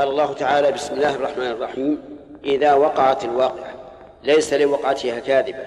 قال 0.00 0.08
الله 0.08 0.32
تعالى 0.32 0.72
بسم 0.72 0.94
الله 0.94 1.14
الرحمن 1.14 1.46
الرحيم 1.46 1.98
إذا 2.44 2.74
وقعت 2.74 3.24
الواقعة 3.24 3.74
ليس 4.24 4.52
لوقعتها 4.52 5.18
كاذبة 5.18 5.64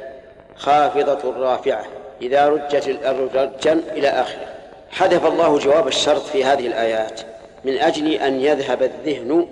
خافضة 0.56 1.34
رافعة 1.38 1.86
إذا 2.22 2.50
رجت 2.50 2.88
الأرض 2.88 3.30
رجا 3.36 3.74
إلى 3.74 4.08
آخره. 4.08 4.48
حذف 4.92 5.26
الله 5.26 5.60
جواب 5.60 5.88
الشرط 5.88 6.22
في 6.22 6.46
هذه 6.46 6.68
الآيات 6.68 7.22
من 7.66 7.78
أجل 7.78 8.14
أن 8.14 8.40
يذهب 8.40 8.84
الذهن 8.84 9.48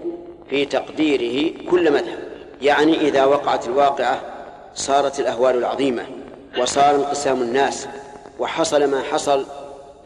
في 0.49 0.65
تقديره 0.65 1.54
كل 1.70 1.92
مذهب. 1.92 2.20
يعني 2.62 2.96
إذا 2.96 3.26
وقعت 3.26 3.68
الواقعة 3.68 4.22
صارت 4.76 5.20
الأهوال 5.20 5.58
العظيمة 5.58 6.04
وصار 6.60 6.96
انقسام 6.96 7.42
الناس 7.42 7.88
وحصل 8.40 8.84
ما 8.84 9.02
حصل 9.02 9.46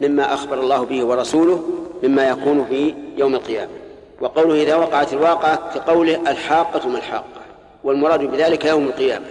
مما 0.00 0.34
أخبر 0.34 0.60
الله 0.60 0.84
به 0.84 1.04
ورسوله 1.04 1.62
مما 2.02 2.28
يكون 2.28 2.64
في 2.64 2.94
يوم 3.16 3.34
القيامة. 3.34 3.85
وقوله 4.20 4.62
إذا 4.62 4.76
وقعت 4.76 5.12
الواقعة 5.12 5.74
كقوله 5.74 6.30
الحاقة 6.30 6.88
ما 6.88 6.98
الحاقة 6.98 7.40
والمراد 7.84 8.20
بذلك 8.20 8.64
يوم 8.64 8.84
القيامة. 8.84 9.26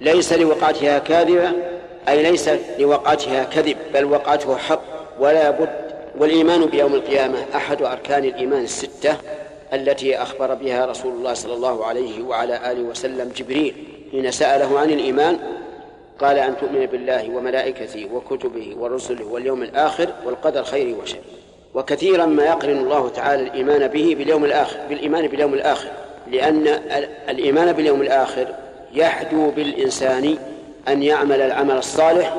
ليس 0.00 0.32
لوقعتها 0.32 0.98
كاذبة 0.98 1.52
أي 2.08 2.22
ليس 2.22 2.50
لوقعتها 2.78 3.44
كذب 3.44 3.76
بل 3.94 4.04
وقعته 4.04 4.56
حق 4.56 4.82
ولا 5.20 5.50
بد 5.50 5.84
والإيمان 6.18 6.66
بيوم 6.66 6.94
القيامة 6.94 7.38
أحد 7.54 7.82
أركان 7.82 8.24
الإيمان 8.24 8.62
الستة 8.62 9.16
التي 9.72 10.16
أخبر 10.16 10.54
بها 10.54 10.86
رسول 10.86 11.12
الله 11.12 11.34
صلى 11.34 11.54
الله 11.54 11.86
عليه 11.86 12.22
وعلى 12.22 12.72
آله 12.72 12.82
وسلم 12.82 13.32
جبريل. 13.36 13.74
حين 14.10 14.30
سأله 14.30 14.78
عن 14.78 14.90
الإيمان 14.90 15.38
قال 16.20 16.38
أن 16.38 16.56
تؤمن 16.56 16.86
بالله 16.86 17.30
وملائكته 17.30 18.08
وكتبه 18.12 18.76
ورسله 18.78 19.26
واليوم 19.26 19.62
الآخر 19.62 20.08
والقدر 20.24 20.64
خيره 20.64 20.98
وشره 21.02 21.33
وكثيرا 21.74 22.26
ما 22.26 22.44
يقرن 22.44 22.78
الله 22.78 23.08
تعالى 23.08 23.42
الإيمان 23.42 23.88
به 23.88 24.14
باليوم 24.18 24.44
الآخر 24.44 24.78
بالإيمان 24.88 25.26
باليوم 25.26 25.54
الآخر. 25.54 25.88
لأن 26.26 26.66
الإيمان 27.28 27.72
باليوم 27.72 28.02
الآخر 28.02 28.46
يحدو 28.92 29.50
بالإنسان 29.50 30.36
أن 30.88 31.02
يعمل 31.02 31.40
العمل 31.40 31.76
الصالح 31.76 32.36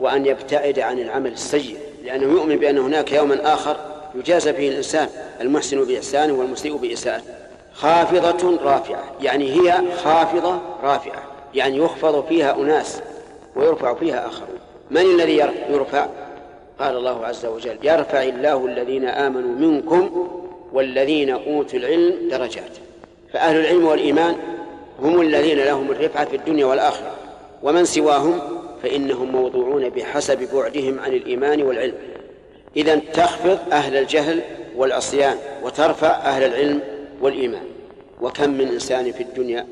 وأن 0.00 0.26
يبتعد 0.26 0.78
عن 0.78 0.98
العمل 0.98 1.32
السيء. 1.32 1.76
لأنه 2.04 2.32
يؤمن 2.32 2.56
بأن 2.56 2.78
هناك 2.78 3.12
يوما 3.12 3.54
آخر 3.54 3.76
يجازى 4.14 4.52
فيه 4.52 4.68
الإنسان 4.68 5.08
المحسن 5.40 5.84
بإحسانه 5.84 6.32
والمسيء 6.32 6.76
بإساءته 6.76 7.24
خافضة 7.74 8.56
رافعة 8.62 9.04
يعني 9.22 9.52
هي 9.52 9.82
خافضة 10.04 10.58
رافعة 10.82 11.22
يعني 11.54 11.76
يخفض 11.76 12.26
فيها 12.28 12.54
أناس 12.54 13.00
ويرفع 13.56 13.94
فيها 13.94 14.26
آخرون. 14.26 14.58
من 14.90 15.00
الذي 15.00 15.36
يرفع 15.70 16.06
قال 16.78 16.96
الله 16.96 17.26
عز 17.26 17.46
وجل 17.46 17.76
يرفع 17.82 18.22
الله 18.22 18.66
الذين 18.66 19.04
آمنوا 19.04 19.70
منكم 19.70 20.28
والذين 20.72 21.30
أوتوا 21.30 21.78
العلم 21.78 22.28
درجات. 22.30 22.70
فأهل 23.32 23.60
العلم 23.60 23.86
والإيمان 23.86 24.36
هم 25.02 25.20
الذين 25.20 25.58
لهم 25.58 25.90
الرفعة 25.90 26.24
في 26.24 26.36
الدنيا 26.36 26.66
والآخرة 26.66 27.14
ومن 27.62 27.84
سواهم 27.84 28.40
فإنهم 28.82 29.32
موضوعون 29.32 29.88
بحسب 29.88 30.48
بعدهم 30.54 31.00
عن 31.00 31.12
الإيمان 31.12 31.62
والعلم. 31.62 31.94
إذا 32.76 33.00
تخفض 33.12 33.58
أهل 33.72 33.96
الجهل 33.96 34.40
والعصيان 34.76 35.36
وترفع 35.62 36.08
أهل 36.08 36.42
العلم 36.42 36.80
والإيمان. 37.20 37.62
وكم 38.20 38.50
من 38.50 38.68
إنسان 38.68 39.12
في 39.12 39.22
الدنيا 39.22 39.66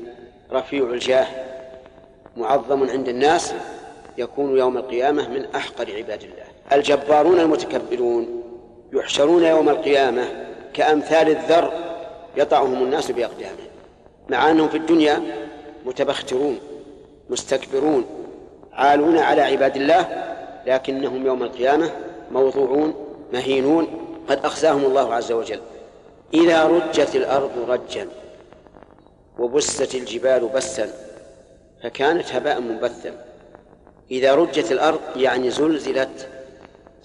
رفيع 0.51 0.83
الجاه 0.83 1.27
معظم 2.37 2.89
عند 2.89 3.09
الناس 3.09 3.53
يكون 4.17 4.57
يوم 4.57 4.77
القيامة 4.77 5.29
من 5.29 5.45
أحقر 5.55 5.95
عباد 5.97 6.23
الله. 6.23 6.46
الجبارون 6.73 7.39
المتكبرون 7.39 8.43
يحشرون 8.93 9.43
يوم 9.43 9.69
القيامة 9.69 10.47
كأمثال 10.73 11.29
الذر 11.29 11.71
يطعهم 12.37 12.83
الناس 12.83 13.11
بأقدامهم 13.11 13.67
مع 14.29 14.51
أنهم 14.51 14.69
في 14.69 14.77
الدنيا 14.77 15.21
متبخترون 15.85 16.59
مستكبرون 17.29 18.05
عالون 18.73 19.17
على 19.17 19.41
عباد 19.41 19.75
الله 19.75 20.23
لكنهم 20.65 21.25
يوم 21.25 21.43
القيامة 21.43 21.91
موضوعون 22.31 22.93
مهينون 23.33 23.87
قد 24.29 24.45
أخزاهم 24.45 24.85
الله 24.85 25.13
عز 25.13 25.31
وجل. 25.31 25.59
إذا 26.33 26.63
رجت 26.63 27.15
الأرض 27.15 27.51
رجا 27.69 28.07
وبست 29.39 29.95
الجبال 29.95 30.49
بسا 30.55 30.89
فكانت 31.83 32.31
هباء 32.35 32.61
منبثا. 32.61 33.25
إذا 34.11 34.35
رجت 34.35 34.71
الأرض 34.71 34.99
يعني 35.15 35.49
زلزلت 35.49 36.29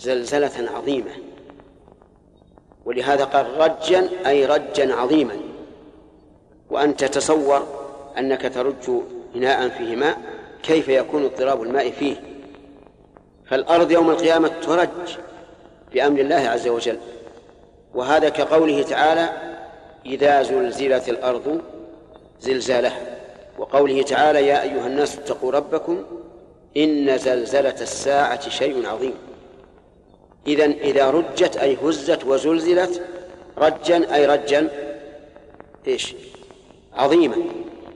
زلزلة 0.03 0.71
عظيمة. 0.77 1.11
ولهذا 2.85 3.25
قال 3.25 3.47
رجا 3.57 4.09
أي 4.27 4.47
رجا 4.47 4.95
عظيما. 4.95 5.37
وأن 6.71 6.97
تتصور 6.97 7.67
أنك 8.19 8.55
ترج 8.55 9.03
إناء 9.37 9.69
فيه 9.69 9.97
ماء 9.97 10.19
كيف 10.63 10.89
يكون 10.89 11.25
اضطراب 11.25 11.63
الماء 11.63 11.91
فيه؟ 11.91 12.17
فالأرض 13.47 13.91
يوم 13.91 14.11
القيامة 14.11 14.49
ترج 14.49 15.19
بأمر 15.93 16.21
الله 16.21 16.49
عز 16.49 16.69
وجل. 16.69 16.99
وهذا 17.95 18.29
كقوله 18.29 18.83
تعالى 18.83 19.29
إذا 20.07 20.43
زلزلت 20.43 21.09
الأرض 21.09 21.61
زلزالها 22.41 23.19
وقوله 23.59 24.03
تعالى 24.03 24.47
يا 24.47 24.63
أيها 24.63 24.87
الناس 24.87 25.19
اتقوا 25.19 25.53
ربكم 25.53 26.05
إن 26.77 27.19
زلزلة 27.19 27.75
الساعة 27.81 28.49
شيء 28.49 28.87
عظيم 28.89 29.15
إذا 30.47 30.65
إذا 30.65 31.11
رجت 31.11 31.57
أي 31.57 31.77
هزت 31.83 32.25
وزلزلت 32.25 33.03
رجا 33.59 34.15
أي 34.15 34.27
رجا 34.27 34.69
إيش؟ 35.87 36.15
عظيما 36.95 37.37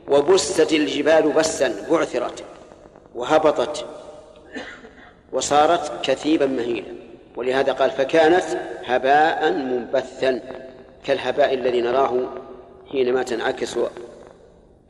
وبست 0.09 0.73
الجبال 0.73 1.33
بسا 1.33 1.87
بعثرت 1.91 2.45
وهبطت 3.15 3.87
وصارت 5.33 5.93
كثيبا 6.03 6.47
مهيلا. 6.47 6.87
ولهذا 7.37 7.73
قال 7.73 7.91
فكانت 7.91 8.45
هباء 8.85 9.53
منبثا 9.53 10.41
كالهباء 11.07 11.55
الذي 11.55 11.81
نراه 11.81 12.29
حينما 12.93 13.23
تنعكس 13.23 13.79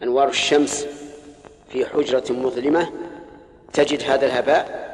أنوار 0.02 0.28
الشمس 0.28 0.86
في 1.72 1.86
حجرة 1.86 2.24
مظلمة. 2.32 2.90
تجد 3.72 4.02
هذا 4.02 4.26
الهباء 4.26 4.86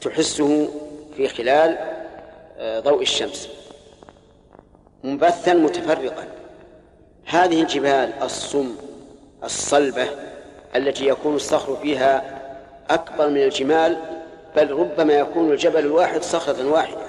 تحسه 0.00 0.68
في 1.16 1.28
خلال 1.28 1.95
ضوء 2.60 3.02
الشمس. 3.02 3.48
منبثا 5.04 5.54
متفرقا. 5.54 6.24
هذه 7.26 7.62
الجبال 7.62 8.12
الصم 8.22 8.74
الصلبة 9.44 10.06
التي 10.76 11.08
يكون 11.08 11.34
الصخر 11.34 11.76
فيها 11.76 12.40
أكبر 12.90 13.28
من 13.28 13.42
الجمال 13.42 13.96
بل 14.56 14.70
ربما 14.70 15.12
يكون 15.12 15.52
الجبل 15.52 15.78
الواحد 15.78 16.22
صخرة 16.22 16.66
واحدة. 16.66 17.06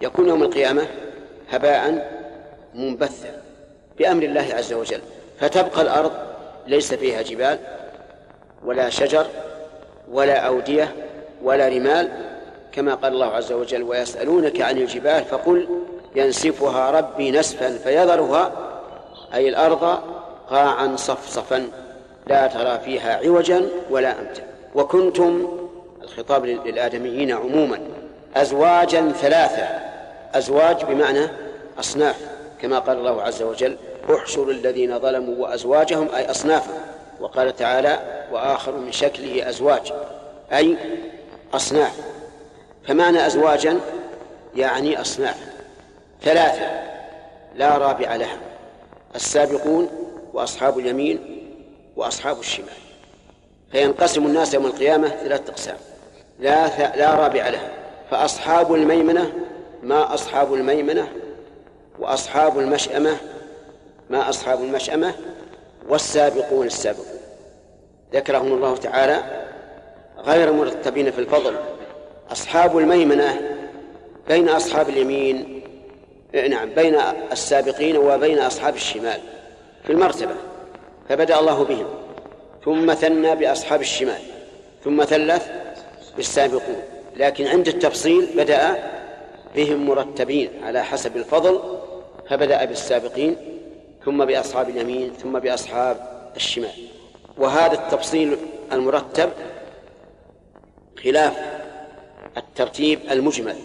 يكون 0.00 0.28
يوم 0.28 0.42
القيامة 0.42 0.86
هباء 1.50 2.08
منبثا 2.74 3.42
بأمر 3.98 4.22
الله 4.22 4.54
عز 4.54 4.72
وجل. 4.72 5.00
فتبقى 5.40 5.82
الأرض 5.82 6.12
ليس 6.66 6.94
فيها 6.94 7.22
جبال 7.22 7.58
ولا 8.64 8.90
شجر 8.90 9.26
ولا 10.10 10.38
أودية 10.38 10.94
ولا 11.42 11.68
رمال 11.68 12.31
كما 12.72 12.94
قال 12.94 13.12
الله 13.12 13.26
عز 13.26 13.52
وجل 13.52 13.82
ويسألونك 13.82 14.60
عن 14.60 14.78
الجبال 14.78 15.24
فقل 15.24 15.68
ينسفها 16.16 16.90
ربي 16.90 17.30
نسفا 17.30 17.78
فيذرها 17.78 18.52
أي 19.34 19.48
الأرض 19.48 19.98
قاعا 20.50 20.96
صفصفا 20.96 21.68
لا 22.26 22.46
ترى 22.46 22.78
فيها 22.84 23.20
عوجا 23.26 23.68
ولا 23.90 24.20
أمتا. 24.20 24.42
وكنتم 24.74 25.48
الخطاب 26.02 26.46
للآدميين 26.46 27.32
عموما 27.32 27.80
أزواجا 28.36 29.12
ثلاثة. 29.12 29.62
أزواج 30.34 30.84
بمعنى 30.84 31.28
أصناف 31.78 32.16
كما 32.62 32.78
قال 32.78 32.98
الله 32.98 33.22
عز 33.22 33.42
وجل 33.42 33.76
احشر 34.14 34.50
الذين 34.50 34.98
ظلموا 34.98 35.34
وأزواجهم 35.38 36.08
أي 36.14 36.30
أصنافا 36.30 36.72
وقال 37.20 37.56
تعالى 37.56 37.98
وآخر 38.32 38.72
من 38.76 38.92
شكله 38.92 39.48
أزواج 39.48 39.92
أي 40.52 40.76
أصناف. 41.54 42.11
فمعنى 42.86 43.26
أزواجا 43.26 43.80
يعني 44.56 45.00
أصناف 45.00 45.36
ثلاثة 46.22 46.82
لا 47.56 47.78
رابع 47.78 48.16
لها 48.16 48.38
السابقون 49.14 49.88
وأصحاب 50.32 50.78
اليمين 50.78 51.42
وأصحاب 51.96 52.40
الشمال 52.40 52.68
فينقسم 53.72 54.26
الناس 54.26 54.54
يوم 54.54 54.66
القيامة 54.66 55.08
ثلاثة 55.08 55.50
أقسام 55.52 55.76
لا. 56.38 56.96
لا 56.96 57.14
رابع 57.14 57.48
لها 57.48 57.68
فأصحاب 58.10 58.74
الميمنة 58.74 59.32
ما 59.82 60.14
أصحاب 60.14 60.54
الميمنة 60.54 61.08
وأصحاب 61.98 62.58
المشأمة 62.58 63.16
ما 64.10 64.28
أصحاب 64.28 64.62
المشأمة 64.62 65.14
والسابقون 65.88 66.66
السابقون 66.66 67.06
ذكرهم 68.12 68.52
الله 68.52 68.76
تعالى 68.76 69.22
غير 70.18 70.52
مرتبين 70.52 71.10
في 71.10 71.18
الفضل 71.18 71.56
أصحاب 72.32 72.78
الميمنة 72.78 73.40
بين 74.28 74.48
أصحاب 74.48 74.88
اليمين 74.88 75.62
نعم 76.50 76.70
بين 76.74 76.94
السابقين 77.32 77.96
وبين 77.96 78.38
أصحاب 78.38 78.74
الشمال 78.74 79.20
في 79.84 79.92
المرتبة 79.92 80.34
فبدأ 81.08 81.38
الله 81.38 81.64
بهم. 81.64 81.86
ثم 82.64 82.94
ثنى 82.94 83.36
بأصحاب 83.36 83.80
الشمال 83.80 84.20
ثم 84.84 85.04
ثلث 85.04 85.48
بالسابقون. 86.16 86.82
لكن 87.16 87.46
عند 87.46 87.68
التفصيل 87.68 88.28
بدأ 88.36 88.78
بهم 89.56 89.86
مرتبين 89.86 90.50
على 90.62 90.84
حسب 90.84 91.16
الفضل 91.16 91.60
فبدأ 92.30 92.64
بالسابقين 92.64 93.36
ثم 94.04 94.24
بأصحاب 94.24 94.68
اليمين 94.68 95.12
ثم 95.12 95.38
بأصحاب 95.38 95.96
الشمال. 96.36 96.88
وهذا 97.38 97.72
التفصيل 97.72 98.36
المرتب 98.72 99.30
خلاف 101.04 101.61
الترتيب 102.36 103.00
المجمل 103.10 103.56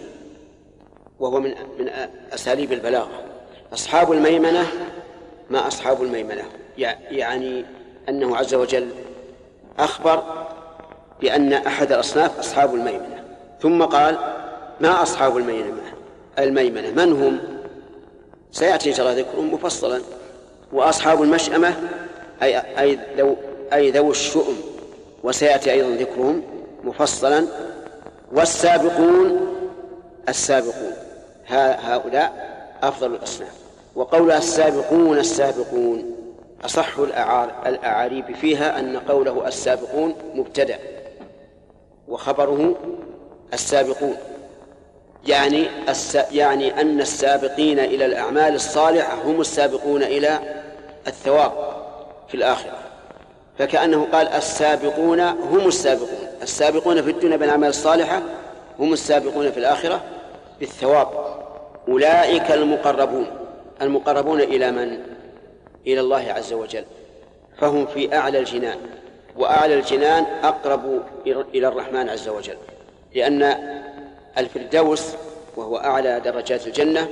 وهو 1.19 1.39
من 1.39 1.55
من 1.79 1.89
أساليب 2.33 2.71
البلاغة. 2.71 3.23
أصحاب 3.73 4.11
الميمنة 4.11 4.67
ما 5.49 5.67
أصحاب 5.67 6.03
الميمنة. 6.03 6.43
يعني 7.11 7.65
أنه 8.09 8.37
عز 8.37 8.53
وجل 8.53 8.89
أخبر 9.79 10.23
بأن 11.21 11.53
أحد 11.53 11.91
الأصناف 11.91 12.39
أصحاب 12.39 12.75
الميمنة. 12.75 13.23
ثم 13.61 13.83
قال 13.83 14.17
ما 14.81 15.01
أصحاب 15.03 15.37
الميمنة؟ 15.37 15.93
الميمنة 16.39 16.91
من 16.91 17.11
هم؟ 17.23 17.39
سيأتي 18.51 19.01
الله 19.01 19.13
ذكرهم 19.13 19.53
مفصلا. 19.53 20.01
وأصحاب 20.73 21.21
المشأمة 21.21 21.73
أي 22.41 22.57
أي 22.57 22.99
ذو 23.17 23.35
أي 23.73 23.91
ذو 23.91 24.11
الشؤم. 24.11 24.55
وسيأتي 25.23 25.71
أيضا 25.71 25.89
ذكرهم 25.89 26.43
مفصلا. 26.83 27.47
والسابقون 28.31 29.47
السابقون. 30.29 30.93
هؤلاء 31.47 32.57
أفضل 32.83 33.13
الأصناف. 33.13 33.51
وقول 33.95 34.31
السابقون 34.31 35.17
السابقون 35.17 36.15
أصح 36.65 36.99
الأعاريب 37.65 38.35
فيها 38.35 38.79
أن 38.79 38.97
قوله 38.97 39.47
السابقون 39.47 40.15
مبتدأ 40.35 40.79
وخبره 42.07 42.75
السابقون. 43.53 44.15
يعني. 45.25 45.67
يعني 46.31 46.81
أن 46.81 47.01
السابقين 47.01 47.79
إلى 47.79 48.05
الأعمال 48.05 48.55
الصالحة 48.55 49.21
هم 49.23 49.41
السابقون 49.41 50.03
إلى 50.03 50.39
الثواب 51.07 51.51
في 52.27 52.35
الآخرة. 52.35 52.86
فكأنه 53.59 54.07
قال 54.11 54.27
السابقون 54.27 55.19
هم 55.19 55.67
السابقون. 55.67 56.27
السابقون 56.41 57.01
في 57.01 57.11
الدنيا 57.11 57.37
بالأعمال 57.37 57.69
الصالحة 57.69 58.21
هم 58.79 58.93
السابقون 58.93 59.51
في 59.51 59.57
الآخرة 59.57 60.01
بالثواب. 60.59 61.07
أولئك 61.87 62.51
المقربون. 62.51 63.27
المقربون 63.81 64.41
إلى 64.41 64.71
من؟ 64.71 64.99
إلى 65.87 65.99
الله 65.99 66.31
عز 66.31 66.53
وجل. 66.53 66.85
فهم 67.57 67.85
في 67.85 68.15
أعلى 68.15 68.39
الجنان. 68.39 68.77
وأعلى 69.37 69.73
الجنان 69.73 70.25
أقرب 70.43 71.01
إلى 71.25 71.67
الرحمن 71.67 72.09
عز 72.09 72.27
وجل. 72.27 72.57
لأن 73.15 73.55
الفردوس 74.37 75.13
وهو 75.57 75.77
أعلى 75.77 76.19
درجات 76.19 76.67
الجنة 76.67 77.07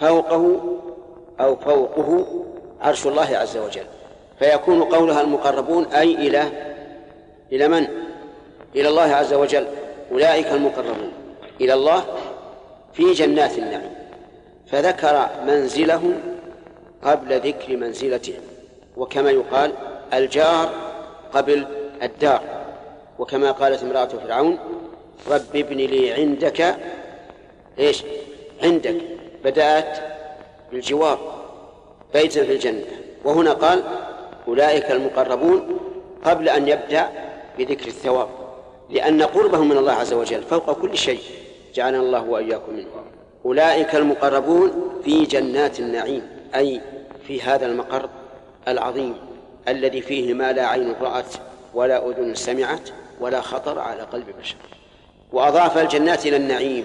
فوقه 0.00 0.60
أو 1.40 1.56
فوقه 1.56 2.26
عرش 2.80 3.06
الله 3.06 3.36
عز 3.36 3.56
وجل. 3.56 3.86
فيكون 4.40 4.82
قولها 4.82 5.20
المقربون 5.20 5.86
أي 5.86 6.14
إلى 6.14 6.44
إلى 7.52 7.68
من؟ 7.68 7.86
إلى 8.76 8.88
الله 8.88 9.02
عز 9.02 9.32
وجل. 9.32 9.66
أولئك 10.12 10.46
المقربون. 10.46 11.12
إلى 11.60 11.74
الله 11.74 12.04
في 12.92 13.12
جنات 13.12 13.58
النعيم. 13.58 13.94
فذكر 14.66 15.28
منزلهم 15.46 16.20
قبل 17.04 17.40
ذكر 17.40 17.76
منزلتهم 17.76 18.40
وكما 18.96 19.30
يقال 19.30 19.72
الجار 20.12 20.70
قبل 21.32 21.66
الدار. 22.02 22.42
وكما 23.18 23.50
قالت 23.50 23.82
امرأة 23.82 24.06
فرعون 24.06 24.58
رب 25.30 25.56
ابن 25.56 25.76
لي 25.76 26.12
عندك. 26.12 26.76
إيش؟ 27.78 28.04
عندك. 28.62 28.96
بدأت 29.44 29.98
بالجوار. 30.72 31.18
بيتا 32.14 32.44
في 32.44 32.52
الجنة. 32.52 32.84
وهنا 33.24 33.52
قال 33.52 33.82
أولئك 34.48 34.90
المقربون 34.90 35.78
قبل 36.24 36.48
أن 36.48 36.68
يبدأ 36.68 37.08
بذكر 37.58 37.86
الثواب 37.86 38.28
لأن 38.90 39.22
قربهم 39.22 39.68
من 39.68 39.76
الله 39.76 39.92
عز 39.92 40.12
وجل 40.12 40.42
فوق 40.42 40.72
كل 40.72 40.96
شيء. 40.96 41.20
جعلنا 41.74 42.00
الله 42.00 42.24
وإياكم 42.24 42.72
منه 42.74 42.86
أولئك 43.44 43.94
المقربون 43.94 44.92
في 45.04 45.24
جنات 45.24 45.80
النعيم 45.80 46.22
أي 46.54 46.80
في 47.26 47.42
هذا 47.42 47.66
المقر 47.66 48.08
العظيم 48.68 49.14
الذي 49.68 50.00
فيه 50.00 50.34
ما 50.34 50.52
لا 50.52 50.66
عين 50.66 50.94
رأت 51.00 51.34
ولا 51.74 52.08
أذن 52.08 52.34
سمعت 52.34 52.90
ولا 53.20 53.40
خطر 53.40 53.78
على 53.78 54.02
قلب 54.02 54.26
بشر. 54.40 54.56
وأضاف 55.32 55.78
الجنات 55.78 56.26
إلى 56.26 56.36
النعيم 56.36 56.84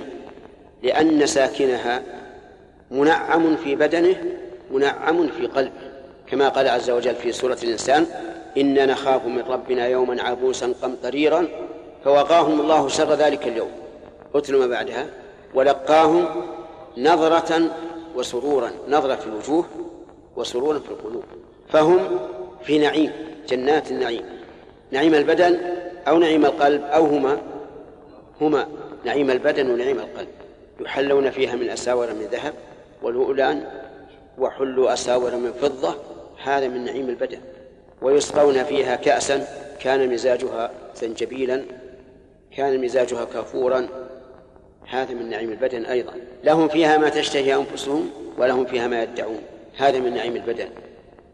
لأن 0.84 1.26
ساكنها 1.26 2.04
منعم 2.92 3.56
في 3.56 3.76
بدنه 3.76 4.16
منعم 4.72 5.28
في 5.28 5.48
قلبه. 5.48 5.85
كما 6.28 6.50
قال 6.50 6.68
عز 6.68 6.90
وجل 6.90 7.16
في 7.16 7.32
سورة 7.32 7.58
الإنسان 7.64 8.06
إنا 8.58 8.86
نخاف 8.86 9.26
من 9.26 9.42
ربنا 9.42 9.88
يوما 9.88 10.24
عبوسا 10.24 10.74
قمطريرا 10.82 11.48
فوقاهم 12.04 12.62
الله 12.62 12.88
شر 12.88 13.14
ذلك 13.14 13.48
اليوم. 13.48 13.72
اتل 14.36 14.56
ما 14.56 14.68
بعدها. 14.68 15.08
ولقاهم 15.54 16.26
نظرة 16.98 17.72
وسرورا 18.16 18.72
نظرة 18.88 19.16
في 19.16 19.28
الوجوه 19.28 19.66
وسرورا 20.36 20.80
في 20.80 20.90
القلوب. 20.90 21.24
فهم 21.70 22.20
في 22.64 22.78
نعيم 22.78 23.12
جنات 23.50 23.92
النعيم. 23.92 24.26
نعيم 24.92 25.16
البدن 25.16 25.60
أو 26.08 26.18
نعيم 26.18 26.46
القلب 26.46 26.84
أو 26.84 27.06
هما. 27.06 27.38
هما 28.42 28.68
نعيم 29.06 29.32
البدن 29.32 29.70
ونعيم 29.70 30.00
القلب. 30.00 30.28
يحلون 30.80 31.30
فيها 31.30 31.56
من 31.56 31.70
أساور 31.70 32.08
من 32.08 32.28
ذهب 32.32 32.54
ولؤلؤا 33.02 33.62
وحلوا 34.38 34.94
أساور 34.94 35.36
من 35.36 35.54
فضة 35.62 35.96
هذا 36.46 36.68
من 36.68 36.86
نعيم 36.86 37.10
البدن. 37.10 37.40
ويسقون 38.02 38.64
فيها 38.64 38.96
كأسا 38.96 39.48
كان 39.80 40.10
مزاجها 40.14 40.72
زنجبيلا 40.96 41.64
كان 42.58 42.82
مزاجها 42.82 43.26
كافورا. 43.26 43.88
هذا 44.88 45.14
من 45.14 45.30
نعيم 45.30 45.52
البدن 45.52 45.86
أيضا. 45.86 46.14
لهم 46.44 46.68
فيها 46.68 46.98
ما 46.98 47.10
تشتهي 47.10 47.56
أنفسهم 47.56 48.10
ولهم 48.38 48.66
فيها 48.66 48.88
ما 48.88 49.04
يدعون. 49.04 49.42
هذا 49.78 50.00
من 50.00 50.14
نعيم 50.14 50.36
البدن. 50.36 50.68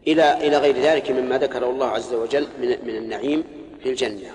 إلى 0.06 0.36
إلى 0.46 0.56
غير 0.56 0.80
ذلك 0.80 1.10
مما 1.10 1.38
ذكره 1.38 1.70
الله 1.70 1.86
عز 1.86 2.14
وجل 2.14 2.46
من 2.60 2.68
من 2.68 2.96
النعيم 2.96 3.44
في 3.82 3.88
الجنة. 3.88 4.30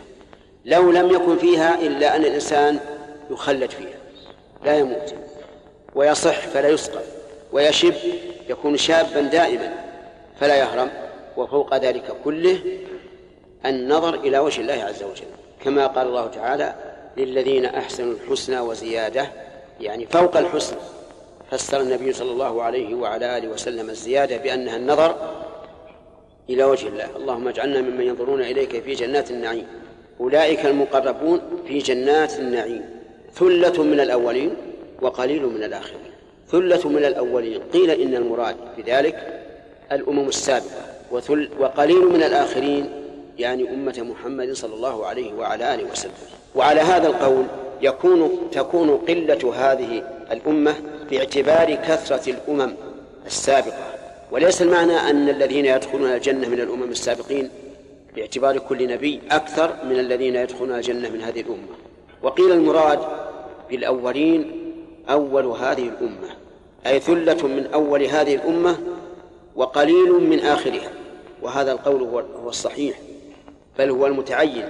لو 0.65 0.91
لم 0.91 1.09
يكن 1.09 1.37
فيها 1.37 1.81
إلا 1.81 2.15
أن 2.15 2.21
الإنسان 2.21 2.79
يخلد 3.31 3.69
فيها. 3.69 3.97
لا 4.65 4.77
يموت. 4.77 5.13
ويصح 5.95 6.39
فلا 6.47 6.69
يسقط 6.69 7.03
ويشب 7.51 7.93
يكون 8.49 8.77
شابا 8.77 9.21
دائما. 9.21 9.86
فلا 10.39 10.55
يهرم 10.55 10.89
وفوق 11.37 11.77
ذلك 11.77 12.03
كله 12.23 12.59
النظر 13.65 14.13
إلى 14.13 14.39
وجه 14.39 14.61
الله 14.61 14.73
عز 14.73 15.03
وجل. 15.03 15.27
كما 15.63 15.87
قال 15.87 16.07
الله 16.07 16.27
تعالى 16.27 16.75
للذين 17.17 17.65
أحسنوا 17.65 18.13
الحسنى 18.13 18.59
وزيادة 18.59 19.31
يعني 19.81 20.05
فوق 20.05 20.37
الحسن. 20.37 20.75
فسر 21.51 21.81
النبي 21.81 22.13
صلى 22.13 22.31
الله 22.31 22.63
عليه 22.63 22.95
وعلى 22.95 23.37
آله 23.37 23.47
وسلم 23.47 23.89
الزيادة 23.89 24.37
بأنها 24.37 24.75
النظر 24.75 25.15
إلى 26.49 26.63
وجه 26.63 26.87
الله. 26.87 27.15
اللهم 27.15 27.47
اجعلنا 27.47 27.81
ممن 27.81 28.07
ينظرون 28.07 28.41
إليك 28.41 28.83
في 28.83 28.93
جنات 28.93 29.31
النعيم 29.31 29.67
أولئك 30.19 30.65
المقربون 30.65 31.41
في 31.67 31.77
جنات 31.77 32.39
النعيم. 32.39 32.85
ثلة 33.33 33.83
من 33.83 33.99
الأولين 33.99 34.55
وقليل 35.01 35.45
من 35.45 35.63
الآخرين. 35.63 36.11
ثلة 36.47 36.89
من 36.89 37.05
الأولين. 37.05 37.61
قيل 37.73 37.89
إن 37.89 38.15
المراد 38.15 38.55
بذلك 38.77 39.43
الأمم 39.91 40.27
السابقة 40.27 40.87
وثل 41.11 41.49
وقليل 41.59 42.05
من 42.05 42.23
الآخرين 42.23 42.89
يعني 43.37 43.69
أمة 43.69 44.07
محمد 44.11 44.51
صلى 44.53 44.73
الله 44.73 45.05
عليه 45.05 45.33
وعلى 45.33 45.73
آله 45.73 45.91
وسلم. 45.91 46.11
وعلى 46.55 46.81
هذا 46.81 47.07
القول 47.07 47.45
يكون 47.81 48.49
تكون 48.51 48.89
قلة 48.97 49.53
هذه 49.55 50.03
الأمة 50.31 50.75
باعتبار 51.09 51.75
كثرة 51.75 52.31
الأمم 52.31 52.73
السابقة. 53.25 53.93
وليس 54.31 54.61
المعنى 54.61 54.93
أن 54.93 55.29
الذين 55.29 55.65
يدخلون 55.65 56.13
الجنة 56.13 56.47
من 56.47 56.59
الأمم 56.59 56.91
السابقين 56.91 57.49
باعتبار 58.15 58.57
كل 58.57 58.87
نبي 58.87 59.21
أكثر 59.31 59.75
من 59.89 59.99
الذين 59.99 60.35
يدخلون 60.35 60.75
الجنة 60.75 61.09
من 61.09 61.21
هذه 61.21 61.41
الأمة. 61.41 61.75
وقيل 62.23 62.51
المراد 62.51 62.99
بالأولين 63.69 64.51
أول 65.09 65.45
هذه 65.45 65.87
الأمة 65.87 66.29
أي 66.87 66.99
ثلة 66.99 67.47
من 67.47 67.67
أول 67.73 68.03
هذه 68.03 68.35
الأمة 68.35 68.77
وقليل 69.57 70.11
من 70.11 70.39
آخرها. 70.39 70.89
وهذا 71.41 71.71
القول 71.71 72.01
هو 72.43 72.49
الصحيح 72.49 72.99
بل 73.79 73.89
هو 73.89 74.05
المتعين 74.05 74.65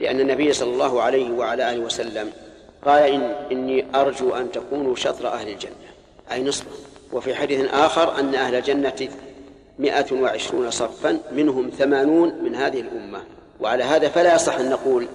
لأن 0.00 0.20
النبي 0.20 0.52
صلى 0.52 0.72
الله 0.72 1.02
عليه 1.02 1.30
وعلى 1.30 1.70
آله 1.70 1.80
وسلم 1.80 2.30
قال 2.84 3.02
إن 3.02 3.20
إني 3.52 3.86
أرجو 3.94 4.30
أن 4.30 4.52
تكونوا 4.52 4.94
شطر 4.94 5.28
أهل 5.28 5.48
الجنة. 5.48 5.72
أي 6.32 6.42
نصفهم 6.42 6.72
وفي 7.12 7.34
حديث 7.34 7.74
آخر 7.74 8.20
أن 8.20 8.34
أهل 8.34 8.54
الجنة 8.54 9.08
مئة 9.78 10.14
وعشرون 10.22 10.70
صفا 10.70 11.18
منهم 11.32 11.70
ثمانون 11.70 12.34
من 12.42 12.54
هذه 12.54 12.80
الأمة. 12.80 13.20
وعلى 13.60 13.84
هذا 13.84 14.08
فلا 14.08 14.34
يصح 14.34 14.58
أن 14.58 14.70
نقول 14.70 15.06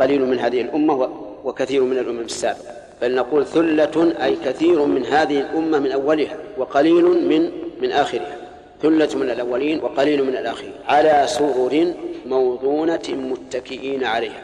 قليل 0.00 0.26
من 0.26 0.38
هذه 0.38 0.60
الأمة 0.60 1.10
وكثير 1.44 1.82
من 1.82 1.98
الأمم 1.98 2.20
السابقة 2.20 2.76
بل 3.02 3.14
نقول 3.14 3.46
ثلة 3.46 4.24
أي 4.24 4.36
كثير 4.44 4.84
من 4.84 5.06
هذه 5.06 5.40
الأمة 5.40 5.78
من 5.78 5.92
أولها 5.92 6.36
وقليل 6.58 7.04
من 7.04 7.50
من 7.80 7.92
آخرها. 7.92 8.45
ثلة 8.82 9.08
من 9.14 9.30
الأولين 9.30 9.82
وقليل 9.82 10.24
من 10.24 10.36
الآخرين. 10.36 10.72
على 10.88 11.24
سرر 11.26 11.94
موضونة 12.26 13.02
متكئين 13.08 14.04
عليها. 14.04 14.42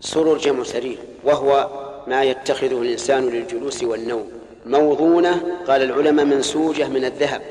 سرر 0.00 0.38
جمع 0.38 0.62
سرير 0.62 0.98
وهو 1.24 1.68
ما 2.06 2.24
يتخذه 2.24 2.82
الإنسان 2.82 3.28
للجلوس 3.28 3.82
والنوم. 3.82 4.30
موضونة 4.66 5.42
قال 5.68 5.82
العلماء 5.82 6.24
منسوجة 6.24 6.88
من 6.88 7.04
الذهب. 7.04 7.42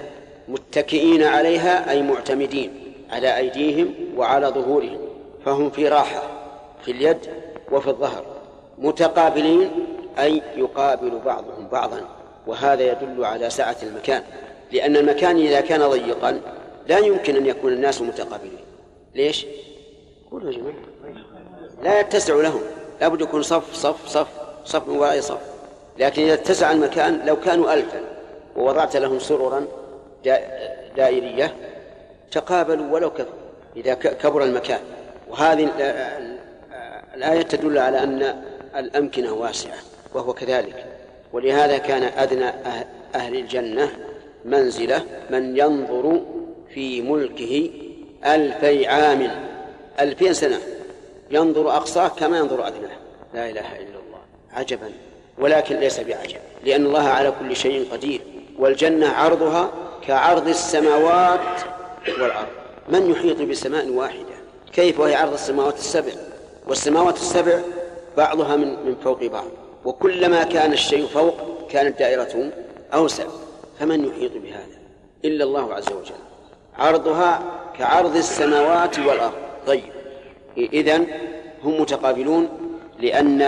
متكئين 0.48 1.24
عليها 1.24 1.92
أي 1.92 2.02
معتمدين 2.02 2.72
على 3.12 3.38
أيديهم 3.38 3.94
وعلى 4.18 4.48
ظهورهم. 4.48 5.00
فهم 5.46 5.70
في 5.70 5.88
راحة 5.88 6.24
في 6.86 6.92
اليد 6.92 7.18
وفي 7.72 7.88
الظهر. 7.88 8.26
متقابلين 8.78 9.70
أي 10.20 10.42
يقابل 10.58 11.20
بعضهم 11.26 11.68
بعضا. 11.72 12.02
وهذا 12.48 12.92
يدل 12.92 13.26
على 13.26 13.50
سعة 13.50 13.76
المكان. 13.84 14.24
لأن 14.76 14.98
المكان 14.98 15.38
إذا 15.38 15.62
كان 15.62 15.88
ضيقا 15.88 16.42
لا 16.88 16.98
يمكن 16.98 17.36
أن 17.36 17.46
يكون 17.46 17.74
الناس 17.74 18.02
متقابلين. 18.02 18.64
ليش؟ 19.16 19.46
قولوا 20.32 20.52
يا 20.52 20.58
جماعة. 20.58 20.76
لا 21.84 22.00
يتسع 22.00 22.36
لهم. 22.36 22.62
لابد 23.02 23.22
يكون 23.22 23.42
صف 23.42 23.74
صف 23.74 24.08
صف 24.08 24.28
صف 24.66 24.88
من 24.88 24.98
وراء 24.98 25.20
صف. 25.20 25.40
لكن 26.00 26.22
إذا 26.22 26.34
اتسع 26.34 26.72
المكان 26.72 27.26
لو 27.26 27.40
كانوا 27.40 27.74
ألفا 27.74 28.02
ووضعت 28.56 28.96
لهم 28.96 29.20
سررا 29.20 29.66
دائرية 30.98 31.56
تقابلوا 32.32 32.94
ولو 32.94 33.10
كثر 33.10 33.34
إذا 33.76 33.94
كبر 33.94 34.44
المكان. 34.44 34.80
وهذه 35.30 35.72
الآية 37.16 37.42
تدل 37.42 37.78
على 37.78 38.04
أن 38.04 38.44
الأمكنة 38.76 39.34
واسعة 39.34 39.78
وهو 40.14 40.34
كذلك. 40.34 40.86
ولهذا 41.34 41.78
كان 41.78 42.04
أدنى 42.04 42.50
أه-، 42.50 43.16
أهل 43.16 43.36
الجنة 43.36 43.92
منزلة 44.46 45.04
من 45.30 45.58
ينظر 45.58 46.22
في 46.74 47.02
ملكه 47.02 47.70
ألفي 48.26 48.88
عام 48.88 49.32
ألفين 50.00 50.34
سنة. 50.34 50.60
ينظر 51.32 51.70
أقصاه 51.70 52.08
كما 52.08 52.38
ينظر 52.38 52.68
أدناه. 52.68 52.98
لا 53.34 53.50
إله 53.50 53.76
إلا 53.76 54.00
الله. 54.08 54.22
عجبا. 54.54 54.92
ولكن 55.38 55.76
ليس 55.76 56.00
بعجب. 56.00 56.38
لأن 56.64 56.86
الله 56.86 57.04
على 57.04 57.34
كل 57.40 57.56
شيء 57.56 57.92
قدير. 57.92 58.22
والجنة 58.60 59.10
عرضها 59.10 59.72
كعرض 60.08 60.48
السماوات 60.48 61.62
والأرض. 62.08 62.48
من 62.90 63.12
يحيط 63.12 63.42
بسماء 63.42 63.90
واحدة؟ 63.90 64.36
كيف 64.74 65.00
وهي 65.00 65.16
عرض 65.16 65.34
السماوات 65.34 65.78
السبع؟ 65.78 66.12
والسماوات 66.68 67.16
السبع 67.16 67.60
بعضها 68.18 68.56
من 68.56 68.86
من 68.86 68.96
فوق 69.04 69.24
بعض. 69.24 69.48
وكلما 69.86 70.44
كان 70.44 70.74
الشيء 70.74 71.06
فوق 71.06 71.34
كانت 71.70 72.00
دائرته 72.00 72.52
أوسع. 72.94 73.24
فمن 73.80 74.06
يحيط 74.06 74.32
بهذا؟ 74.44 74.80
إلا 75.26 75.44
الله 75.44 75.74
عز 75.74 75.92
وجل. 75.92 76.16
عرضها 76.78 77.44
كعرض 77.78 78.16
السماوات 78.16 79.00
والأرض. 79.00 79.34
طيب. 79.68 79.84
إذن 80.58 81.08
هم 81.64 81.82
متقابلون 81.82 82.50
لأن 83.00 83.42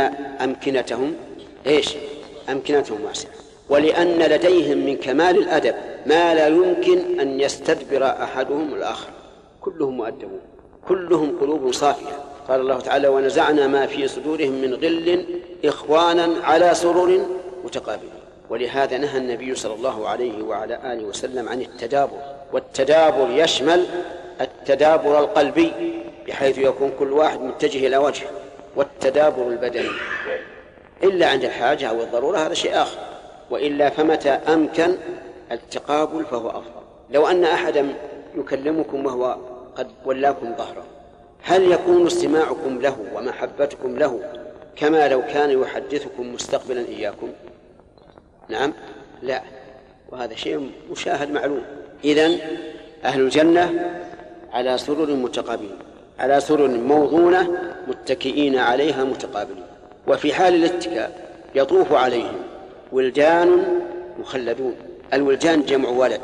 أمكنتهم 0.43 1.15
إيش؟ 1.67 1.95
أمكنتهم 2.49 3.03
واسعة. 3.05 3.31
ولأن 3.69 4.19
لديهم 4.19 4.77
من 4.77 4.97
كمال 4.97 5.37
الأدب 5.37 5.75
ما 6.05 6.35
لا 6.35 6.47
يمكن 6.47 7.19
أن 7.19 7.39
يستدبر 7.39 8.05
أحدهم 8.05 8.73
الآخر. 8.73 9.09
كلهم 9.61 9.97
مؤدبون. 9.97 10.41
كلهم 10.87 11.37
قلوب 11.41 11.71
صافية. 11.71 12.23
قال 12.47 12.61
الله 12.61 12.79
تعالى 12.79 13.07
ونزعنا 13.07 13.67
ما 13.67 13.85
في 13.85 14.07
صدورهم 14.07 14.51
من 14.51 14.73
غل 14.73 15.25
إخوانا 15.65 16.29
على 16.43 16.73
سرر 16.73 17.25
متقابلين. 17.63 18.16
ولهذا 18.49 18.97
نهى 18.97 19.17
النبي 19.17 19.55
صلى 19.55 19.73
الله 19.73 20.07
عليه 20.07 20.43
وعلى 20.43 20.93
آله 20.93 21.03
وسلم 21.03 21.49
عن 21.49 21.61
التدابر 21.61 22.21
والتدابر 22.53 23.27
يشمل 23.31 23.85
التدابر 24.41 25.19
القلبي 25.19 25.71
بحيث 26.27 26.57
يكون 26.57 26.91
كل 26.99 27.13
واحد 27.13 27.41
متجه 27.41 27.87
إلى 27.87 27.97
وجهه 27.97 28.29
والتدابر 28.75 29.47
البدني. 29.47 29.89
إلا 31.03 31.29
عند 31.29 31.43
الحاجة 31.43 31.89
أو 31.89 32.01
الضرورة 32.01 32.37
هذا 32.37 32.53
شيء 32.53 32.81
آخر. 32.81 32.97
وإلا 33.49 33.89
فمتى 33.89 34.29
أمكن 34.29 34.97
التقابل 35.51 36.25
فهو 36.25 36.49
أفضل. 36.49 36.81
لو 37.09 37.27
أن 37.27 37.43
أحدا 37.43 37.95
يكلمكم 38.35 39.05
وهو 39.05 39.37
قد 39.75 39.87
ولاكم 40.05 40.55
ظهره 40.57 40.83
هل 41.43 41.71
يكون 41.71 42.05
استماعكم 42.05 42.81
له 42.81 42.97
ومحبتكم 43.15 43.97
له 43.97 44.19
كما 44.75 45.07
لو 45.07 45.21
كان 45.21 45.61
يحدثكم 45.61 46.33
مستقبلا 46.33 46.85
إياكم؟ 46.87 47.29
نعم؟ 48.49 48.73
لا. 49.23 49.41
وهذا 50.11 50.35
شيء 50.35 50.71
مشاهد 50.91 51.31
معلوم. 51.31 51.61
إذن 52.03 52.37
أهل 53.05 53.21
الجنة 53.21 53.93
على 54.53 54.77
سرر 54.77 55.15
متقابلين. 55.15 55.77
على 56.19 56.39
سرر 56.39 56.67
موضونة 56.67 57.57
متكئين 57.87 58.57
عليها 58.57 59.03
متقابلين. 59.03 59.63
وفي 60.07 60.33
حال 60.33 60.55
الاتكاء 60.55 61.31
يطوف 61.55 61.93
عليهم 61.93 62.35
ولدان 62.91 63.79
مخلدون. 64.19 64.75
الولدان 65.13 65.61
جمع 65.61 65.89
ولد 65.89 66.21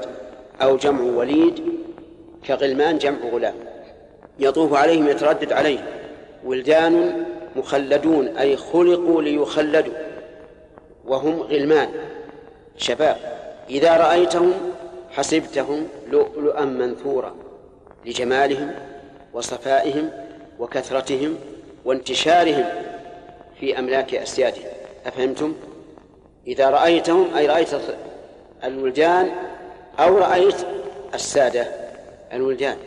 أو 0.61 0.77
جمع 0.77 1.01
وليد 1.01 1.63
كغلمان 2.47 2.97
جمع 2.97 3.17
غلام. 3.33 3.55
يطوف 4.39 4.73
عليهم 4.73 5.07
يتردد 5.09 5.53
عليهم 5.53 5.85
ولدان 6.45 7.25
مخلدون 7.55 8.27
أي 8.27 8.57
خلقوا 8.57 9.21
ليخلدوا. 9.21 9.93
وهم 11.07 11.41
غلمان 11.41 11.89
شباب. 12.77 13.17
إذا 13.69 13.97
رأيتهم 13.97 14.53
حسبتهم 15.11 15.87
لؤلؤا 16.09 16.65
منثورا 16.65 17.35
لجمالهم 18.05 18.71
وصفائهم 19.33 20.09
وكثرتهم 20.59 21.37
وانتشارهم 21.85 22.65
في 23.59 23.79
أملاك 23.79 24.15
أسيادهم. 24.15 24.67
أفهمتم؟ 25.05 25.55
إذا 26.47 26.69
رأيتهم 26.69 27.33
أي 27.33 27.47
رأيت 27.47 27.69
الولدان 28.63 29.31
أو 29.99 30.17
رأيت 30.17 30.55
السادة 31.13 31.67
الولدان. 32.33 32.77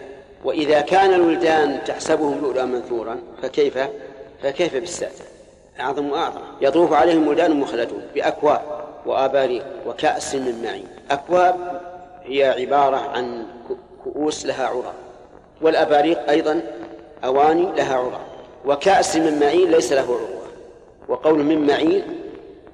وإذا 0.45 0.81
كان 0.81 1.15
الولدان 1.15 1.85
تحسبهم 1.85 2.41
لؤلؤا 2.41 2.65
منثورا 2.65 3.19
فكيف؟ 3.43 3.79
فكيف 4.43 4.75
بالسادة؟ 4.75 5.36
أعظم 5.81 6.11
وأعظم. 6.11 6.41
يطوف 6.61 6.93
عليهم 6.93 7.29
ولدان 7.29 7.61
مخلدون 7.61 8.03
بأكواب 8.15 8.63
وآباريق 9.07 9.65
وكأس 9.87 10.35
من 10.35 10.63
معين. 10.63 10.89
أكواب 11.11 11.81
هي 12.25 12.45
عبارة 12.45 12.97
عن 12.97 13.47
كؤوس 14.05 14.47
لها 14.47 14.67
عرى. 14.67 14.93
والأباريق 15.63 16.31
أيضا 16.31 16.63
أواني 17.25 17.67
لها 17.77 17.97
عرى. 17.97 18.21
وكأس 18.67 19.17
من 19.17 19.41
معين 19.41 19.71
ليس 19.71 19.93
له 19.93 20.03
عروة 20.03 20.47
وقول 21.09 21.39
من 21.39 21.67
معين 21.67 22.03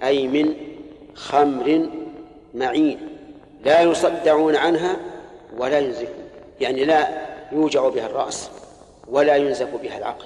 أي 0.03 0.29
من 0.29 0.55
خمر 1.15 1.89
معين. 2.55 2.99
لا 3.65 3.81
يصدعون 3.81 4.57
عنها 4.57 4.97
ولا 5.59 5.79
ينزفون. 5.79 6.25
يعني 6.61 6.85
لا 6.85 7.09
يوجع 7.53 7.89
بها 7.89 8.07
الرأس 8.07 8.51
ولا 9.09 9.37
ينزف 9.37 9.69
بها 9.83 9.99
العقل. 9.99 10.25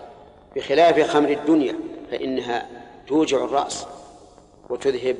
بخلاف 0.57 1.11
خمر 1.11 1.29
الدنيا 1.29 1.75
فإنها 2.11 2.67
توجع 3.09 3.45
الرأس 3.45 3.87
وتذهب 4.71 5.17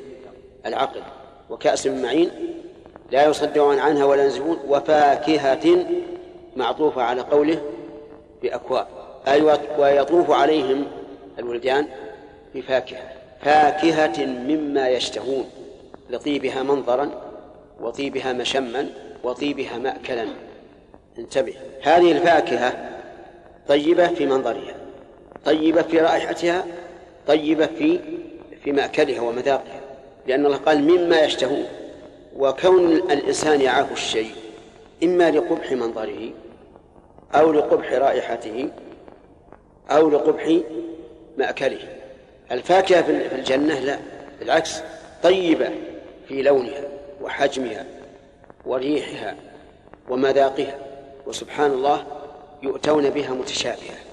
العقل 0.65 1.01
وكأس 1.49 1.87
من 1.87 2.01
معين 2.01 2.31
لا 3.11 3.25
يصدعون 3.25 3.79
عنها 3.79 4.05
ولا 4.05 4.23
ينزفون 4.23 4.59
وفاكهة 4.67 5.85
معطوفة 6.55 7.01
على 7.01 7.21
قوله 7.21 7.61
بأكواب. 8.41 8.87
أي 9.27 9.41
ويطوف 9.79 10.31
عليهم 10.31 10.85
الولدان 11.39 11.87
بفاكهة. 12.55 13.11
فاكهة 13.41 14.25
مما 14.25 14.89
يشتهون. 14.89 15.45
لطيبها 16.09 16.63
منظرا 16.63 17.09
وطيبها 17.81 18.33
مشما 18.33 18.89
وطيبها 19.23 19.77
مأكلا. 19.77 20.27
انتبه. 21.19 21.53
هذه 21.81 22.11
الفاكهة 22.11 22.89
طيبة 23.67 24.07
في 24.07 24.25
منظرها. 24.25 24.75
طيبة 25.47 25.81
في 25.81 25.99
رائحتها 25.99 26.65
طيبة 27.27 27.65
في 27.65 27.99
في 28.63 28.71
مأكلها 28.71 29.21
ومذاقها 29.21 29.81
لأن 30.27 30.45
الله 30.45 30.57
قال 30.57 30.83
مما 30.83 31.19
يشتهون 31.19 31.65
وكون 32.35 32.93
الإنسان 32.95 33.61
يعاف 33.61 33.91
الشيء 33.91 34.31
إما 35.03 35.31
لقبح 35.31 35.71
منظره 35.71 36.29
أو 37.35 37.51
لقبح 37.51 37.93
رائحته 37.93 38.69
أو 39.91 40.09
لقبح 40.09 40.59
مأكله. 41.37 41.79
الفاكهة 42.51 43.01
في 43.01 43.35
الجنة 43.35 43.79
لا 43.79 43.99
بالعكس 44.39 44.81
طيبة 45.23 45.69
في 46.27 46.41
لونها 46.41 46.83
وحجمها 47.21 47.85
وريحها 48.65 49.35
ومذاقها 50.09 50.75
وسبحان 51.27 51.71
الله 51.71 52.05
يؤتون 52.63 53.09
بها 53.09 53.33
متشابهة. 53.33 54.06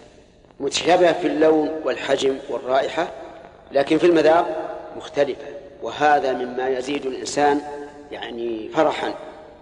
متشابهة 0.61 1.13
في 1.13 1.27
اللون 1.27 1.71
والحجم 1.85 2.39
والرائحة 2.51 3.09
لكن 3.73 3.99
في 3.99 4.07
المذاق 4.07 4.77
مختلفة. 4.97 5.47
وهذا 5.83 6.33
مما 6.33 6.69
يزيد 6.69 7.07
الإنسان 7.07 7.61
يعني 8.13 8.69
فرحا 8.69 9.15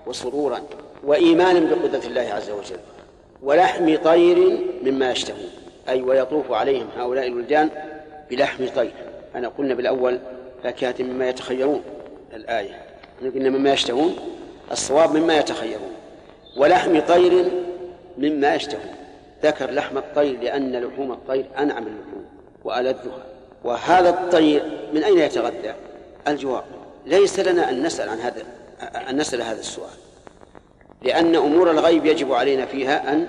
وسرورا 0.07 0.63
وإيمانا 1.05 1.75
بقدرة 1.75 2.07
الله 2.07 2.21
عز 2.35 2.51
وجل 2.51 2.79
ولحم 3.43 3.97
طير 3.97 4.59
مما 4.83 5.11
يشتهون. 5.11 5.51
أي 5.89 6.03
ويطوف 6.03 6.53
عليهم 6.53 6.87
هؤلاء 6.97 7.27
الولدان 7.27 7.71
بلحم 8.31 8.69
طير. 8.69 8.93
أنا 9.35 9.49
قلنا 9.49 9.75
بالأول 9.75 10.19
فاكهة 10.63 10.95
مما 11.01 11.29
يتخيرون 11.29 11.83
الآية. 12.35 12.81
قلنا 13.21 13.51
مما 13.51 13.73
يشتهون 13.73 14.17
الصواب 14.73 15.17
مما 15.17 15.39
يتخيرون. 15.39 15.93
ولحم 16.57 17.01
طير 17.01 17.51
مما 18.19 18.55
يشتهون. 18.55 18.95
ذكر 19.43 19.71
لحم 19.71 19.99
الطير 19.99 20.41
لأن 20.41 20.77
لحوم 20.77 21.13
الطير 21.13 21.45
أنعم 21.59 21.87
اللحوم 21.87 22.25
وألذها. 22.65 23.25
وهذا 23.65 24.11
الطير 24.11 24.63
من 24.93 25.05
أين 25.05 25.19
يتغذى؟ 25.19 25.75
الجواب 26.29 26.65
ليس 27.07 27.41
لنا 27.41 27.71
أن 27.71 27.83
نسأل 27.83 28.09
عن 28.09 28.19
هذا 28.19 28.43
أن 29.11 29.17
نسأل 29.17 29.43
هذا 29.43 29.61
السؤال. 29.61 29.99
لأن 31.03 31.37
أمور 31.37 31.71
الغيب 31.71 32.07
يجب 32.07 32.33
علينا 32.33 32.67
فيها 32.67 33.13
أن 33.13 33.29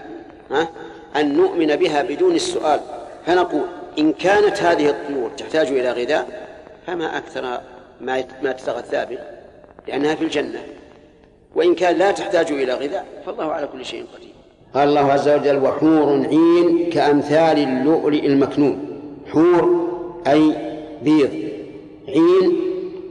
ها 0.52 0.70
أن 1.16 1.38
نؤمن 1.38 1.76
بها 1.76 2.02
بدون 2.02 2.36
السؤال. 2.36 2.80
فنقول 3.26 3.66
إن 4.00 4.14
كانت 4.14 4.62
هذه 4.62 4.90
الطيور 4.90 5.30
تحتاج 5.30 5.68
إلى 5.68 5.92
غذاء 5.92 6.48
فما 6.88 7.18
أكثر 7.18 7.62
ما 8.02 8.24
ما 8.42 8.52
تتغذى 8.52 9.16
به؟ 9.16 9.22
لأنها 9.88 10.16
في 10.16 10.24
الجنة. 10.24 10.64
وإن 11.56 11.76
كان 11.76 11.98
لا 11.98 12.12
تحتاج 12.12 12.52
إلى 12.52 12.74
غذاء 12.74 13.06
فالله 13.26 13.52
على 13.52 13.68
كل 13.68 13.86
شيء 13.86 14.06
قدير. 14.16 14.34
قال 14.76 14.90
الله 14.90 15.12
عز 15.12 15.30
وجل 15.30 15.58
وحور 15.58 16.26
عين 16.28 16.90
كأمثال 16.90 17.60
اللؤلؤ 17.60 18.26
المكنون. 18.26 18.78
حور 19.32 19.88
أي 20.28 20.56
بيض. 21.02 21.30
عين 22.08 22.60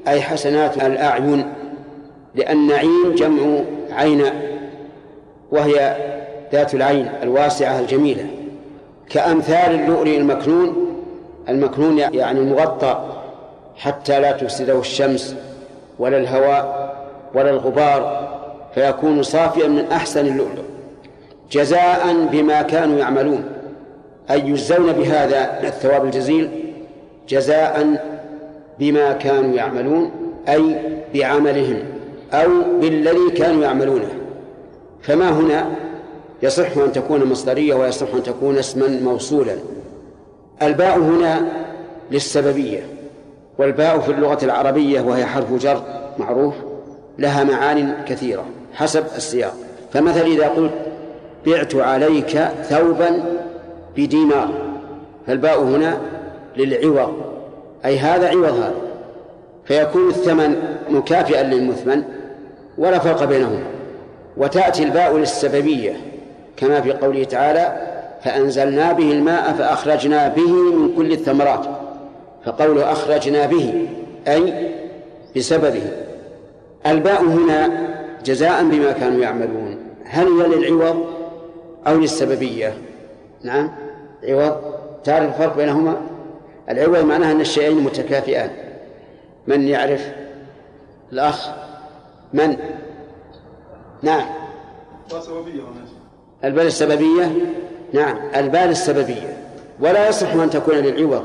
أي 0.08 0.20
حسنات 0.20 0.76
الأعين 0.76 1.52
لأن 2.34 2.70
عين 2.70 3.14
جمع 3.14 3.60
عين 3.90 4.22
وهي 5.50 5.96
ذات 6.52 6.74
العين 6.74 7.10
الواسعة 7.22 7.80
الجميلة. 7.80 8.26
كأمثال 9.10 9.74
اللؤلؤ 9.74 10.16
المكنون 10.16 10.86
المكنون 11.48 11.98
يعني 11.98 12.40
المغطى 12.40 13.04
حتى 13.76 14.20
لا 14.20 14.32
تفسده 14.32 14.80
الشمس 14.80 15.36
ولا 15.98 16.18
الهواء 16.18 16.94
ولا 17.34 17.50
الغبار 17.50 18.28
فيكون 18.74 19.22
صافيا 19.22 19.68
من 19.68 19.84
أحسن 19.92 20.26
اللؤلؤ. 20.26 20.71
جزاء 21.52 22.26
بما 22.32 22.62
كانوا 22.62 22.98
يعملون. 22.98 23.44
أي 24.30 24.40
يجزون 24.48 24.92
بهذا 24.92 25.60
الثواب 25.62 26.04
الجزيل 26.04 26.50
جزاء 27.28 28.02
بما 28.78 29.12
كانوا 29.12 29.54
يعملون 29.54 30.10
أي 30.48 30.76
بعملهم 31.14 31.78
أو 32.32 32.48
بالذي 32.80 33.30
كانوا 33.36 33.62
يعملونه. 33.62 34.08
فما 35.02 35.30
هنا؟ 35.30 35.66
يصح 36.42 36.76
أن 36.76 36.92
تكون 36.92 37.24
مصدرية 37.24 37.74
ويصح 37.74 38.14
أن 38.14 38.22
تكون 38.22 38.58
اسما 38.58 39.00
موصولا. 39.02 39.54
الباء 40.62 40.98
هنا 40.98 41.40
للسببية 42.10 42.86
والباء 43.58 43.98
في 43.98 44.12
اللغة 44.12 44.44
العربية 44.44 45.00
وهي 45.00 45.26
حرف 45.26 45.52
جر 45.52 45.82
معروف 46.18 46.54
لها 47.18 47.44
معان 47.44 47.94
كثيرة 48.08 48.44
حسب 48.74 49.04
السياق. 49.16 49.54
فمثل 49.92 50.20
إذا 50.20 50.48
قلت 50.48 50.72
بعت 51.46 51.74
عليك 51.74 52.38
ثوبا 52.62 53.24
بدينار. 53.96 54.48
فالباء 55.26 55.62
هنا 55.62 56.00
للعوض. 56.56 57.12
أي 57.84 57.98
هذا 57.98 58.28
عوض 58.28 58.44
هذا. 58.44 58.74
فيكون 59.64 60.08
الثمن 60.08 60.56
مكافئا 60.90 61.42
للمثمن 61.42 62.02
ولا 62.78 62.98
فرق 62.98 63.24
بينهما 63.24 63.62
وتأتي 64.36 64.82
الباء 64.82 65.16
للسببية. 65.16 65.96
كما 66.56 66.80
في 66.80 66.92
قوله 66.92 67.24
تعالى 67.24 67.92
فأنزلنا 68.24 68.92
به 68.92 69.12
الماء 69.12 69.52
فأخرجنا 69.52 70.28
به 70.28 70.52
من 70.52 70.96
كل 70.96 71.12
الثمرات. 71.12 71.66
فقوله 72.44 72.92
أخرجنا 72.92 73.46
به 73.46 73.88
أي 74.28 74.70
بسببه. 75.36 75.82
الباء 76.86 77.22
هنا 77.22 77.70
جزاء 78.24 78.64
بما 78.64 78.92
كانوا 78.92 79.20
يعملون. 79.20 79.76
هل 80.04 80.26
هي 80.26 80.46
للعوض؟ 80.48 81.11
أو 81.86 81.94
للسببية. 81.98 82.74
نعم. 83.42 83.70
عوض. 84.24 84.56
تعرف 85.04 85.28
الفرق 85.28 85.56
بينهما؟ 85.56 85.96
العوض 86.70 87.04
معناها 87.04 87.32
أن 87.32 87.40
الشيئين 87.40 87.80
متكافئان. 87.80 88.50
من 89.46 89.68
يعرف؟ 89.68 90.12
الأخ. 91.12 91.48
من؟ 92.32 92.56
نعم. 94.02 94.26
البال 96.44 96.66
السببية؟ 96.66 97.32
نعم. 97.92 98.18
البال 98.36 98.60
السببية. 98.60 99.36
ولا 99.80 100.08
يصح 100.08 100.32
أن 100.32 100.50
تكون 100.50 100.74
للعوض. 100.74 101.24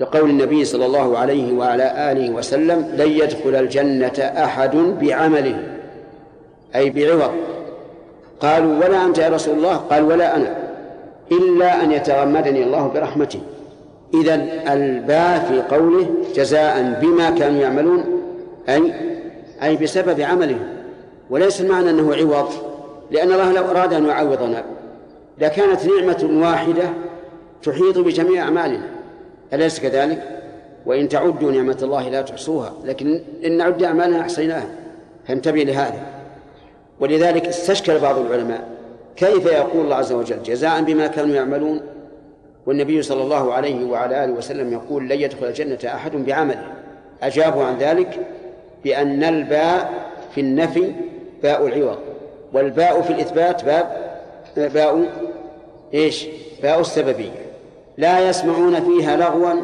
لقول 0.00 0.30
النبي 0.30 0.64
صلى 0.64 0.86
الله 0.86 1.18
عليه 1.18 1.52
وعلى 1.52 2.12
آله 2.12 2.30
وسلم 2.30 2.92
لن 2.96 3.08
يدخل 3.08 3.54
الجنة 3.54 4.18
أحد 4.18 4.76
بعمله. 4.76 5.76
أي 6.74 6.90
بعوض. 6.90 7.53
قالوا 8.44 8.84
ولا 8.84 9.04
أنت 9.04 9.18
يا 9.18 9.28
رسول 9.28 9.54
الله؟ 9.54 9.76
قال 9.76 10.04
ولا 10.04 10.36
أنا. 10.36 10.56
إلا 11.32 11.84
أن 11.84 11.92
يتغمدني 11.92 12.62
الله 12.62 12.86
برحمته. 12.94 13.40
إذا 14.14 14.34
الباء 14.72 15.38
في 15.38 15.76
قوله 15.76 16.06
جزاء 16.34 16.98
بما 17.02 17.30
كانوا 17.30 17.60
يعملون 17.60 18.04
أي 18.68 18.94
أي 19.62 19.76
بسبب 19.76 20.20
عملهم 20.20 20.66
وليس 21.30 21.60
المعنى 21.60 21.90
أنه 21.90 22.14
عوض 22.14 22.48
لأن 23.10 23.32
الله 23.32 23.52
لو 23.52 23.64
أراد 23.64 23.92
أن 23.92 24.06
يعوضنا 24.06 24.64
لكانت 25.38 25.80
نعمة 25.86 26.48
واحدة 26.48 26.84
تحيط 27.62 27.98
بجميع 27.98 28.42
أعمالنا. 28.42 28.80
أليس 29.52 29.80
كذلك؟ 29.80 30.22
وإن 30.86 31.08
تعدوا 31.08 31.52
نعمة 31.52 31.78
الله 31.82 32.08
لا 32.08 32.22
تحصوها 32.22 32.72
لكن 32.84 33.20
إن 33.44 33.56
نعد 33.56 33.82
أعمالنا 33.82 34.20
أحصيناها. 34.20 34.68
فانتبه 35.28 35.62
لهذا. 35.62 36.00
ولذلك 37.00 37.46
استشكل 37.46 37.98
بعض 37.98 38.18
العلماء 38.18 38.68
كيف 39.16 39.46
يقول 39.46 39.84
الله 39.84 39.96
عز 39.96 40.12
وجل 40.12 40.42
جزاء 40.42 40.82
بما 40.82 41.06
كانوا 41.06 41.34
يعملون 41.34 41.80
والنبي 42.66 43.02
صلى 43.02 43.22
الله 43.22 43.54
عليه 43.54 43.84
وعلى 43.84 44.24
آله 44.24 44.32
وسلم 44.32 44.72
يقول 44.72 45.08
لن 45.08 45.20
يدخل 45.20 45.46
الجنة 45.46 45.78
أحد 45.84 46.16
بعمله. 46.16 46.72
أجابوا 47.22 47.64
عن 47.64 47.78
ذلك 47.78 48.20
بأن 48.84 49.24
الباء 49.24 49.92
في 50.34 50.40
النفي 50.40 50.92
باء 51.42 51.66
العوض 51.66 51.98
والباء 52.52 53.02
في 53.02 53.10
الإثبات 53.10 53.64
باب 53.64 54.14
باء 54.56 55.04
إيش؟ 55.94 56.26
باء 56.62 56.80
السببية. 56.80 57.44
لا 57.98 58.28
يسمعون 58.28 58.80
فيها 58.80 59.16
لغوا 59.16 59.60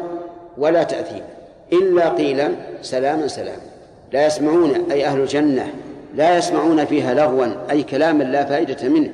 ولا 0.57 0.83
تأثيما 0.83 1.27
إلا 1.73 2.09
قيلا 2.09 2.51
سلاما 2.81 3.27
سلاما. 3.27 3.71
لا 4.13 4.25
يسمعون 4.25 4.91
أي 4.91 5.05
أهل 5.05 5.19
الجنة 5.19 5.73
لا 6.15 6.37
يسمعون 6.37 6.85
فيها 6.85 7.13
لغوا 7.13 7.71
أي 7.71 7.83
كلاما 7.83 8.23
لا 8.23 8.45
فائدة 8.45 8.89
منه 8.89 9.09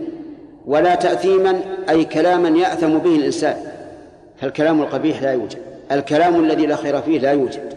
ولا 0.65 0.95
تأثيما 0.95 1.59
أي 1.89 2.05
كلاما 2.05 2.49
يأثم 2.49 2.97
به 2.97 3.15
الإنسان. 3.15 3.55
فالكلام 4.37 4.81
القبيح 4.81 5.23
لا 5.23 5.31
يوجد 5.31 5.57
الكلام 5.91 6.43
الذي 6.43 6.65
لا 6.65 6.75
خير 6.75 7.01
فيه 7.01 7.19
لا 7.19 7.31
يوجد. 7.31 7.73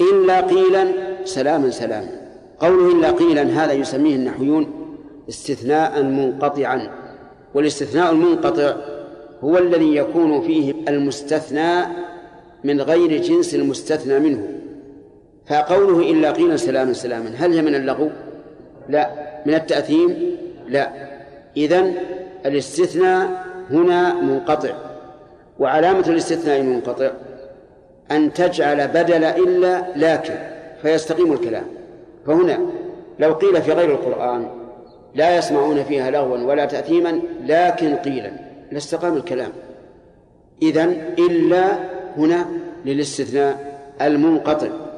إلا 0.00 0.40
قيلا 0.40 0.86
سلاما 1.24 1.70
سلاما. 1.70 2.10
قوله 2.60 2.92
إلا 2.92 3.10
قيلا 3.10 3.42
هذا 3.42 3.72
يسميه 3.72 4.16
النحويون 4.16 4.70
استثناء 5.28 6.02
منقطعا 6.02 6.90
والاستثناء 7.54 8.12
المنقطع 8.12 8.74
هو 9.44 9.58
الذي 9.58 9.96
يكون 9.96 10.40
فيه 10.40 10.74
المستثنى 10.88 11.84
من 12.64 12.80
غير 12.80 13.22
جنس 13.22 13.54
المستثنى 13.54 14.18
منه. 14.18 14.48
فقوله 15.46 16.10
إلا 16.10 16.30
قيلا 16.30 16.56
سلاما 16.56 16.92
سلاما 16.92 17.30
هل 17.36 17.52
هي 17.52 17.62
من 17.62 17.74
اللغو؟ 17.74 18.10
لا. 18.90 19.10
من 19.46 19.54
التأثيم 19.54 20.36
لا. 20.68 20.90
إذن 21.56 21.94
الاستثناء 22.46 23.44
هنا 23.70 24.14
منقطع. 24.14 24.70
وعلامة 25.58 26.04
الاستثناء 26.08 26.60
المنقطع 26.60 27.10
أن 28.10 28.32
تجعل 28.32 28.88
بدل 28.88 29.24
إلا 29.24 29.84
لكن 29.96 30.34
فيستقيم 30.82 31.32
الكلام. 31.32 31.64
فهنا 32.26 32.58
لو 33.18 33.32
قيل 33.32 33.62
في 33.62 33.72
غير 33.72 33.90
القرآن 33.90 34.46
لا 35.14 35.36
يسمعون 35.36 35.84
فيها 35.84 36.10
لغوا 36.10 36.38
ولا 36.38 36.64
تأثيما 36.64 37.20
لكن 37.46 37.96
قيلا. 37.96 38.30
لاستقام 38.72 39.16
الكلام. 39.16 39.50
إذن 40.62 41.14
إلا 41.18 41.68
هنا 42.16 42.46
للاستثناء 42.84 43.78
المنقطع. 44.02 44.89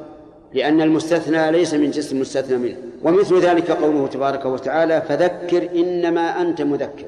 لأن 0.53 0.81
المستثنى 0.81 1.51
ليس 1.51 1.73
من 1.73 1.91
جنس 1.91 2.11
المستثنى 2.11 2.57
منه. 2.57 2.75
ومثل 3.03 3.39
ذلك 3.39 3.71
قوله 3.71 4.07
تبارك 4.07 4.45
وتعالى 4.45 5.01
فذكر 5.01 5.69
إنما 5.75 6.41
أنت 6.41 6.61
مذكر. 6.61 7.05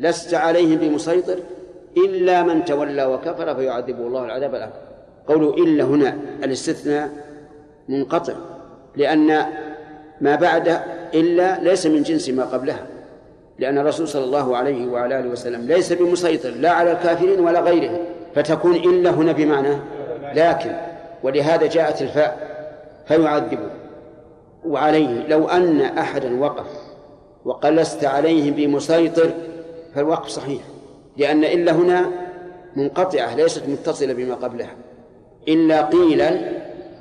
لست 0.00 0.34
عليهم 0.34 0.78
بمسيطر 0.78 1.38
إلا 1.96 2.42
من 2.42 2.64
تولى 2.64 3.04
وكفر 3.04 3.54
فيعذبه 3.54 4.06
الله 4.06 4.24
العذاب 4.24 4.54
الأكبر 4.54 4.78
قوله 5.26 5.54
إلا 5.54 5.84
هنا 5.84 6.16
الاستثناء 6.44 7.10
منقطع 7.88 8.34
لأن 8.96 9.46
ما 10.20 10.36
بعد 10.36 10.80
إلا 11.14 11.60
ليس 11.60 11.86
من 11.86 12.02
جنس 12.02 12.28
ما 12.28 12.44
قبلها. 12.44 12.86
لأن 13.58 13.78
الرسول 13.78 14.08
صلى 14.08 14.24
الله 14.24 14.56
عليه 14.56 14.86
وعلى 14.86 15.18
آله 15.18 15.28
وسلم 15.28 15.66
ليس 15.66 15.92
بمسيطر 15.92 16.50
لا 16.50 16.70
على 16.70 16.92
الكافرين 16.92 17.40
ولا 17.40 17.60
غيرهم 17.60 17.98
فتكون 18.34 18.74
إلا 18.74 19.10
هنا 19.10 19.32
بمعنى 19.32 19.76
لكن. 20.34 20.93
ولهذا 21.24 21.66
جاءت 21.66 22.02
الفاء 22.02 22.54
فيعذبه 23.06 23.70
وعليه 24.66 25.26
لو 25.28 25.48
أن 25.48 25.80
أحدا 25.80 26.40
وقف 26.40 26.66
وقال 27.44 27.76
لست 27.76 28.04
بمسيطر 28.50 29.30
فالوقف 29.94 30.28
صحيح 30.28 30.62
لأن 31.16 31.44
إلا 31.44 31.72
هنا 31.72 32.10
منقطعة 32.76 33.34
ليست 33.34 33.68
متصلة 33.68 34.12
بما 34.12 34.34
قبلها. 34.34 34.74
إلا 35.48 35.86
قيلا 35.86 36.40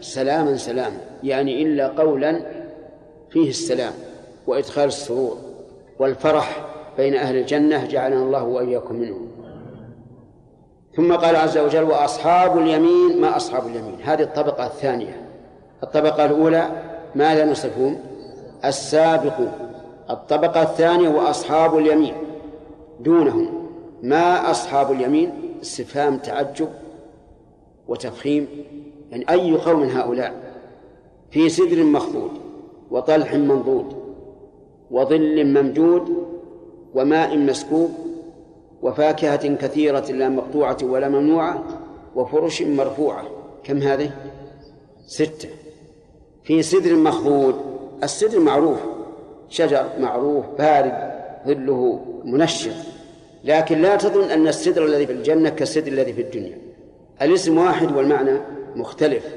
سلاما 0.02 0.58
سلاما 0.58 0.98
يعني 1.24 1.64
إلا 1.64 1.88
قولا 1.88 2.40
فيه 3.30 3.50
السلام 3.50 3.94
وإدخال 4.48 4.86
السرور. 4.86 5.38
والفرح 6.00 6.66
بين 6.98 7.16
أهل 7.16 7.36
الجنة 7.36 7.86
جعلنا 7.86 8.24
الله 8.24 8.44
وإياكم 8.44 8.96
منهم. 8.96 9.28
ثم 10.96 11.14
قال 11.14 11.36
عز 11.36 11.58
وجل 11.58 11.84
وأصحاب 11.84 12.58
اليمين 12.58 13.22
ما 13.22 13.38
أصحاب 13.38 13.68
اليمين. 13.68 13.96
هذه 14.04 14.22
الطبقة 14.22 14.66
الثانية. 14.66 15.28
الطبقة 15.84 16.26
الأولى 16.26 16.70
ماذا 17.16 17.46
نصفهم؟ 17.46 17.98
السابقون. 18.66 19.52
الطبقة 20.10 20.62
الثانية 20.62 21.10
وأصحاب 21.10 21.78
اليمين. 21.78 22.14
دونهم. 23.00 23.68
ما 24.04 24.52
أصحاب 24.52 24.92
اليمين؟ 24.92 25.32
استفهام 25.62 26.18
تعجب 26.18 26.70
وتفخيم. 27.88 28.48
يعني 29.12 29.30
أي 29.30 29.58
قوم 29.58 29.84
هؤلاء؟ 29.84 30.34
في 31.32 31.50
سدر 31.50 31.84
مخضود 31.84 32.32
وطلح 32.92 33.34
منضود 33.34 33.96
وظل 34.92 35.46
ممدود 35.46 36.28
وماء 36.96 37.38
مسكوب 37.38 37.92
وفاكهة 38.84 39.56
كثيرة 39.56 40.12
لا 40.12 40.30
مقطوعة 40.30 40.78
ولا 40.84 41.10
ممنوعة 41.10 41.64
وفرش 42.16 42.62
مرفوعة. 42.62 43.24
كم 43.64 43.78
هذه؟ 43.78 44.12
ستة. 45.08 45.50
في 46.44 46.62
سدر 46.62 46.96
مخضود 46.96 47.56
السدر 48.04 48.40
معروف. 48.40 48.80
شجر 49.50 49.86
معروف. 50.00 50.46
بارد. 50.58 51.14
ظله 51.48 52.00
منشط 52.26 52.76
لكن 53.44 53.82
لا 53.82 53.96
تظن 53.96 54.24
أن 54.24 54.48
السدر 54.48 54.86
الذي 54.86 55.08
في 55.08 55.14
الجنة 55.14 55.50
كالسدر 55.50 55.92
الذي 55.92 56.14
في 56.14 56.22
الدنيا. 56.22 56.58
الاسم 57.22 57.58
واحد 57.58 57.96
والمعنى 57.96 58.38
مختلف. 58.76 59.36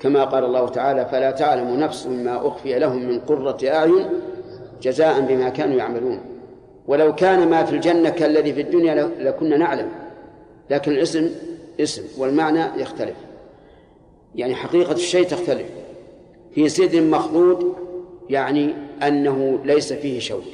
كما 0.00 0.24
قال 0.24 0.44
الله 0.44 0.68
تعالى 0.68 1.06
فلا 1.06 1.30
تعلم 1.30 1.80
نفس 1.80 2.06
ما 2.06 2.48
أخفي 2.48 2.78
لهم 2.78 3.08
من 3.08 3.20
قرة 3.20 3.58
أعين 3.64 4.06
جزاء 4.82 5.20
بما 5.20 5.48
كانوا 5.48 5.76
يعملون. 5.76 6.20
ولو 6.86 7.14
كان 7.14 7.48
ما 7.48 7.64
في 7.64 7.72
الجنة 7.74 8.10
كالذي 8.10 8.52
في 8.52 8.60
الدنيا 8.60 9.10
لكنا 9.18 9.56
نعلم 9.56 9.88
لكن 10.70 10.92
الاسم 10.92 11.30
اسم 11.80 12.02
والمعنى 12.18 12.80
يختلف. 12.82 13.16
يعني 14.34 14.54
حقيقة 14.54 14.92
الشيء 14.92 15.26
تختلف. 15.26 15.66
في 16.54 16.68
سدر 16.68 17.00
مخضود 17.00 17.74
يعني 18.30 18.74
أنه 19.02 19.58
ليس 19.64 19.92
فيه 19.92 20.20
شوك 20.20 20.44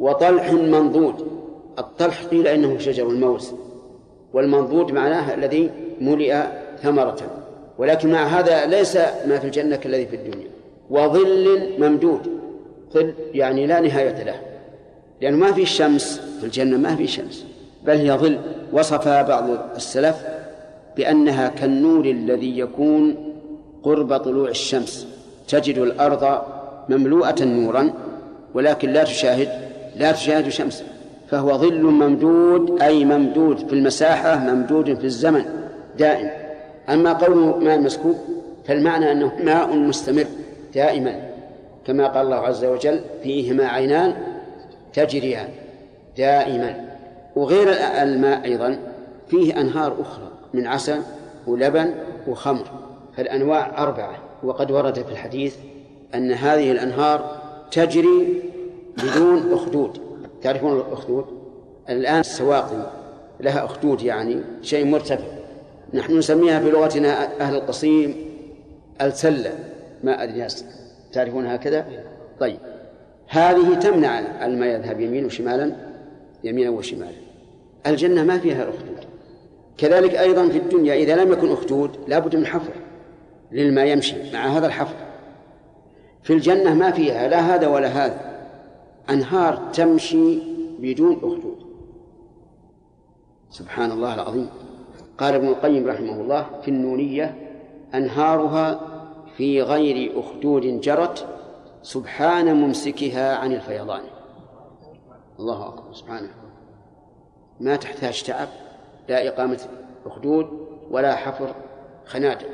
وطلح 0.00 0.52
منضود. 0.52 1.26
الطلح 1.78 2.24
قيل 2.24 2.46
إنه 2.46 2.78
شجر 2.78 3.08
الموز 3.08 3.52
والمنضود 4.32 4.92
معناه 4.92 5.34
الذي 5.34 5.70
ملئ 6.00 6.42
ثمرة. 6.82 7.18
ولكن 7.78 8.12
مع 8.12 8.24
هذا 8.24 8.66
ليس 8.66 8.96
ما 8.96 9.38
في 9.38 9.44
الجنة 9.44 9.76
كالذي 9.76 10.06
في 10.06 10.16
الدنيا. 10.16 10.46
وظل 10.90 11.70
ممدود 11.78 12.20
ظل 12.92 13.14
يعني 13.34 13.66
لا 13.66 13.80
نهاية 13.80 14.24
له. 14.24 14.49
لأنه 15.20 15.36
ما 15.36 15.52
في 15.52 15.66
شمس 15.66 16.20
في 16.40 16.46
الجنة 16.46 16.76
ما 16.76 16.96
في 16.96 17.06
شمس. 17.06 17.44
بل 17.86 17.96
هي 17.96 18.12
ظل. 18.12 18.38
وصفها 18.72 19.22
بعض 19.22 19.44
السلف 19.76 20.16
بأنها 20.96 21.48
كالنور 21.48 22.04
الذي 22.04 22.58
يكون 22.58 23.16
قرب 23.82 24.16
طلوع 24.16 24.48
الشمس. 24.48 25.06
تجد 25.48 25.78
الأرض 25.78 26.42
مملوءة 26.88 27.44
نورا 27.44 27.92
ولكن 28.54 28.92
لا 28.92 29.04
تشاهد 29.04 29.48
لا 29.96 30.12
تشاهد 30.12 30.48
شمسا 30.48 30.84
فهو 31.30 31.58
ظل 31.58 31.82
ممدود 31.82 32.82
أي 32.82 33.04
ممدود 33.04 33.68
في 33.68 33.72
المساحة 33.72 34.38
ممدود 34.38 34.94
في 34.94 35.04
الزمن 35.04 35.44
دائم. 35.98 36.30
أما 36.88 37.12
قوله 37.12 37.56
ماء 37.58 37.78
مسكوب 37.78 38.16
فالمعنى 38.66 39.12
أنه 39.12 39.32
ماء 39.44 39.76
مستمر 39.76 40.26
دائما. 40.74 41.30
كما 41.86 42.08
قال 42.08 42.26
الله 42.26 42.36
عز 42.36 42.64
وجل 42.64 43.00
فيهما 43.22 43.66
عينان 43.66 44.14
تجريان 44.92 45.48
دائما. 46.16 46.90
وغير 47.36 47.72
الماء 48.02 48.44
أيضا 48.44 48.78
فيه 49.28 49.60
أنهار 49.60 50.00
أخرى 50.00 50.28
من 50.54 50.66
عسل 50.66 51.00
ولبن 51.46 51.94
وخمر 52.28 52.66
فالأنواع 53.16 53.82
أربعة. 53.82 54.18
وقد 54.42 54.70
ورد 54.70 54.94
في 54.94 55.12
الحديث 55.12 55.56
أن 56.14 56.32
هذه 56.32 56.72
الأنهار 56.72 57.40
تجري 57.70 58.42
بدون 59.04 59.52
أخدود. 59.52 60.00
تعرفون 60.42 60.80
الأخدود؟ 60.80 61.24
الآن 61.88 62.20
السواقي 62.20 62.90
لها 63.40 63.64
أخدود 63.64 64.02
يعني 64.02 64.40
شيء 64.62 64.84
مرتفع. 64.84 65.24
نحن 65.94 66.18
نسميها 66.18 66.60
في 66.60 66.70
لغتنا 66.70 67.40
أهل 67.40 67.54
القصيم 67.54 68.16
السلة. 69.00 69.52
ما 70.04 70.22
أدري 70.22 70.46
تعرفون 71.12 71.46
هكذا؟ 71.46 71.86
طيب. 72.40 72.58
هذه 73.32 73.74
تمنع 73.74 74.18
الماء 74.46 74.68
يذهب 74.68 75.00
يمين 75.00 75.24
وشمالا 75.24 75.76
يمينا 76.44 76.70
وشمالا. 76.70 77.16
الجنة 77.86 78.24
ما 78.24 78.38
فيها 78.38 78.62
أخدود. 78.62 79.04
كذلك 79.78 80.14
أيضا 80.14 80.48
في 80.48 80.58
الدنيا 80.58 80.94
إذا 80.94 81.24
لم 81.24 81.32
يكن 81.32 81.52
أخدود 81.52 81.90
لابد 82.08 82.36
من 82.36 82.46
حفر 82.46 82.72
للماء 83.52 83.86
يمشي 83.86 84.32
مع 84.32 84.46
هذا 84.46 84.66
الحفر. 84.66 84.94
في 86.22 86.32
الجنة 86.32 86.74
ما 86.74 86.90
فيها 86.90 87.28
لا 87.28 87.40
هذا 87.40 87.66
ولا 87.66 87.88
هذا. 87.88 88.40
أنهار 89.10 89.70
تمشي 89.72 90.38
بدون 90.78 91.16
أخدود. 91.16 91.56
سبحان 93.50 93.90
الله 93.90 94.14
العظيم. 94.14 94.48
قال 95.18 95.34
ابن 95.34 95.48
القيم 95.48 95.86
رحمه 95.86 96.20
الله 96.20 96.46
في 96.62 96.68
النونية 96.68 97.34
أنهارها 97.94 98.80
في 99.36 99.62
غير 99.62 100.20
أخدود 100.20 100.80
جرت 100.80 101.26
سبحان 101.82 102.54
ممسكها 102.54 103.36
عن 103.36 103.52
الفيضان. 103.52 104.00
الله 105.38 105.68
أكبر. 105.68 105.92
سبحانه. 105.92 106.30
ما 107.60 107.76
تحتاج 107.76 108.22
تعب 108.22 108.48
لا 109.08 109.28
إقامة 109.28 109.60
أخدود 110.06 110.68
ولا 110.90 111.14
حفر 111.14 111.54
خنادق. 112.06 112.48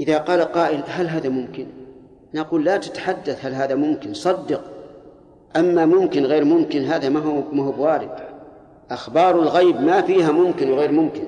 إذا 0.00 0.18
قال 0.18 0.42
قائل 0.42 0.82
هل 0.86 1.08
هذا 1.08 1.28
ممكن؟ 1.28 1.66
نقول 2.34 2.64
لا 2.64 2.76
تتحدث 2.76 3.44
هل 3.44 3.54
هذا 3.54 3.74
ممكن 3.74 4.14
صدق. 4.14 4.64
أما 5.56 5.86
ممكن 5.86 6.24
غير 6.24 6.44
ممكن 6.44 6.84
هذا 6.84 7.08
ما 7.08 7.20
هو 7.20 7.42
ما 7.52 7.64
هو 7.64 7.72
بوارد. 7.72 8.10
أخبار 8.90 9.40
الغيب 9.40 9.80
ما 9.80 10.02
فيها 10.02 10.32
ممكن 10.32 10.70
وغير 10.70 10.92
ممكن. 10.92 11.24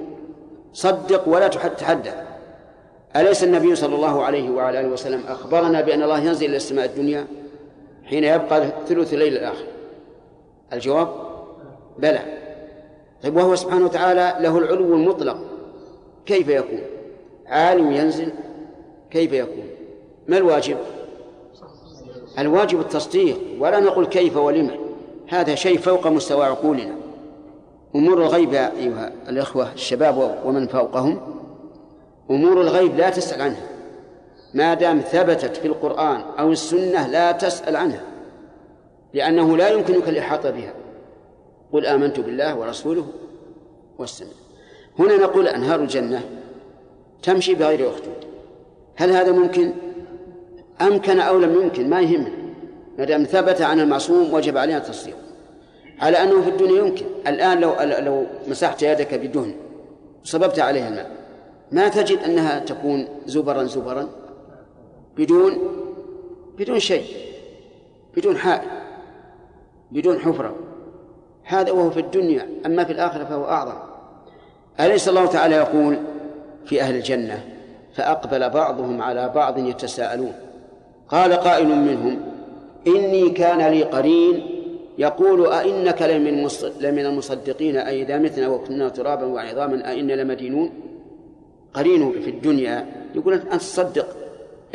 صدق 0.73 1.29
ولا 1.29 1.49
تتحدث 1.49 2.29
أليس 3.17 3.45
النبي 3.45 3.75
صلى 3.75 3.95
الله 3.95 4.23
عليه 4.23 4.51
وعلى 4.51 4.81
آله 4.81 4.89
وسلم 4.89 5.23
أخبرنا 5.29 5.81
بأن 5.81 6.03
الله 6.03 6.19
ينزل 6.19 6.47
إلى 6.47 6.57
السماء 6.57 6.85
الدنيا 6.85 7.27
حين 8.05 8.25
يبقى 8.25 8.73
ثلث 8.87 9.15
الليل 9.15 9.33
الآخر؟ 9.33 9.65
الجواب؟ 10.73 11.09
بلى. 11.99 12.21
طيب 13.23 13.37
وهو 13.37 13.55
سبحانه 13.55 13.85
وتعالى 13.85 14.37
له 14.41 14.59
العلو 14.59 14.95
المطلق. 14.95 15.39
كيف 16.27 16.49
يكون؟ 16.49 16.81
عالم 17.47 17.93
ينزل 17.93 18.33
كيف 19.11 19.33
يكون؟ 19.33 19.65
ما 20.29 20.37
الواجب؟ 20.37 20.77
الواجب 22.39 22.81
التصديق 22.81 23.39
ولا 23.59 23.81
نقول 23.81 24.07
كيف 24.07 24.37
ولما 24.37 24.75
هذا 25.29 25.55
شيء 25.55 25.79
فوق 25.79 26.07
مستوى 26.07 26.47
عقولنا. 26.47 26.95
أمور 27.95 28.23
الغيب 28.23 28.53
يا 28.53 28.73
أيها 28.77 29.13
الإخوة 29.29 29.73
الشباب 29.73 30.39
ومن 30.45 30.67
فوقهم. 30.67 31.21
أمور 32.31 32.61
الغيب 32.61 32.97
لا 32.97 33.11
تسأل 33.11 33.43
عنها. 33.43 33.69
ما 34.55 34.75
دام 34.75 35.01
ثبتت 35.01 35.57
في 35.57 35.67
القرآن 35.67 36.21
أو 36.39 36.53
السنة 36.53 37.07
لا 37.07 37.33
تسأل 37.33 37.77
عنها 37.77 38.03
لأنه 39.15 39.57
لا 39.57 39.69
يمكنك 39.69 40.09
الإحاطة 40.09 40.51
بها. 40.51 40.73
قل 41.73 41.87
آمنت 41.87 42.21
بالله 42.21 42.57
ورسوله 42.57 43.07
والسنة 43.99 44.29
هنا 44.99 45.17
نقول 45.17 45.49
أنهار 45.49 45.81
الجنة 45.81 46.21
تمشي 47.23 47.55
بغير 47.55 47.91
أخدود 47.91 48.25
هل 48.97 49.11
هذا 49.11 49.33
ممكن؟ 49.33 49.73
أمكن 50.81 51.21
أو 51.21 51.39
لم 51.39 51.63
يمكن 51.63 51.91
ما 51.91 52.01
يهمنا. 52.01 52.31
ما 52.99 53.05
دام 53.05 53.25
ثبت 53.25 53.63
عن 53.63 53.81
المعصوم 53.81 54.35
وجب 54.35 54.57
علينا 54.57 54.79
التصديق. 54.79 55.17
على 56.01 56.23
أنه 56.23 56.43
في 56.43 56.49
الدنيا 56.49 56.79
يمكن. 56.79 57.07
الآن 57.27 57.61
لو 57.61 57.75
لو 57.81 58.27
مسحت 58.49 58.83
يدك 58.83 59.15
بدهن 59.15 59.55
وصببت 60.25 60.59
عليها 60.59 60.89
الماء 60.89 61.11
ما 61.73 61.89
تجد 61.89 62.19
أنها 62.19 62.59
تكون 62.59 63.09
زبرا 63.27 63.65
زبرا؟ 63.65 64.09
بدون 65.17 65.59
بدون 66.59 66.79
شيء 66.79 67.05
بدون 68.17 68.37
حائل 68.37 68.69
بدون 69.91 70.19
حفرة. 70.19 70.55
هذا 71.45 71.73
وهو 71.73 71.91
في 71.91 72.01
الدنيا 72.01 72.49
أما 72.67 72.85
في 72.85 72.93
الآخرة 72.93 73.25
فهو 73.25 73.45
أعظم. 73.45 73.79
أليس 74.81 75.09
الله 75.09 75.27
تعالى 75.27 75.55
يقول 75.55 75.99
في 76.65 76.81
أهل 76.81 76.97
الجنة 76.97 77.45
فأقبل 77.95 78.51
بعضهم 78.51 79.03
على 79.03 79.33
بعض 79.35 79.59
يتساءلون؟ 79.59 80.33
قال 81.09 81.33
قائل 81.33 81.69
منهم 81.69 82.21
إني 82.87 83.31
كان 83.31 83.73
لي 83.73 83.83
قرين 83.83 84.47
يقول 84.99 85.47
أئنك 85.53 86.03
لمن 86.81 87.07
المصدقين 87.07 87.77
أي 87.77 88.03
إذا 88.03 88.19
متنا 88.19 88.49
وكنا 88.49 88.89
ترابا 88.89 89.27
وعظاما 89.27 89.91
أئنا 89.91 90.13
لمدينون؟ 90.13 90.71
قرينه 91.79 92.13
في 92.25 92.31
الدنيا 92.31 92.87
يقول 93.15 93.35
أنت 93.35 93.55
تصدق 93.55 94.07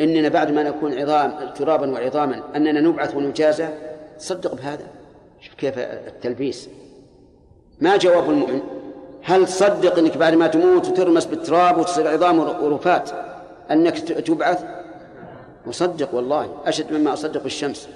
إننا 0.00 0.28
بعد 0.28 0.50
ما 0.50 0.62
نكون 0.62 0.98
عظام 0.98 1.52
ترابا 1.54 1.90
وعظاما 1.90 2.42
أننا 2.56 2.80
نبعث 2.80 3.16
ونجازى؟ 3.16 3.68
تصدق 4.18 4.54
بهذا. 4.54 4.86
شوف 5.40 5.54
كيف 5.54 5.78
التلبيس. 5.78 6.68
ما 7.80 7.96
جواب 7.96 8.30
المؤمن؟ 8.30 8.60
هل 9.22 9.46
تصدق 9.46 9.98
إنك 9.98 10.16
بعد 10.16 10.34
ما 10.34 10.46
تموت 10.46 10.88
وترمس 10.88 11.24
بالتراب 11.24 11.78
وتصير 11.78 12.08
عظام 12.08 12.38
ورفات 12.38 13.10
أنك 13.70 13.98
تبعث؟ 13.98 14.64
مصدق 15.66 16.14
والله. 16.14 16.48
أشد 16.66 16.92
مما 16.92 17.12
أصدق 17.12 17.42
بالشمس 17.42 17.88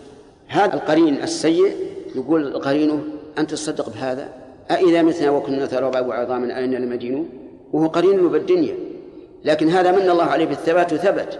هذا 0.48 0.74
القرين 0.74 1.22
السيء 1.22 1.76
يقول 2.14 2.58
قرينه 2.58 3.04
أنت 3.38 3.50
تصدق 3.50 3.88
بهذا؟ 3.88 4.28
أإذا 4.70 5.02
متنا 5.02 5.30
وكنا 5.30 5.66
ترابا 5.66 6.00
وعظاما 6.00 6.58
أين 6.58 6.74
لمدينون؟ 6.74 7.28
وهو 7.72 7.86
قرين 7.86 8.28
بالدنيا 8.28 8.87
لكن 9.44 9.68
هذا 9.68 9.92
من 9.92 10.10
الله 10.10 10.24
عليه 10.24 10.46
بالثبات 10.46 10.92
وثبت. 10.92 11.38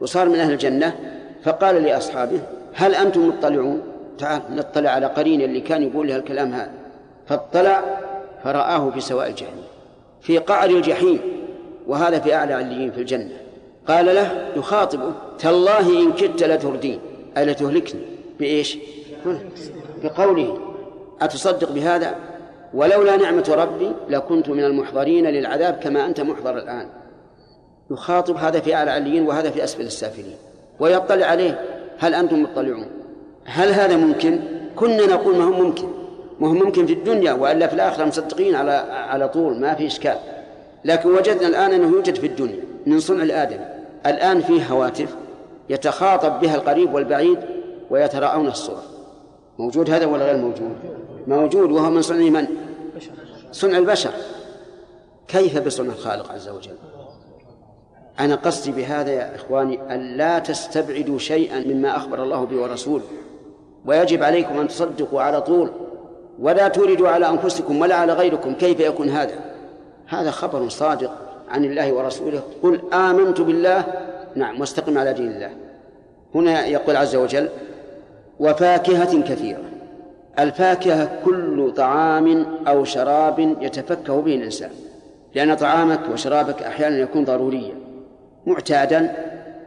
وصار 0.00 0.28
من 0.28 0.40
أهل 0.40 0.52
الجنة 0.52 0.96
فقال 1.44 1.82
لأصحابه 1.82 2.40
هل 2.74 2.94
أنتم 2.94 3.28
مطلعون؟ 3.28 3.82
تعال 4.18 4.42
نطلع 4.50 4.90
على 4.90 5.06
قرين 5.06 5.40
اللي 5.40 5.60
كان 5.60 5.82
يقول 5.82 6.08
لها 6.08 6.16
الكلام 6.16 6.52
هذا. 6.52 6.70
فاطلع 7.26 7.82
فرآه 8.44 8.90
في 8.90 9.00
سواء 9.00 9.28
الجحيم 9.28 9.62
في 10.20 10.38
قعر 10.38 10.70
الجحيم 10.70 11.20
وهذا 11.86 12.18
في 12.18 12.34
أعلى 12.34 12.54
عليين 12.54 12.90
في 12.90 13.00
الجنة. 13.00 13.36
قال 13.88 14.06
له 14.06 14.48
يخاطبه 14.56 15.12
تالله 15.38 16.02
إن 16.02 16.12
كدت 16.12 16.42
لتردين. 16.44 17.00
أي 17.36 17.44
لتهلكني. 17.44 18.00
بإيش؟ 18.40 18.78
بقوله. 20.04 20.58
أتصدق 21.20 21.72
بهذا؟ 21.72 22.14
ولولا 22.74 23.16
نعمة 23.16 23.54
ربي 23.58 23.92
لكنت 24.08 24.48
من 24.48 24.64
المحضرين 24.64 25.26
للعذاب 25.26 25.74
كما 25.74 26.06
أنت 26.06 26.20
محضر 26.20 26.58
الآن. 26.58 26.88
يخاطب 27.90 28.36
هذا 28.36 28.60
في 28.60 28.74
أعلى 28.74 28.90
عليين 28.90 29.26
وهذا 29.26 29.50
في 29.50 29.64
أسفل 29.64 29.82
السافلين 29.82 30.36
ويطلع 30.80 31.26
عليه 31.26 31.60
هل 31.98 32.14
أنتم 32.14 32.42
مطلعون؟ 32.42 32.86
هل 33.44 33.68
هذا 33.68 33.96
ممكن؟ 33.96 34.40
كنا 34.76 35.06
نقول 35.06 35.36
ما 35.36 35.44
هو 35.44 35.52
ممكن. 35.52 35.88
ما 36.40 36.48
هو 36.48 36.52
ممكن 36.52 36.86
في 36.86 36.92
الدنيا 36.92 37.32
وإلا 37.32 37.66
في 37.66 37.74
الآخرة 37.74 38.04
مصدقين 38.04 38.54
على 38.54 38.72
على 38.90 39.28
طول 39.28 39.60
ما 39.60 39.74
في 39.74 39.86
إشكال. 39.86 40.18
لكن 40.84 41.10
وجدنا 41.10 41.48
الآن 41.48 41.72
أنه 41.72 41.88
يوجد 41.88 42.14
في 42.14 42.26
الدنيا 42.26 42.60
من 42.86 43.00
صنع 43.00 43.22
الادم 43.22 43.60
الآن 44.06 44.40
في 44.40 44.62
هواتف 44.70 45.14
يتخاطب 45.70 46.40
بها 46.40 46.54
القريب 46.54 46.94
والبعيد 46.94 47.38
ويتراءون 47.90 48.46
الصور 48.46 48.82
موجود 49.58 49.90
هذا 49.90 50.06
ولا 50.06 50.24
غير 50.24 50.36
موجود؟ 50.36 50.76
موجود 51.26 51.70
وهو 51.70 51.90
من 51.90 52.02
صنع 52.02 52.16
من؟ 52.16 52.46
صنع 53.52 53.78
البشر. 53.78 54.10
كيف 55.28 55.58
بصنع 55.58 55.92
الخالق 55.92 56.32
عز 56.32 56.48
وجل؟ 56.48 56.74
أنا 58.20 58.34
قصدي 58.34 58.72
بهذا 58.72 59.10
يا 59.10 59.34
إخواني 59.34 59.94
أن 59.94 60.16
لا 60.16 60.38
تستبعدوا 60.38 61.18
شيئا 61.18 61.60
مما 61.60 61.96
أخبر 61.96 62.22
الله 62.22 62.44
به 62.44 62.62
ورسوله. 62.62 63.04
ويجب 63.86 64.22
عليكم 64.22 64.60
أن 64.60 64.68
تصدقوا 64.68 65.22
على 65.22 65.40
طول 65.40 65.70
ولا 66.38 66.68
توردوا 66.68 67.08
على 67.08 67.28
أنفسكم 67.28 67.80
ولا 67.80 67.94
على 67.94 68.12
غيركم. 68.12 68.54
كيف 68.54 68.80
يكون 68.80 69.08
هذا؟ 69.08 69.34
هذا 70.06 70.30
خبر 70.30 70.68
صادق 70.68 71.12
عن 71.48 71.64
الله 71.64 71.92
ورسوله. 71.92 72.42
قل 72.62 72.80
آمنت 72.92 73.40
بالله. 73.40 73.84
نعم 74.34 74.60
واستقم 74.60 74.98
على 74.98 75.12
دين 75.12 75.30
الله. 75.30 75.50
هنا 76.34 76.66
يقول 76.66 76.96
عز 76.96 77.16
وجل 77.16 77.48
وفاكهة 78.40 79.22
كثيرة. 79.22 79.62
الفاكهة 80.38 81.10
كل 81.24 81.72
طعام 81.76 82.46
أو 82.68 82.84
شراب 82.84 83.56
يتفكه 83.60 84.20
به 84.20 84.34
الإنسان 84.34 84.70
لأن 85.34 85.54
طعامك 85.54 86.00
وشرابك 86.12 86.62
أحيانا 86.62 86.98
يكون 86.98 87.24
ضروريا. 87.24 87.87
معتادا 88.48 89.14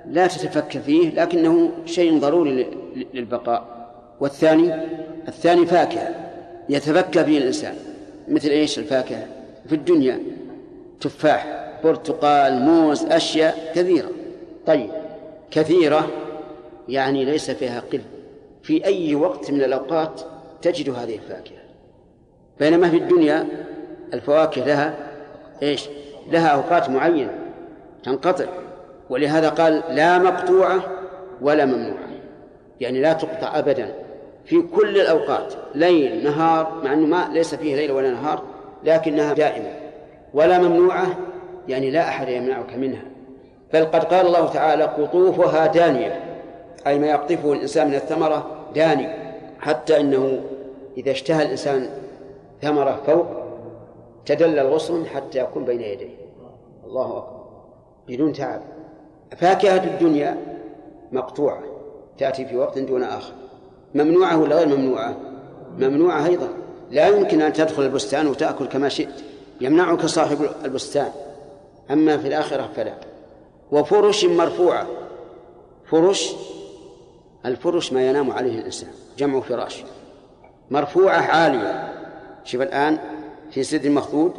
لا 0.06 0.28
تتفكر 0.28 0.80
فيه 0.80 1.10
لكنه 1.10 1.72
شيء 1.86 2.20
ضروري 2.20 2.68
للبقاء. 3.14 3.92
والثاني 4.20 4.74
الثاني 5.28 5.66
فاكهة. 5.66 6.16
يتفكى 6.70 7.24
فيه 7.24 7.38
الإنسان. 7.38 7.76
مثل 8.28 8.50
إيش 8.50 8.80
الفاكهة؟ 8.80 9.26
في 9.68 9.76
الدنيا. 9.76 10.20
تفاح 11.02 11.70
برتقال 11.84 12.60
موز 12.60 13.04
أشياء 13.04 13.72
كثيرة. 13.76 14.10
طيب 14.68 14.90
كثيرة 15.52 16.08
يعني 16.90 17.26
ليس 17.26 17.52
فيها 17.52 17.84
قل 17.94 18.02
في 18.64 18.86
أي 18.86 19.16
وقت 19.16 19.52
من 19.52 19.62
الأوقات 19.62 20.22
تجد 20.62 20.90
هذه 20.90 21.16
الفاكهة. 21.16 21.62
بينما 22.60 22.90
في 22.90 22.98
الدنيا 22.98 23.48
الفواكه 24.14 24.66
لها 24.66 24.96
إيش؟ 25.64 25.90
لها 26.32 26.48
أوقات 26.48 26.90
معينة. 26.90 27.32
تنقطع. 28.04 28.46
ولهذا 29.12 29.50
قال 29.50 29.84
لا 29.90 30.18
مقطوعة 30.18 30.82
ولا 31.42 31.66
ممنوعة. 31.66 32.10
يعني 32.80 33.02
لا 33.02 33.14
تقطع 33.14 33.60
أبدا. 33.60 33.94
في 34.46 34.62
كل 34.62 35.02
الأوقات 35.02 35.54
ليل 35.76 36.24
نهار 36.24 36.82
مع 36.84 36.94
أنه 36.94 37.06
ما 37.08 37.30
ليس 37.34 37.56
فيه 37.56 37.76
ليل 37.76 37.92
ولا 37.92 38.12
نهار 38.12 38.42
لكنها 38.84 39.34
دائمة. 39.34 39.74
ولا 40.34 40.60
ممنوعة 40.60 41.08
يعني 41.68 41.92
لا 41.92 42.08
أحد 42.08 42.30
يمنعك 42.30 42.76
منها. 42.76 43.02
بل 43.74 43.86
قد 43.86 44.04
قال 44.04 44.28
الله 44.28 44.48
تعالى 44.54 44.84
قطوفها 44.84 45.68
دانية 45.68 46.24
أي 46.88 47.00
ما 47.00 47.08
يقطفه 47.08 47.54
الإنسان 47.54 47.88
من 47.88 47.96
الثمرة 47.96 48.46
داني 48.76 49.08
حتى 49.60 50.00
أنه 50.00 50.42
إذا 50.98 51.12
اشتهى 51.12 51.44
الإنسان 51.44 51.90
ثمرة 52.62 53.02
فوق 53.06 53.26
تدلل 54.26 54.68
غصن 54.68 55.06
حتى 55.06 55.40
يكون 55.40 55.66
بين 55.66 55.82
يديه. 55.82 56.16
الله 56.86 57.18
أكبر. 57.18 57.42
بدون 58.08 58.34
تعب. 58.34 58.62
فاكهة 59.38 59.84
الدنيا 59.84 60.38
مقطوعة. 61.12 61.64
تأتي 62.18 62.46
في 62.46 62.58
وقت 62.58 62.80
دون 62.80 63.04
آخر. 63.04 63.34
ممنوعة 63.96 64.42
ولا 64.42 64.56
غير 64.56 64.68
ممنوعة؟ 64.68 65.18
ممنوعة 65.78 66.26
أيضا. 66.26 66.48
لا 66.92 67.08
يمكن 67.08 67.42
أن 67.42 67.54
تدخل 67.54 67.84
البستان 67.84 68.28
وتأكل 68.28 68.66
كما 68.66 68.90
شئت. 68.90 69.24
يمنعك 69.62 70.06
صاحب 70.06 70.38
البستان. 70.66 71.12
أما 71.92 72.18
في 72.18 72.28
الآخرة 72.28 72.70
فلا. 72.76 72.94
وفرش 73.72 74.26
مرفوعة. 74.26 74.88
فرش؟ 75.90 76.34
الفرش 77.46 77.94
ما 77.94 78.10
ينام 78.10 78.32
عليه 78.32 78.60
الإنسان. 78.60 78.90
جمع 79.18 79.40
فراش. 79.40 79.84
مرفوعة 80.72 81.22
عالية. 81.22 81.94
شوف 82.44 82.62
الآن 82.62 82.98
في 83.52 83.64
سدر 83.64 83.90
مخضود 83.90 84.32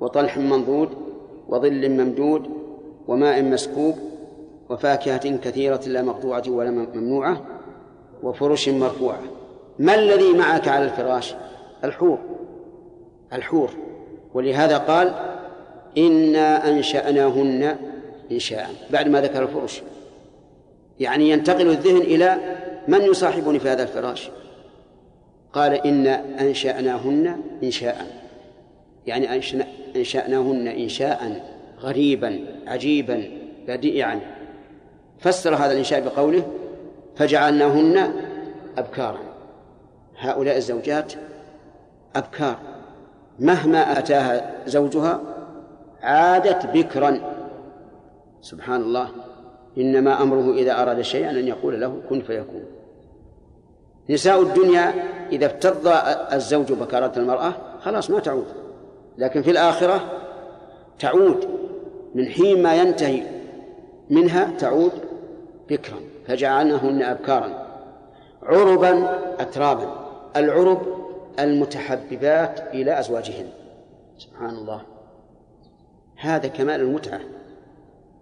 وطلح 0.00 0.38
منضود 0.38 0.88
وظل 1.48 1.90
ممدود 1.90 2.50
وماء 3.08 3.42
مسكوب 3.42 4.11
وفاكهة 4.72 5.36
كثيرة 5.36 5.80
لا 5.86 6.02
مقطوعة 6.02 6.42
ولا 6.48 6.70
ممنوعة 6.70 7.42
وفرش 8.22 8.68
مرفوعة. 8.68 9.20
ما 9.78 9.94
الذي 9.94 10.32
معك 10.32 10.68
على 10.68 10.84
الفراش؟ 10.84 11.34
الحور. 11.84 12.18
الحور. 13.32 13.70
ولهذا 14.34 14.78
قال 14.78 15.14
إنا 15.98 16.68
أنشأناهن 16.68 17.76
إنشاء. 18.32 18.70
بعد 18.90 19.08
ما 19.08 19.20
ذكر 19.20 19.42
الفرش. 19.42 19.82
يعني 21.00 21.30
ينتقل 21.30 21.70
الذهن 21.70 22.00
إلى 22.00 22.36
من 22.88 23.02
يصاحبني 23.02 23.58
في 23.58 23.68
هذا 23.68 23.82
الفراش؟ 23.82 24.30
قال 25.52 25.86
إنا 25.86 26.40
أنشأناهن 26.40 27.36
إنشاء. 27.62 28.06
يعني 29.06 29.34
أنشأناهن 29.96 30.68
إنشاء 30.68 31.42
غريبا 31.80 32.40
عجيبا 32.66 33.24
بديعا. 33.68 34.20
فسر 35.22 35.54
هذا 35.54 35.72
الإنشاء 35.72 36.00
بقوله 36.00 36.42
فجعلناهن 37.16 38.12
أبكارا. 38.78 39.18
هؤلاء 40.18 40.56
الزوجات 40.56 41.12
أبكار. 42.16 42.56
مهما 43.38 43.98
أتاها 43.98 44.54
زوجها 44.66 45.20
عادت 46.02 46.66
بكرا. 46.66 47.20
سبحان 48.40 48.80
الله. 48.80 49.08
إنما 49.78 50.22
أمره 50.22 50.54
إذا 50.54 50.82
أراد 50.82 51.00
شيئا 51.00 51.30
أن 51.30 51.48
يقول 51.48 51.80
له 51.80 52.00
كن 52.08 52.20
فيكون. 52.20 52.64
نساء 54.10 54.42
الدنيا 54.42 54.92
إذا 55.32 55.46
افتض 55.46 55.88
الزوج 56.32 56.72
بكارة 56.72 57.12
المرأة 57.16 57.54
خلاص 57.80 58.10
ما 58.10 58.20
تعود. 58.20 58.46
لكن 59.18 59.42
في 59.42 59.50
الآخرة 59.50 60.00
تعود. 60.98 61.48
من 62.14 62.26
حين 62.26 62.62
ما 62.62 62.74
ينتهي 62.74 63.22
منها 64.10 64.50
تعود 64.58 64.92
بكرا 65.72 66.00
فجعلناهن 66.26 67.02
أبكارا. 67.02 67.66
عربا 68.42 69.18
أترابا. 69.40 70.08
العرب 70.36 70.82
المتحببات 71.38 72.60
إلى 72.74 73.00
أزواجهن. 73.00 73.48
سبحان 74.18 74.50
الله. 74.50 74.82
هذا 76.16 76.48
كمال 76.48 76.80
المتعة. 76.80 77.20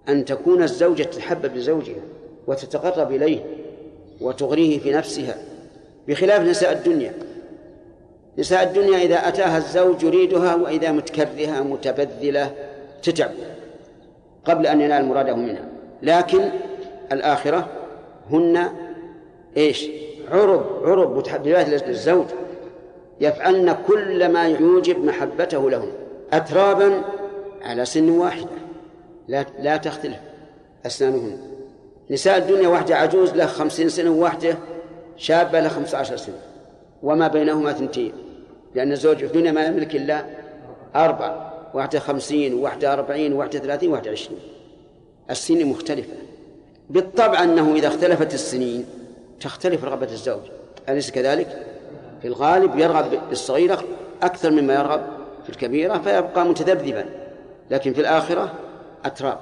أن 0.09 0.25
تكون 0.25 0.63
الزوجة 0.63 1.03
تتحبب 1.03 1.57
لزوجها 1.57 2.03
وتتقرب 2.47 3.13
إليه 3.13 3.41
وتغريه 4.21 4.79
في 4.79 4.93
نفسها 4.93 5.35
بخلاف 6.09 6.43
نساء 6.43 6.73
الدنيا. 6.73 7.13
نساء 8.39 8.63
الدنيا 8.63 8.99
إذا 8.99 9.29
أتاها 9.29 9.59
الزوج 9.59 10.03
يريدها 10.03 10.55
وإذا 10.55 10.93
متكرهة 10.93 11.63
متبذلة 11.63 12.55
تتعب 13.03 13.31
قبل 14.45 14.67
أن 14.67 14.81
ينال 14.81 15.05
مراده 15.05 15.37
منها. 15.37 15.69
لكن 16.03 16.51
الآخرة 17.13 17.69
هن 18.31 18.69
إيش؟ 19.57 19.87
عرب 20.31 20.67
عرب 20.83 21.17
متحببات 21.17 21.69
للزوج. 21.69 22.27
يفعلن 23.21 23.77
كل 23.87 24.29
ما 24.33 24.49
يوجب 24.49 25.05
محبته 25.05 25.71
لهم. 25.71 25.93
أترابا 26.33 27.03
على 27.63 27.85
سن 27.85 28.11
واحدة. 28.11 28.51
لا 29.29 29.47
لا 29.59 29.77
تختلف 29.77 30.19
أسنانهن. 30.87 31.39
نساء 32.11 32.39
الدنيا 32.39 32.69
واحدة 32.69 32.97
عجوز 32.97 33.33
له 33.33 33.47
خمسين 33.47 33.89
سنة 33.89 34.11
وواحدة 34.11 34.59
شابة 35.17 35.61
له 35.61 35.69
خمسة 35.69 35.99
عشر 35.99 36.17
سنة. 36.17 36.41
وما 37.03 37.29
بينهما 37.29 37.73
ثنتين 37.73 38.13
لأن 38.75 38.93
الزوج 38.93 39.17
في 39.17 39.25
الدنيا 39.25 39.53
ما 39.53 39.67
يملك 39.67 39.97
إلا 39.97 40.25
أربع 40.97 41.53
واحدة 41.75 41.99
خمسين 41.99 42.55
وواحدة 42.55 42.93
أربعين 42.93 43.33
وواحدة 43.33 43.59
ثلاثين 43.59 43.91
وواحدة 43.91 44.11
عشرين. 44.11 44.39
السن 45.31 45.67
مختلفة. 45.67 46.13
بالطبع 46.91 47.43
أنه 47.43 47.75
إذا 47.75 47.89
اختلفت 47.89 48.35
السنين 48.35 48.85
تختلف 49.41 49.85
رغبة 49.85 50.13
الزوج. 50.13 50.41
أليس 50.89 51.11
كذلك؟ 51.11 51.67
في 52.23 52.29
الغالب 52.29 52.79
يرغب 52.79 53.21
بالصغيرة 53.29 53.85
أكثر 54.23 54.51
مما 54.51 54.75
يرغب 54.75 55.01
في 55.45 55.51
الكبيرة 55.51 55.99
فيبقى 55.99 56.47
متذبذبا. 56.47 57.05
لكن 57.71 57.93
في 57.93 58.01
الآخرة 58.01 58.53
أتراب. 59.05 59.39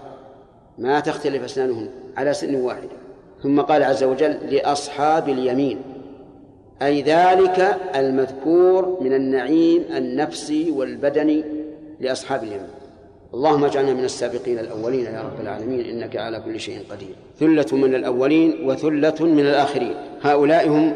ما 0.78 1.00
تختلف 1.00 1.44
أسنانهم 1.44 1.90
على 2.16 2.34
سن 2.34 2.54
واحدة 2.54 2.88
ثم 3.42 3.60
قال 3.60 3.82
عز 3.82 4.04
وجل 4.04 4.38
لأصحاب 4.50 5.28
اليمين 5.28 5.78
أي 6.82 7.02
ذلك 7.02 7.76
المذكور 7.96 8.98
من 9.00 9.12
النعيم 9.12 9.84
النفسي 9.96 10.70
والبدني 10.70 11.44
لأصحاب 12.00 12.42
اليمين. 12.42 12.77
اللهم 13.34 13.64
اجعلنا 13.64 13.94
من 13.94 14.04
السابقين 14.04 14.58
الأولين 14.58 15.04
يا 15.04 15.20
رب 15.22 15.40
العالمين 15.40 15.80
إنك 15.80 16.16
على 16.16 16.40
كل 16.40 16.60
شيء 16.60 16.80
قدير. 16.90 17.14
ثلة 17.40 17.78
من 17.78 17.94
الأولين 17.94 18.68
وثلة 18.68 19.14
من 19.20 19.40
الآخرين. 19.40 19.94
هؤلاء 20.22 20.68
هم 20.68 20.94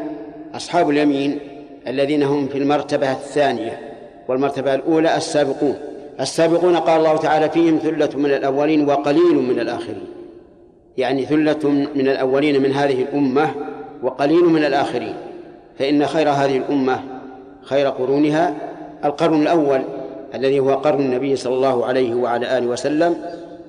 أصحاب 0.54 0.90
اليمين 0.90 1.38
الذين 1.86 2.22
هم 2.22 2.48
في 2.48 2.58
المرتبة 2.58 3.12
الثانية 3.12 3.80
والمرتبة 4.28 4.74
الأولى 4.74 5.16
السابقون. 5.16 5.74
السابقون 6.20 6.76
قال 6.76 6.98
الله 6.98 7.16
تعالى 7.16 7.50
فيهم 7.50 7.78
ثلة 7.78 8.10
من 8.16 8.30
الأولين 8.30 8.88
وقليل 8.88 9.34
من 9.34 9.60
الآخرين. 9.60 10.06
يعني 10.98 11.26
ثلة 11.26 11.68
من 11.94 12.08
الأولين 12.08 12.62
من 12.62 12.72
هذه 12.72 13.02
الأمة 13.02 13.54
وقليل 14.02 14.44
من 14.44 14.64
الآخرين. 14.64 15.14
فإن 15.78 16.06
خير 16.06 16.30
هذه 16.30 16.56
الأمة 16.56 17.02
خير 17.62 17.88
قرونها. 17.88 18.54
القرن 19.04 19.42
الأول 19.42 19.82
الذي 20.34 20.60
هو 20.60 20.74
قرن 20.74 21.00
النبي 21.00 21.36
صلى 21.36 21.54
الله 21.54 21.86
عليه 21.86 22.14
وعلى 22.14 22.58
آله 22.58 22.66
وسلم 22.66 23.16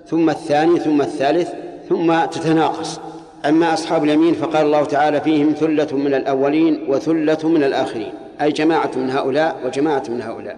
ثم 0.07 0.29
الثاني 0.29 0.79
ثم 0.79 1.01
الثالث 1.01 1.49
ثم 1.89 2.25
تتناقص. 2.25 2.99
أما 3.45 3.73
أصحاب 3.73 4.03
اليمين 4.03 4.33
فقال 4.33 4.65
الله 4.65 4.83
تعالى 4.85 5.21
فيهم 5.21 5.53
ثلة 5.53 5.97
من 5.97 6.13
الأولين 6.13 6.85
وثلة 6.89 7.49
من 7.49 7.63
الآخرين 7.63 8.13
أي 8.41 8.51
جماعة 8.51 8.91
من 8.95 9.09
هؤلاء 9.09 9.55
وجماعة 9.65 10.03
من 10.09 10.21
هؤلاء. 10.21 10.57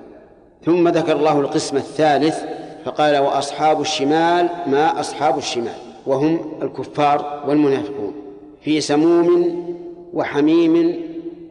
ثم 0.66 0.88
ذكر 0.88 1.16
الله 1.16 1.40
القسم 1.40 1.78
الثالث 1.78 2.44
فقال 2.86 3.18
وأصحاب 3.18 3.82
الشمال 3.82 4.50
ما 4.68 5.00
أصحاب 5.00 5.38
الشمال 5.38 5.74
وهم 6.06 6.40
الكفار 6.62 7.44
والمنافقون. 7.48 8.14
في 8.62 8.82
سموم 8.82 9.30
وحميم 10.14 11.02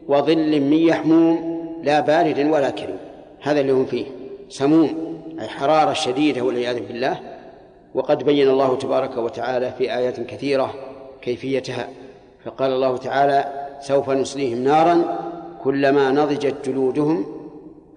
وظل 0.07 0.61
من 0.61 0.73
يحموم 0.73 1.61
لا 1.83 1.99
بارد 1.99 2.39
ولا 2.39 2.69
كريم. 2.69 2.97
هذا 3.41 3.59
اللي 3.59 3.71
هم 3.71 3.85
فيه. 3.85 4.05
سموم 4.49 5.15
أي 5.39 5.47
حرارة 5.47 5.93
شديدة 5.93 6.41
والعياذ 6.41 6.87
بالله. 6.87 7.19
وقد 7.95 8.23
بين 8.23 8.49
الله 8.49 8.75
تبارك 8.77 9.17
وتعالى 9.17 9.71
في 9.77 9.95
آيات 9.97 10.19
كثيرة 10.19 10.73
كيفيتها. 11.21 11.89
فقال 12.45 12.71
الله 12.71 12.97
تعالى 12.97 13.45
سوف 13.81 14.09
نصليهم 14.09 14.63
نارا 14.63 15.19
كلما 15.63 16.11
نضجت 16.11 16.69
جلودهم 16.69 17.25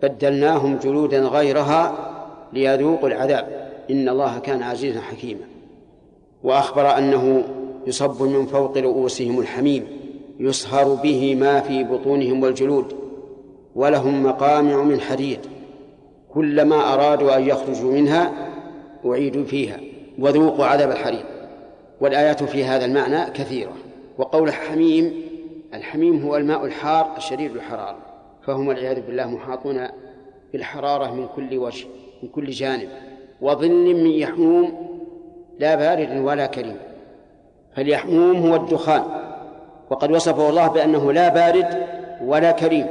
بدلناهم 0.03 0.77
جلودا 0.77 1.19
غيرها 1.19 1.93
ليذوقوا 2.53 3.09
العذاب. 3.09 3.71
إن 3.91 4.09
الله 4.09 4.39
كان 4.39 4.63
عزيزا 4.63 5.01
حكيما. 5.01 5.45
وأخبر 6.45 6.99
أنه 6.99 7.45
يصب 7.87 8.23
من 8.23 8.47
فوق 8.47 8.79
رؤوسهم 8.79 9.41
الحميم 9.41 9.87
يصهر 10.41 10.95
به 10.95 11.35
ما 11.35 11.61
في 11.61 11.85
بطونهم 11.85 12.43
والجلود 12.43 12.95
ولهم 13.77 14.23
مقامع 14.23 14.83
من 14.83 15.01
حديد. 15.01 15.39
كلما 16.39 16.95
أرادوا 16.95 17.37
أن 17.37 17.49
يخرجوا 17.49 17.93
منها 17.93 18.33
أعيدوا 19.07 19.45
فيها 19.45 19.81
وذوقوا 20.19 20.67
عذاب 20.67 20.91
الحريق. 20.91 21.25
والآيات 22.01 22.45
في 22.45 22.65
هذا 22.65 22.85
المعنى 22.85 23.31
كثيرة. 23.31 23.73
وقول 24.19 24.53
حميم 24.53 25.23
الحميم 25.75 26.23
هو 26.23 26.37
الماء 26.37 26.65
الحار 26.65 27.15
الشديد 27.17 27.55
الحرارة 27.55 27.97
فهم 28.47 28.69
والعياذ 28.69 29.01
بالله 29.01 29.27
محاطون 29.27 29.89
بالحرارة 30.53 31.15
من 31.15 31.27
كل 31.37 31.59
وجه 31.59 31.87
من 32.23 32.29
كل 32.29 32.51
جانب. 32.51 32.89
وظل 33.41 33.95
من 33.95 34.11
يحموم 34.11 34.73
لا 35.59 35.75
بارد 35.75 36.19
ولا 36.19 36.47
كريم. 36.47 36.77
فاليحموم 37.77 38.37
هو 38.37 38.57
الدخان. 38.57 39.03
وقد 39.91 40.13
وصفه 40.13 40.49
الله 40.49 40.69
بأنه 40.69 41.13
لا 41.13 41.29
بارد 41.29 41.87
ولا 42.23 42.53
كريم. 42.53 42.87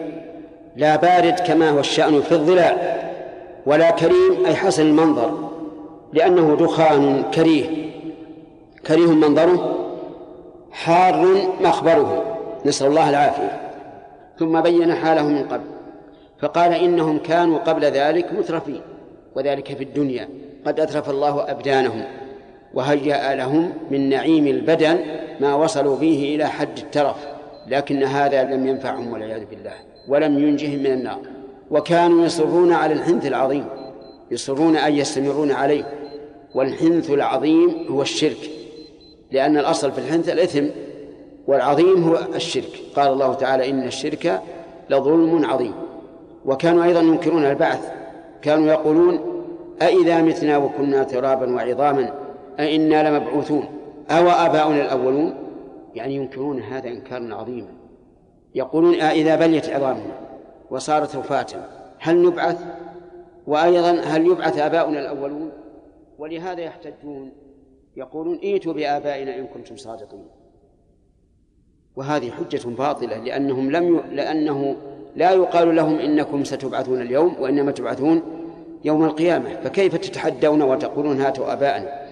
لا 0.75 0.95
بارد 0.95 1.39
كما 1.39 1.69
هو 1.69 1.79
الشأن 1.79 2.21
في 2.21 2.31
الظلال. 2.31 3.06
ولا 3.67 3.91
كريم 3.91 4.45
أي 4.45 4.55
حسن 4.55 4.85
المنظر 4.85 5.49
لأنه 6.13 6.55
دخان 6.55 7.23
كريه. 7.33 7.65
كريه 8.87 9.11
منظره 9.11 9.75
حار 10.71 11.27
مخبره. 11.61 12.37
نسأل 12.65 12.87
الله 12.87 13.09
العافية. 13.09 13.61
ثم 14.39 14.61
بين 14.61 14.93
حالهم 14.93 15.31
من 15.31 15.43
قبل 15.43 15.65
فقال 16.39 16.73
إنهم 16.73 17.17
كانوا 17.17 17.57
قبل 17.57 17.85
ذلك 17.85 18.33
مترفين 18.33 18.81
وذلك 19.35 19.77
في 19.77 19.83
الدنيا. 19.83 20.29
قد 20.65 20.79
أترف 20.79 21.09
الله 21.09 21.51
أبدانهم 21.51 22.03
وهيأ 22.73 23.35
لهم 23.35 23.73
من 23.91 24.09
نعيم 24.09 24.47
البدن 24.47 24.99
ما 25.39 25.55
وصلوا 25.55 25.97
به 25.97 26.35
إلى 26.35 26.45
حد 26.45 26.77
الترف 26.77 27.27
لكن 27.67 28.03
هذا 28.03 28.43
لم 28.43 28.67
ينفعهم 28.67 29.13
والعياذ 29.13 29.45
بالله 29.45 29.73
ولم 30.07 30.39
ينجهم 30.39 30.79
من 30.79 30.91
النار. 30.91 31.36
وكانوا 31.71 32.25
يصرون 32.25 32.71
على 32.71 32.93
الحنث 32.93 33.25
العظيم 33.25 33.65
يصرون 34.31 34.75
أن 34.75 34.93
يستمرون 34.93 35.51
عليه. 35.51 35.83
والحنث 36.55 37.11
العظيم 37.11 37.85
هو 37.89 38.01
الشرك 38.01 38.49
لأن 39.31 39.57
الأصل 39.57 39.91
في 39.91 39.97
الحنث 39.97 40.29
الإثم 40.29 40.65
والعظيم 41.47 42.03
هو 42.03 42.19
الشرك. 42.35 42.81
قال 42.95 43.11
الله 43.11 43.33
تعالى 43.33 43.69
إن 43.69 43.87
الشرك 43.87 44.41
لظلم 44.89 45.45
عظيم. 45.45 45.73
وكانوا 46.45 46.83
أيضا 46.83 46.99
ينكرون 46.99 47.45
البعث 47.45 47.91
كانوا 48.41 48.67
يقولون 48.67 49.19
أإذا 49.81 50.21
متنا 50.21 50.57
وكنا 50.57 51.03
ترابا 51.03 51.55
وعظاما 51.55 52.13
أئنا 52.59 53.09
لمبعوثون. 53.09 53.65
أو 54.09 54.29
آباؤنا 54.29 54.81
الأولون؟ 54.85 55.33
يعني 55.95 56.15
ينكرون 56.15 56.61
هذا 56.61 56.87
إنكارا 56.87 57.35
عظيما. 57.35 57.71
يقولون 58.55 58.93
أإذا 58.93 59.35
بليت 59.35 59.69
عظامنا. 59.69 60.26
وصارت 60.71 61.15
رفاة 61.15 61.45
هل 61.99 62.21
نبعث؟ 62.21 62.65
وأيضا 63.47 63.91
هل 63.91 64.27
يبعث 64.27 64.59
آباؤنا 64.59 64.99
الأولون؟ 64.99 65.51
ولهذا 66.19 66.61
يحتجون 66.61 67.31
يقولون 67.97 68.39
ائتوا 68.43 68.73
بآبائنا 68.73 69.35
إن 69.35 69.47
كنتم 69.47 69.77
صادقين. 69.77 70.25
وهذه 71.95 72.31
حجة 72.31 72.67
باطلة 72.67 73.17
لأنهم 73.17 73.71
لم 73.71 73.95
ي... 73.95 74.15
لأنه 74.15 74.75
لا 75.15 75.31
يقال 75.31 75.75
لهم 75.75 75.99
إنكم 75.99 76.43
ستبعثون 76.43 77.01
اليوم 77.01 77.35
وإنما 77.39 77.71
تبعثون 77.71 78.21
يوم 78.83 79.03
القيامة. 79.03 79.61
فكيف 79.61 79.95
تتحدون 79.95 80.61
وتقولون 80.61 81.21
هاتوا 81.21 81.53
آباءنا؟ 81.53 82.07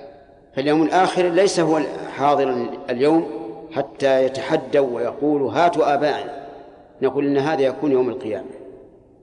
فاليوم 0.55 0.83
الآخر 0.83 1.29
ليس 1.29 1.59
هو 1.59 1.79
حاضر 2.15 2.67
اليوم 2.89 3.25
حتى 3.71 4.25
يتحدوا 4.25 4.95
ويقولوا 4.95 5.51
هاتوا 5.51 5.93
آباءنا. 5.93 6.44
نقول 7.01 7.25
إن 7.25 7.37
هذا 7.37 7.61
يكون 7.61 7.91
يوم 7.91 8.09
القيامة. 8.09 8.49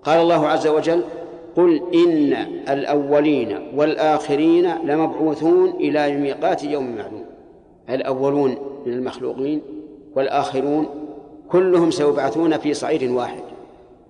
قال 0.03 0.21
الله 0.21 0.49
عز 0.49 0.67
وجل 0.67 1.03
قل 1.57 1.83
إن 1.95 2.33
الأولين 2.69 3.73
والآخرين 3.77 4.75
لمبعوثون 4.85 5.71
إلى 5.71 6.17
ميقات 6.17 6.65
يوم 6.65 6.97
معلوم. 6.97 7.25
الأولون 7.91 8.57
من 8.87 8.93
المخلوقين 8.93 9.63
والآخرون 10.17 10.87
كلهم 11.51 11.91
سيبعثون 11.91 12.59
في 12.59 12.75
صعيد 12.75 13.11
واحد. 13.11 13.43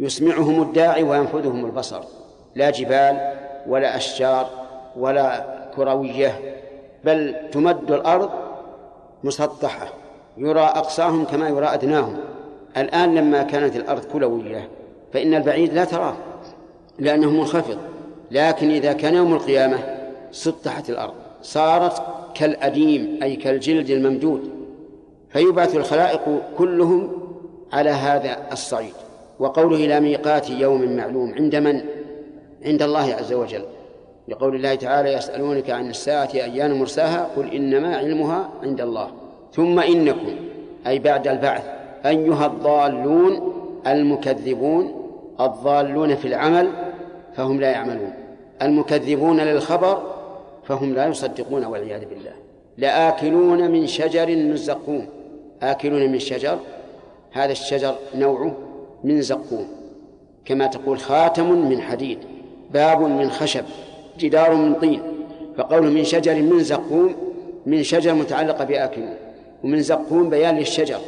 يسمعهم 0.00 0.62
الداعي 0.62 1.02
وينفذهم 1.02 1.64
البصر. 1.64 2.00
لا 2.54 2.70
جبال 2.70 3.32
ولا 3.66 3.96
أشجار 3.96 4.46
ولا 4.96 5.44
كروية 5.76 6.40
بل 7.04 7.34
تمد 7.52 7.92
الأرض 7.92 8.30
مسطحة. 9.24 9.88
يرى 10.36 10.60
أقصاهم 10.60 11.24
كما 11.24 11.48
يرى 11.48 11.66
أدناهم. 11.66 12.16
الآن 12.76 13.14
لما 13.14 13.42
كانت 13.42 13.76
الأرض 13.76 14.04
كلوية 14.04 14.68
فإن 15.12 15.34
البعيد 15.34 15.72
لا 15.72 15.84
تراه 15.84 16.16
لأنه 16.98 17.30
منخفض. 17.30 17.78
لكن 18.30 18.70
إذا 18.70 18.92
كان 18.92 19.14
يوم 19.14 19.34
القيامة 19.34 19.78
سطحت 20.30 20.90
الأرض 20.90 21.14
صارت 21.42 22.02
كالأديم 22.34 23.18
أي 23.22 23.36
كالجلد 23.36 23.90
الممدود. 23.90 24.50
فيبعث 25.30 25.76
الخلائق 25.76 26.42
كلهم 26.58 27.12
على 27.72 27.90
هذا 27.90 28.36
الصعيد. 28.52 28.94
وقوله 29.38 29.76
إلى 29.76 30.00
ميقات 30.00 30.50
يوم 30.50 30.96
معلوم 30.96 31.34
عند 31.34 31.56
من؟ 31.56 31.82
عند 32.64 32.82
الله 32.82 33.14
عز 33.14 33.32
وجل. 33.32 33.64
لقول 34.28 34.54
الله 34.54 34.74
تعالى 34.74 35.12
يسألونك 35.12 35.70
عن 35.70 35.90
الساعة 35.90 36.30
أيان 36.34 36.78
مرساها؟ 36.78 37.30
قل 37.36 37.52
إنما 37.54 37.96
علمها 37.96 38.50
عند 38.62 38.80
الله. 38.80 39.10
ثم 39.52 39.78
إنكم 39.78 40.36
أي 40.86 40.98
بعد 40.98 41.28
البعث 41.28 41.81
أيها 42.06 42.46
الضالون 42.46 43.52
المكذبون 43.86 44.94
الضالون 45.40 46.14
في 46.14 46.28
العمل 46.28 46.70
فهم 47.36 47.60
لا 47.60 47.70
يعملون 47.70 48.12
المكذبون 48.62 49.40
للخبر 49.40 50.02
فهم 50.64 50.94
لا 50.94 51.06
يصدقون 51.06 51.64
والعياذ 51.64 52.04
بالله 52.04 52.32
لآكلون 52.78 53.70
من 53.70 53.86
شجر 53.86 54.26
من 54.26 54.56
زقوم 54.56 55.06
آكلون 55.62 56.12
من 56.12 56.18
شجر 56.18 56.58
هذا 57.32 57.52
الشجر 57.52 57.94
نوعه 58.14 58.56
من 59.04 59.22
زقوم 59.22 59.66
كما 60.44 60.66
تقول 60.66 60.98
خاتم 60.98 61.68
من 61.68 61.80
حديد 61.80 62.18
باب 62.72 63.00
من 63.00 63.30
خشب 63.30 63.64
جدار 64.18 64.54
من 64.54 64.74
طين 64.74 65.02
فقوله 65.56 65.90
من 65.90 66.04
شجر 66.04 66.34
من 66.34 66.60
زقوم 66.62 67.14
من 67.66 67.82
شجر 67.82 68.14
متعلقة 68.14 68.64
بآكلون 68.64 69.14
ومن 69.64 69.82
زقوم 69.82 70.30
بيان 70.30 70.56
للشجر. 70.56 70.98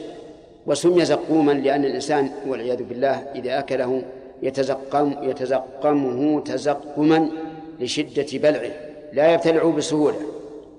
وسمي 0.67 1.05
زقوما 1.05 1.53
لأن 1.53 1.85
الإنسان 1.85 2.31
والعياذ 2.47 2.83
بالله 2.83 3.27
إذا 3.35 3.59
أكله 3.59 4.03
يتزقم 4.43 5.15
يتزقمه 5.23 6.41
تزقما 6.41 7.29
لشدة 7.81 8.27
بلعه 8.33 8.71
لا 9.13 9.35
يبتلع 9.35 9.65
بسهولة. 9.65 10.17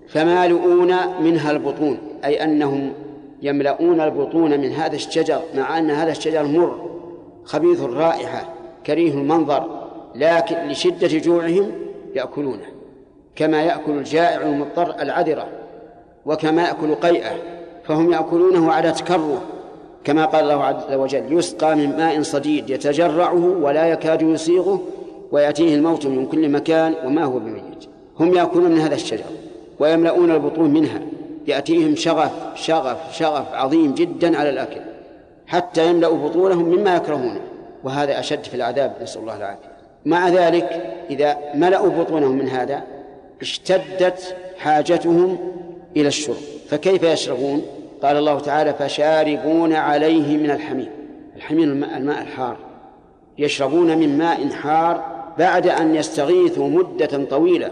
فمالؤون 0.08 0.94
منها 1.22 1.52
البطون 1.52 1.98
أي 2.26 2.44
أنهم 2.44 2.94
يملؤون 3.42 4.02
البطون 4.02 4.60
من 4.60 4.72
هذا 4.72 4.96
الشجر 4.96 5.42
مع 5.56 5.78
أن 5.78 5.92
هذا 5.92 6.12
الشجر 6.12 6.44
مر 6.44 6.90
خبيث 7.44 7.82
الرائحة 7.82 8.54
كريه 8.86 9.12
المنظر 9.12 9.88
لكن 10.16 10.56
لشدة 10.56 11.08
جوعهم 11.08 11.72
يأكلونه. 12.16 12.66
كما 13.36 13.62
يأكل 13.62 13.92
الجائع 13.92 14.42
المضطر 14.42 14.96
العذرة 15.02 15.48
وكما 16.26 16.62
يأكل 16.62 16.96
قيئة 16.96 17.32
فهم 17.84 18.14
يأكلونه 18.14 18.72
على 18.72 18.92
تكره. 18.92 19.42
كما 20.06 20.26
قال 20.26 20.44
الله 20.44 20.64
عز 20.64 20.94
وجل 20.94 21.24
يسقى 21.30 21.76
من 21.76 21.98
ماء 21.98 22.22
صديد 22.22 22.70
يتجرعه 22.70 23.58
ولا 23.62 23.88
يكاد 23.88 24.22
يسيغه 24.22 24.82
ويأتيه 25.32 25.76
الموت 25.76 26.06
من 26.06 26.26
كل 26.26 26.50
مكان 26.50 26.96
وما 27.06 27.24
هو 27.24 27.40
بميت. 27.40 27.86
هم 28.20 28.34
يأكلون 28.34 28.72
من 28.72 28.80
هذا 28.80 28.96
الشجر 28.96 29.24
ويملؤون 29.80 30.32
البطون 30.32 30.70
منها 30.70 31.02
يأتيهم 31.48 31.96
شغف 31.96 32.32
شغف 32.56 32.98
شغف 33.18 33.54
عظيم 33.54 33.94
جدا 33.94 34.38
على 34.38 34.50
الأكل 34.50 34.82
حتى 35.48 35.90
يملأوا 35.90 36.30
بطونهم 36.30 36.66
مما 36.66 36.96
يكرهونه. 36.96 37.42
وهذا 37.84 38.20
أشد 38.20 38.44
في 38.44 38.54
العذاب 38.54 38.94
نسأل 39.02 39.22
الله 39.22 39.38
العافية. 39.38 39.76
مع 40.06 40.30
ذلك 40.30 40.96
إذا 41.10 41.38
ملأوا 41.56 41.90
بطونهم 41.90 42.38
من 42.38 42.50
هذا 42.50 42.84
اشتدت 43.42 44.36
حاجتهم 44.58 45.38
إلى 45.98 46.08
الشرب. 46.08 46.36
فكيف 46.70 47.04
يشربون؟ 47.04 47.62
قال 48.04 48.18
الله 48.18 48.40
تعالى 48.40 48.74
فشاربون 48.74 49.74
عليه 49.74 50.38
من 50.38 50.52
الحميم. 50.52 50.90
الحميم 51.36 51.84
الماء, 51.84 52.22
الحار. 52.22 52.58
يشربون 53.38 53.98
من 53.98 54.18
ماء 54.18 54.50
حار 54.50 55.04
بعد 55.38 55.68
أن 55.68 55.96
يستغيثوا 55.96 56.68
مدة 56.68 57.26
طويلة. 57.30 57.72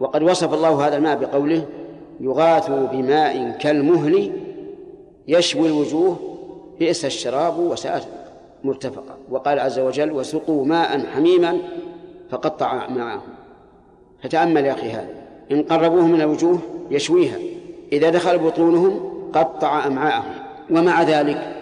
وقد 0.00 0.22
وصف 0.22 0.54
الله 0.54 0.86
هذا 0.86 0.96
الماء 0.96 1.18
بقوله 1.18 1.66
يغاث 2.20 2.70
بماء 2.70 3.56
كالمهل 3.60 4.32
يشوي 5.28 5.68
الوجوه 5.68 6.16
بئس 6.78 7.04
الشراب 7.04 7.58
وساءت 7.58 8.08
مرتفقة. 8.64 9.16
وقال 9.30 9.58
عز 9.58 9.78
وجل 9.78 10.12
وسقوا 10.12 10.64
ماء 10.64 11.06
حميما 11.14 11.58
فقطع 12.30 12.88
معهم. 12.88 13.20
فتأمل 14.22 14.64
يا 14.64 14.72
أخي 14.72 14.90
هذا. 14.90 15.14
إن 15.52 15.62
قربوه 15.62 16.06
من 16.06 16.20
الوجوه 16.20 16.58
يشويها. 16.90 17.36
إذا 17.92 18.10
دخل 18.10 18.38
بطونهم 18.38 19.09
قطع 19.34 19.86
أمعاءهم. 19.86 20.34
ومع 20.70 21.02
ذلك 21.02 21.56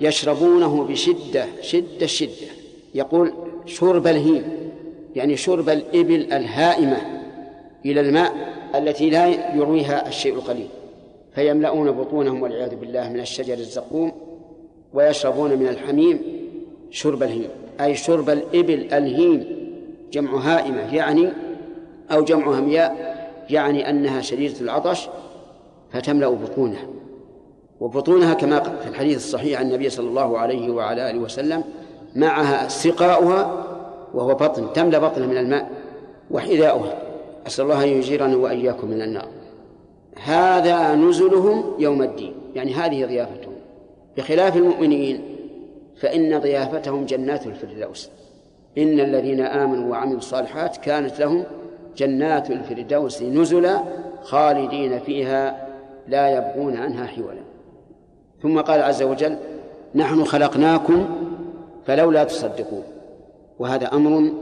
يشربونه 0.00 0.84
بشدة 0.84 1.46
شدة 1.60 2.06
شدة. 2.06 2.52
يقول 2.94 3.32
شرب 3.66 4.06
الهيم 4.06 4.44
يعني 5.16 5.36
شرب 5.36 5.68
الإبل 5.68 6.32
الهائمة 6.32 6.96
إلى 7.84 8.00
الماء 8.00 8.32
التي 8.74 9.10
لا 9.10 9.54
يرويها 9.56 10.08
الشيء 10.08 10.34
القليل. 10.34 10.68
فيملؤون 11.34 11.90
بطونهم 11.90 12.42
والعياذ 12.42 12.76
بالله 12.76 13.08
من 13.08 13.20
الشجر 13.20 13.54
الزقوم 13.54 14.12
ويشربون 14.94 15.50
من 15.50 15.68
الحميم 15.68 16.20
شرب 16.90 17.22
الهيم. 17.22 17.48
أي 17.80 17.94
شرب 17.94 18.30
الإبل 18.30 18.94
الهيم 18.94 19.62
جمع 20.12 20.38
هائمة 20.38 20.94
يعني 20.94 21.28
أو 22.10 22.24
جمع 22.24 22.58
همياء 22.58 23.12
يعني 23.50 23.90
أنها 23.90 24.20
شديدة 24.20 24.60
العطش 24.60 25.08
فتملأ 25.92 26.28
بطونها. 26.28 26.86
وبطونها 27.82 28.34
كما 28.34 28.60
في 28.60 28.88
الحديث 28.88 29.16
الصحيح 29.16 29.60
عن 29.60 29.66
النبي 29.66 29.90
صلى 29.90 30.08
الله 30.08 30.38
عليه 30.38 30.70
وعلى 30.70 31.10
آله 31.10 31.18
وسلم 31.18 31.64
معها 32.16 32.68
سقاؤها 32.68 33.64
وهو 34.14 34.34
بطن 34.34 34.72
تملأ 34.72 34.98
بطنها 34.98 35.26
من 35.26 35.36
الماء 35.36 35.70
وحذاؤها. 36.30 37.02
أسأل 37.46 37.64
الله 37.64 37.84
أن 37.84 37.88
يجيرنا 37.88 38.36
وإياكم 38.36 38.88
من 38.88 39.02
النار. 39.02 39.28
هذا 40.22 40.94
نزلهم 40.94 41.64
يوم 41.78 42.02
الدين 42.02 42.34
يعني 42.54 42.74
هذه 42.74 43.04
ضيافتهم. 43.04 43.52
بخلاف 44.16 44.56
المؤمنين 44.56 45.22
فإن 45.96 46.38
ضيافتهم 46.38 47.06
جنات 47.06 47.46
الفردوس. 47.46 48.10
إن 48.78 49.00
الذين 49.00 49.40
آمنوا 49.40 49.90
وعملوا 49.90 50.18
الصالحات 50.18 50.76
كانت 50.76 51.20
لهم 51.20 51.44
جنات 51.96 52.50
الفردوس 52.50 53.22
نزلا 53.22 53.82
خالدين 54.22 54.98
فيها 54.98 55.68
لا 56.08 56.28
يبغون 56.28 56.76
عنها 56.76 57.06
حولا. 57.06 57.41
ثم 58.42 58.60
قال 58.60 58.82
عز 58.82 59.02
وجل 59.02 59.36
نحن 59.94 60.24
خلقناكم 60.24 61.06
فلولا 61.86 62.24
تصدقون. 62.24 62.82
وهذا 63.58 63.92
أمر 63.92 64.32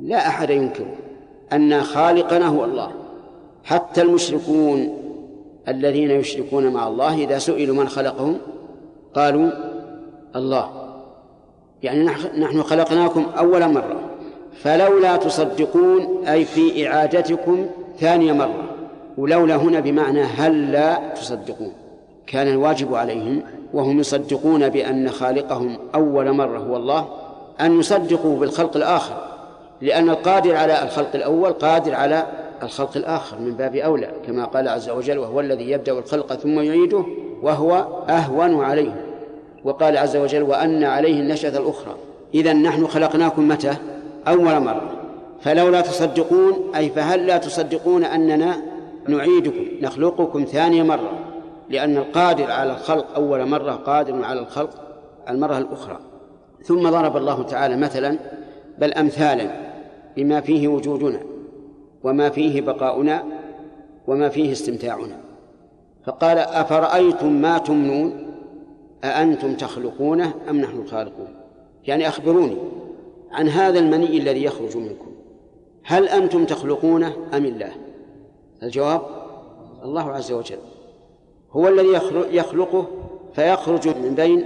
لا 0.00 0.28
أحد 0.28 0.50
ينكره 0.50 0.94
أن 1.52 1.82
خالقنا 1.82 2.46
هو 2.46 2.64
الله. 2.64 2.90
حتى 3.64 4.02
المشركون 4.02 4.96
الذين 5.68 6.10
يشركون 6.10 6.72
مع 6.72 6.88
الله 6.88 7.24
إذا 7.24 7.38
سئلوا 7.38 7.76
من 7.76 7.88
خلقهم 7.88 8.38
قالوا 9.14 9.50
الله. 10.36 10.70
يعني 11.82 12.04
نحن 12.38 12.62
خلقناكم 12.62 13.26
أول 13.38 13.68
مرة. 13.68 14.00
فلولا 14.52 15.16
تصدقون 15.16 16.26
أي 16.26 16.44
في 16.44 16.88
إعادتكم 16.88 17.66
ثانية 17.98 18.32
مرة. 18.32 18.64
ولولا 19.18 19.56
هنا 19.56 19.80
بمعنى 19.80 20.22
هل 20.22 20.72
لا 20.72 21.14
تصدقون. 21.14 21.72
كان 22.30 22.48
الواجب 22.48 22.94
عليهم 22.94 23.42
وهم 23.74 24.00
يصدقون 24.00 24.68
بأن 24.68 25.10
خالقهم 25.10 25.78
أول 25.94 26.32
مرة 26.32 26.58
هو 26.58 26.76
الله 26.76 27.08
أن 27.60 27.80
يصدقوا 27.80 28.38
بالخلق 28.40 28.76
الآخر 28.76 29.16
لأن 29.80 30.10
القادر 30.10 30.56
على 30.56 30.82
الخلق 30.82 31.10
الأول 31.14 31.52
قادر 31.52 31.94
على 31.94 32.26
الخلق 32.62 32.96
الآخر 32.96 33.38
من 33.38 33.52
باب 33.52 33.76
أولى 33.76 34.10
كما 34.26 34.44
قال 34.44 34.68
عز 34.68 34.90
وجل 34.90 35.18
وهو 35.18 35.40
الذي 35.40 35.70
يبدأ 35.70 35.92
الخلق 35.92 36.32
ثم 36.32 36.60
يعيده 36.60 37.04
وهو 37.42 37.86
أهون 38.08 38.64
عليه. 38.64 39.06
وقال 39.64 39.96
عز 39.96 40.16
وجل 40.16 40.42
وأن 40.42 40.84
عليه 40.84 41.20
النشأة 41.20 41.58
الأخرى. 41.58 41.94
إذا 42.34 42.52
نحن 42.52 42.86
خلقناكم 42.86 43.48
متى؟ 43.48 43.74
أول 44.28 44.60
مرة. 44.60 44.90
فلولا 45.40 45.80
تصدقون 45.80 46.70
أي 46.76 46.88
فهل 46.88 47.26
لا 47.26 47.38
تصدقون 47.38 48.04
أننا 48.04 48.56
نعيدكم 49.08 49.64
نخلقكم 49.82 50.44
ثاني 50.44 50.82
مرة؟ 50.82 51.19
لأن 51.70 51.96
القادر 51.96 52.50
على 52.50 52.72
الخلق 52.72 53.14
أول 53.14 53.46
مرة 53.46 53.72
قادر 53.72 54.24
على 54.24 54.40
الخلق 54.40 54.70
المرة 55.28 55.58
الأخرى. 55.58 55.98
ثم 56.62 56.90
ضرب 56.90 57.16
الله 57.16 57.42
تعالى 57.42 57.76
مثلا 57.76 58.18
بل 58.78 58.92
أمثالا 58.92 59.50
بما 60.16 60.40
فيه 60.40 60.68
وجودنا 60.68 61.20
وما 62.02 62.30
فيه 62.30 62.60
بقاؤنا 62.60 63.24
وما 64.06 64.28
فيه 64.28 64.52
استمتاعنا. 64.52 65.20
فقال 66.04 66.38
أفرأيتم 66.38 67.32
ما 67.32 67.58
تمنون؟ 67.58 68.26
أأنتم 69.04 69.54
تخلقونه 69.54 70.34
أم 70.50 70.60
نحن 70.60 70.78
الخالقون؟ 70.78 71.34
يعني 71.84 72.08
أخبروني 72.08 72.56
عن 73.32 73.48
هذا 73.48 73.78
المني 73.78 74.18
الذي 74.18 74.44
يخرج 74.44 74.76
منكم. 74.76 75.10
هل 75.84 76.08
أنتم 76.08 76.44
تخلقونه 76.44 77.16
أم 77.34 77.44
الله؟ 77.44 77.72
الجواب 78.62 79.00
الله 79.84 80.12
عز 80.12 80.32
وجل. 80.32 80.58
هو 81.52 81.68
الذي 81.68 82.00
يخلقه 82.32 82.86
فيخرج 83.34 83.88
من 83.88 84.14
بين 84.14 84.44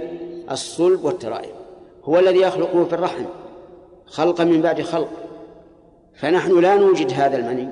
الصلب 0.51 1.05
والترائب. 1.05 1.51
هو 2.03 2.19
الذي 2.19 2.39
يخلقه 2.39 2.83
في 2.83 2.93
الرحم 2.93 3.25
خلقا 4.05 4.43
من 4.43 4.61
بعد 4.61 4.81
خلق. 4.81 5.09
فنحن 6.13 6.59
لا 6.59 6.75
نوجد 6.75 7.13
هذا 7.13 7.37
المني 7.37 7.69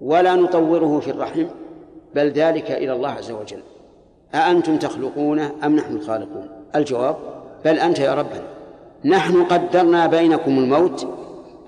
ولا 0.00 0.34
نطوره 0.34 1.00
في 1.00 1.10
الرحم 1.10 1.46
بل 2.14 2.30
ذلك 2.30 2.70
إلى 2.70 2.92
الله 2.92 3.08
عز 3.08 3.30
وجل. 3.30 3.60
أأنتم 4.34 4.76
تخلقونه 4.76 5.52
أم 5.64 5.76
نحن 5.76 5.96
الخالقون؟ 5.96 6.48
الجواب 6.76 7.16
بل 7.64 7.78
أنت 7.78 7.98
يا 7.98 8.14
ربنا. 8.14 8.44
نحن 9.04 9.44
قدرنا 9.44 10.06
بينكم 10.06 10.58
الموت 10.58 11.08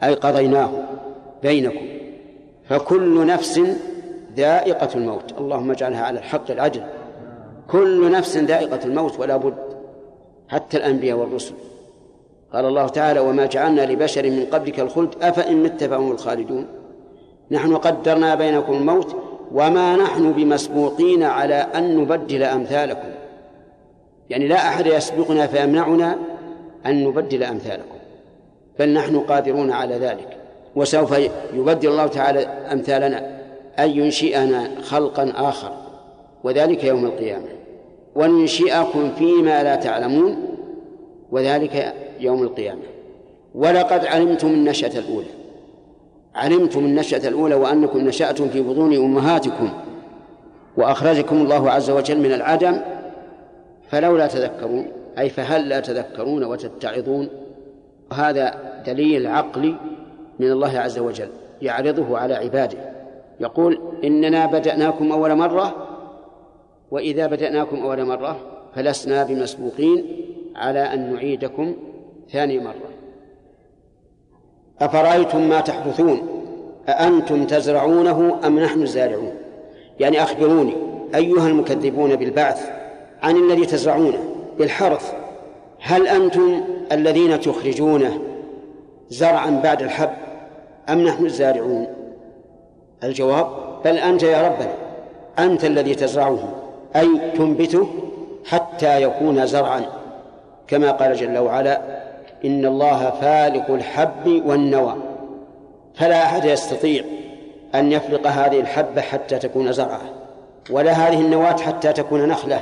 أي 0.03 0.15
قضيناه 0.15 0.71
بينكم. 1.43 1.87
فكل 2.69 3.27
نفس 3.27 3.61
ذائقة 4.37 4.89
الموت. 4.95 5.39
اللهم 5.39 5.71
اجعلها 5.71 6.05
على 6.05 6.19
الحق 6.19 6.51
العدل. 6.51 6.83
كل 7.71 8.11
نفس 8.11 8.37
ذائقة 8.37 8.85
الموت 8.85 9.21
ولا 9.21 9.37
بد. 9.37 9.55
حتى 10.49 10.77
الأنبياء 10.77 11.17
والرسل. 11.17 11.55
قال 12.53 12.65
الله 12.65 12.89
تعالى 12.89 13.21
وما 13.21 13.47
جعلنا 13.47 13.81
لبشر 13.81 14.31
من 14.31 14.47
قبلك 14.53 14.81
الخلد 14.81 15.15
أفإن 15.23 15.63
مت 15.63 15.85
فهم 15.85 16.13
الخالدون. 16.13 16.67
نحن 17.51 17.77
قدرنا 17.77 18.35
بينكم 18.35 18.73
الموت 18.73 19.17
وما 19.53 19.97
نحن 19.97 20.33
بمسبوقين 20.33 21.23
على 21.23 21.55
أن 21.55 21.97
نبدل 21.97 22.43
أمثالكم. 22.43 23.09
يعني 24.31 24.49
لا 24.49 24.57
أحد 24.57 24.87
يسبقنا 24.87 25.47
فيمنعنا 25.47 26.19
أن 26.87 27.05
نبدل 27.05 27.43
أمثالكم. 27.43 27.99
بل 28.79 28.93
نحن 28.95 29.21
قادرون 29.21 29.71
على 29.71 29.95
ذلك. 29.95 30.37
وسوف 30.77 31.19
يبدل 31.55 31.89
الله 31.89 32.07
تعالى 32.07 32.41
أمثالنا. 32.47 33.38
أن 33.79 33.91
ينشئنا 33.91 34.71
خلقا 34.83 35.33
آخر 35.37 35.73
وذلك 36.45 36.85
يوم 36.85 37.05
القيامة. 37.05 37.47
وننشئكم 38.15 39.11
فيما 39.19 39.63
لا 39.63 39.77
تعلمون 39.77 40.37
وذلك 41.31 41.95
يوم 42.21 42.43
القيامة. 42.43 42.83
ولقد 43.55 44.07
علمتم 44.07 44.49
النشأة 44.49 44.99
الأولى. 44.99 45.27
علمتم 46.35 46.81
النشأة 46.81 47.29
الأولى 47.29 47.55
وأنكم 47.55 47.99
نشأتم 47.99 48.49
في 48.49 48.61
بطون 48.61 48.97
أمهاتكم 48.97 49.71
وأخرجكم 50.77 51.37
الله 51.37 51.71
عز 51.71 51.91
وجل 51.91 52.19
من 52.19 52.33
العدم. 52.33 52.81
فلولا 53.89 54.27
تذكرون 54.27 54.87
أي 55.19 55.29
فهل 55.29 55.69
لا 55.69 55.81
تذكرون 55.81 56.45
وتتعظون 56.45 57.29
هذا 58.13 58.55
دليل 58.87 59.27
عقلي 59.27 59.75
من 60.39 60.51
الله 60.51 60.79
عز 60.79 60.99
وجل 60.99 61.29
يعرضه 61.63 62.19
على 62.19 62.35
عباده. 62.35 62.79
يقول 63.41 63.81
إننا 64.05 64.47
بدأناكم 64.47 65.13
أول 65.13 65.35
مرة 65.35 65.75
وإذا 66.91 67.27
بدأناكم 67.27 67.83
أول 67.83 68.05
مرة 68.05 68.37
فلسنا 68.75 69.25
بمسبوقين 69.25 70.05
على 70.57 70.81
أن 70.81 71.13
نعيدكم 71.13 71.75
ثاني 72.33 72.59
مرة. 72.59 72.91
أفرأيتم 74.81 75.49
ما 75.49 75.61
تحدثون؟ 75.61 76.29
أأنتم 76.89 77.47
تزرعونه 77.47 78.41
أم 78.47 78.59
نحن 78.59 78.83
الزارعون؟ 78.83 79.35
يعني 80.01 80.23
أخبروني 80.23 80.73
أيها 81.15 81.49
المكذبون 81.49 82.17
بالبعث 82.17 82.71
عن 83.23 83.37
الذي 83.37 83.67
تزرعونه؟ 83.67 84.35
بالحرث. 84.59 85.13
هل 85.81 86.09
أنتم 86.09 86.61
الذين 86.93 87.41
تخرجونه 87.41 88.19
زرعا 89.09 89.51
بعد 89.65 89.83
الحب 89.83 90.11
أم 90.89 91.01
نحن 91.01 91.25
الزارعون؟ 91.25 91.98
الجواب 93.05 93.47
بل 93.85 93.99
أنت 93.99 94.23
يا 94.23 94.43
ربنا 94.43 94.73
أنت 95.39 95.65
الذي 95.65 95.95
تزرعه 95.95 96.39
أي 96.97 97.09
تنبته 97.37 97.89
حتى 98.47 99.03
يكون 99.03 99.47
زرعا. 99.47 99.83
كما 100.67 100.91
قال 100.91 101.15
جل 101.17 101.39
وعلا 101.39 101.81
إن 102.45 102.67
الله 102.67 103.11
فالق 103.11 103.71
الحب 103.71 104.43
والنوى. 104.47 104.95
فلا 105.95 106.23
أحد 106.23 106.45
يستطيع 106.45 107.05
أن 107.75 107.93
يفلق 107.93 108.27
هذه 108.27 108.61
الحبة 108.61 109.01
حتى 109.01 109.39
تكون 109.39 109.73
زرعة 109.73 110.01
ولا 110.71 110.93
هذه 110.93 111.21
النواة 111.21 111.57
حتى 111.57 111.93
تكون 111.93 112.29
نخلة 112.29 112.61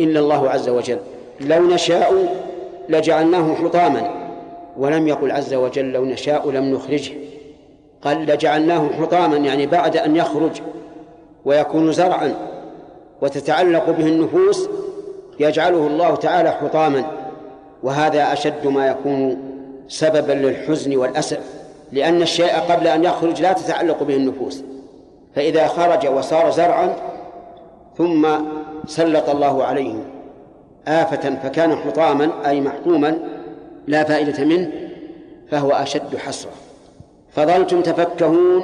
إلا 0.00 0.20
الله 0.20 0.50
عز 0.50 0.68
وجل. 0.68 0.98
لو 1.40 1.62
نشاء 1.62 2.12
لجعلناه 2.88 3.54
حطاما 3.54 4.10
ولم 4.76 5.08
يقل 5.08 5.30
عز 5.30 5.54
وجل 5.54 5.92
لو 5.92 6.04
نشاء 6.04 6.50
لم 6.50 6.74
نخرجه. 6.74 7.12
قال 8.02 8.26
لجعلناه 8.26 8.88
حطاما 9.00 9.36
يعني 9.36 9.66
بعد 9.66 9.96
أن 9.96 10.16
يخرج 10.16 10.60
ويكون 11.44 11.92
زرعا 11.92 12.34
وتتعلق 13.22 13.90
به 13.90 14.06
النفوس 14.06 14.68
يجعله 15.40 15.86
الله 15.86 16.14
تعالى 16.14 16.50
حطاما. 16.50 17.04
وهذا 17.82 18.32
أشد 18.32 18.66
ما 18.66 18.86
يكون 18.86 19.38
سببا 19.88 20.32
للحزن 20.32 20.96
والأسف 20.96 21.40
لأن 21.92 22.22
الشيء 22.22 22.52
قبل 22.52 22.86
أن 22.86 23.04
يخرج 23.04 23.42
لا 23.42 23.52
تتعلق 23.52 24.02
به 24.02 24.16
النفوس. 24.16 24.62
فإذا 25.34 25.66
خرج 25.66 26.06
وصار 26.06 26.50
زرعا 26.50 26.96
ثم 27.98 28.26
سلط 28.86 29.28
الله 29.28 29.64
عليه 29.64 29.94
آفة 30.88 31.34
فكان 31.42 31.76
حطاما 31.76 32.30
أي 32.46 32.60
محطوما 32.60 33.18
لا 33.86 34.04
فائدة 34.04 34.44
منه 34.44 34.70
فهو 35.50 35.70
أشد 35.70 36.16
حسرة. 36.16 36.65
فظلتم 37.36 37.80
تفكهون 37.80 38.62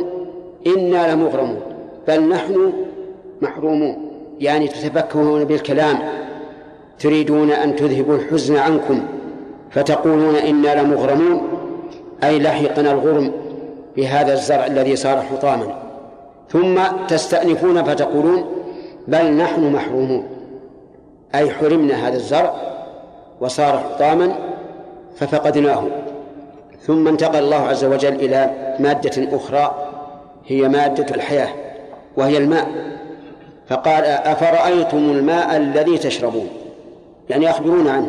إنا 0.66 1.12
لمغرمون 1.12 1.60
بل 2.08 2.28
نحن 2.28 2.72
محرومون. 3.42 3.96
يعني 4.40 4.68
تتفكهون 4.68 5.44
بالكلام 5.44 5.98
تريدون 6.98 7.50
أن 7.50 7.76
تذهبوا 7.76 8.16
الحزن 8.16 8.56
عنكم 8.56 9.02
فتقولون 9.70 10.34
إنا 10.34 10.82
لمغرمون. 10.82 11.42
أي 12.24 12.38
لحقنا 12.38 12.92
الغرم 12.92 13.32
بهذا 13.96 14.32
الزرع 14.32 14.66
الذي 14.66 14.96
صار 14.96 15.22
حطاما. 15.22 15.82
ثم 16.50 16.80
تستأنفون 17.08 17.82
فتقولون 17.82 18.44
بل 19.08 19.32
نحن 19.32 19.72
محرومون. 19.72 20.24
أي 21.34 21.50
حرمنا 21.50 22.08
هذا 22.08 22.16
الزرع 22.16 22.54
وصار 23.40 23.78
حطاما 23.78 24.34
ففقدناه. 25.16 25.84
ثم 26.86 27.08
انتقل 27.08 27.38
الله 27.38 27.56
عز 27.56 27.84
وجل 27.84 28.14
إلى 28.14 28.50
مادة 28.80 29.36
أخرى 29.36 29.88
هي 30.46 30.68
مادة 30.68 31.14
الحياة 31.14 31.48
وهي 32.16 32.38
الماء. 32.38 32.68
فقال 33.68 34.04
أفرأيتم 34.04 34.98
الماء 34.98 35.56
الذي 35.56 35.98
تشربون؟ 35.98 36.48
يعني 37.30 37.50
أخبرونا 37.50 37.92
عنه. 37.92 38.08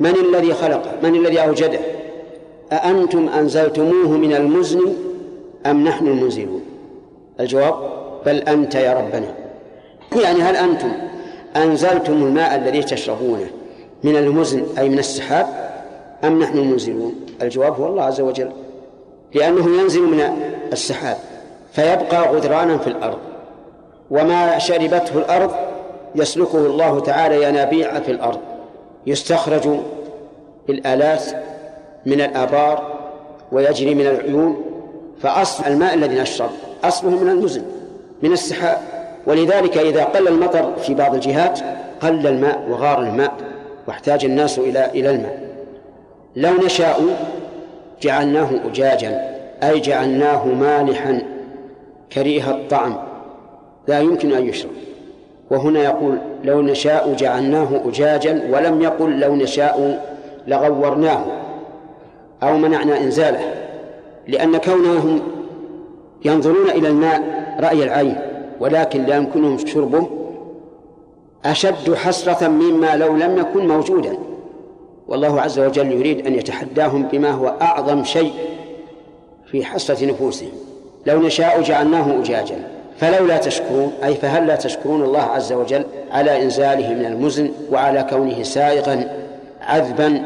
من 0.00 0.14
الذي 0.16 0.54
خلقه 0.54 0.90
من 1.02 1.14
الذي 1.14 1.40
أوجده؟ 1.40 1.78
أأنتم 2.72 3.28
أنزلتموه 3.28 4.08
من 4.08 4.34
المزن 4.34 4.80
أم 5.66 5.84
نحن 5.84 6.06
المنزلون؟ 6.06 6.62
الجواب 7.40 7.74
بل 8.26 8.36
أنت 8.36 8.74
يا 8.74 8.92
ربنا. 8.92 9.34
يعني 10.22 10.42
هل 10.42 10.56
أنتم 10.56 10.92
أنزلتم 11.56 12.12
الماء 12.12 12.56
الذي 12.56 12.82
تشربونه 12.82 13.46
من 14.04 14.16
المزن 14.16 14.64
أي 14.78 14.88
من 14.88 14.98
السحاب 14.98 15.46
أم 16.24 16.38
نحن 16.38 16.58
المنزلون؟ 16.58 17.23
الجواب 17.42 17.80
هو 17.80 17.86
الله 17.86 18.02
عز 18.02 18.20
وجل 18.20 18.50
لأنه 19.34 19.80
ينزل 19.80 20.02
من 20.02 20.20
السحاب 20.72 21.16
فيبقى 21.72 22.32
غدرانا 22.32 22.78
في 22.78 22.86
الأرض 22.86 23.18
وما 24.10 24.58
شربته 24.58 25.18
الأرض 25.18 25.50
يسلكه 26.14 26.58
الله 26.58 27.00
تعالى 27.00 27.48
ينابيع 27.48 28.00
في 28.00 28.10
الأرض 28.12 28.40
يستخرج 29.06 29.68
بالآلات 30.68 31.22
من 32.06 32.20
الآبار 32.20 32.94
ويجري 33.52 33.94
من 33.94 34.06
العيون 34.06 34.64
فأصل 35.20 35.64
الماء 35.64 35.94
الذي 35.94 36.14
نشرب 36.14 36.50
أصله 36.84 37.10
من 37.10 37.30
المزن 37.30 37.62
من 38.22 38.32
السحاب 38.32 38.78
ولذلك 39.26 39.78
إذا 39.78 40.04
قل 40.04 40.28
المطر 40.28 40.76
في 40.76 40.94
بعض 40.94 41.14
الجهات 41.14 41.60
قل 42.00 42.26
الماء 42.26 42.66
وغار 42.68 43.02
الماء 43.02 43.32
واحتاج 43.88 44.24
الناس 44.24 44.58
إلى 44.58 44.86
إلى 44.86 45.10
الماء. 45.10 45.43
لو 46.36 46.50
نشاء 46.64 47.00
جعلناه 48.02 48.48
أجاجا 48.70 49.34
أي 49.62 49.80
جعلناه 49.80 50.46
مالحا 50.46 51.22
كريه 52.12 52.50
الطعم 52.50 52.96
لا 53.88 54.00
يمكن 54.00 54.32
أن 54.32 54.46
يشرب. 54.46 54.70
وهنا 55.50 55.82
يقول 55.82 56.18
لو 56.44 56.62
نشاء 56.62 57.14
جعلناه 57.14 57.68
أجاجا 57.84 58.48
ولم 58.50 58.82
يقل 58.82 59.20
لو 59.20 59.34
نشاء 59.34 60.04
لغورناه 60.46 61.24
أو 62.42 62.58
منعنا 62.58 63.00
إنزاله 63.00 63.54
لأن 64.28 64.56
كونهم 64.56 65.20
ينظرون 66.24 66.70
إلى 66.70 66.88
الماء 66.88 67.22
رأي 67.60 67.84
العين 67.84 68.16
ولكن 68.60 69.04
لا 69.04 69.16
يمكنهم 69.16 69.58
شربه 69.66 70.08
أشد 71.44 71.94
حسرة 71.94 72.48
مما 72.48 72.96
لو 72.96 73.16
لم 73.16 73.38
يكن 73.38 73.68
موجودا. 73.68 74.18
والله 75.08 75.40
عز 75.40 75.58
وجل 75.58 75.92
يريد 75.92 76.26
أن 76.26 76.34
يتحداهم 76.34 77.02
بما 77.02 77.30
هو 77.30 77.54
أعظم 77.62 78.04
شيء 78.04 78.32
في 79.46 79.64
حسرة 79.64 80.06
نفوسهم. 80.06 80.52
لو 81.06 81.20
نشاء 81.20 81.62
جعلناه 81.62 82.20
أجاجا. 82.20 82.68
فلولا 82.98 83.38
تشكرون 83.38 83.92
أي 84.04 84.14
فهل 84.14 84.46
لا 84.46 84.56
تشكرون 84.56 85.02
الله 85.02 85.22
عز 85.22 85.52
وجل 85.52 85.84
على 86.12 86.42
إنزاله 86.42 86.94
من 86.94 87.04
المزن 87.04 87.50
وعلى 87.72 88.06
كونه 88.10 88.42
سائغا 88.42 89.10
عذبا 89.60 90.22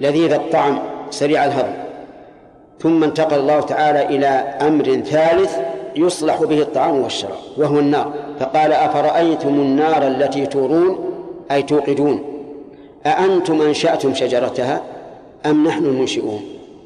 لذيذ 0.00 0.32
الطعم 0.32 0.78
سريع 1.10 1.44
الهضم. 1.44 1.72
ثم 2.80 3.04
انتقل 3.04 3.38
الله 3.38 3.60
تعالى 3.60 4.16
إلى 4.16 4.26
أمر 4.60 4.84
ثالث 4.84 5.56
يصلح 5.96 6.42
به 6.42 6.62
الطعام 6.62 7.00
والشراب 7.00 7.38
وهو 7.56 7.78
النار. 7.78 8.12
فقال 8.40 8.72
أفرأيتم 8.72 9.48
النار 9.48 10.06
التي 10.06 10.46
تورون 10.46 10.98
أي 11.50 11.62
توقدون؟ 11.62 12.31
أأنتم 13.06 13.62
أنشأتم 13.62 14.14
شجرتها 14.14 14.82
أم 15.46 15.64
نحن 15.68 15.84
المنشئون؟ 15.84 16.42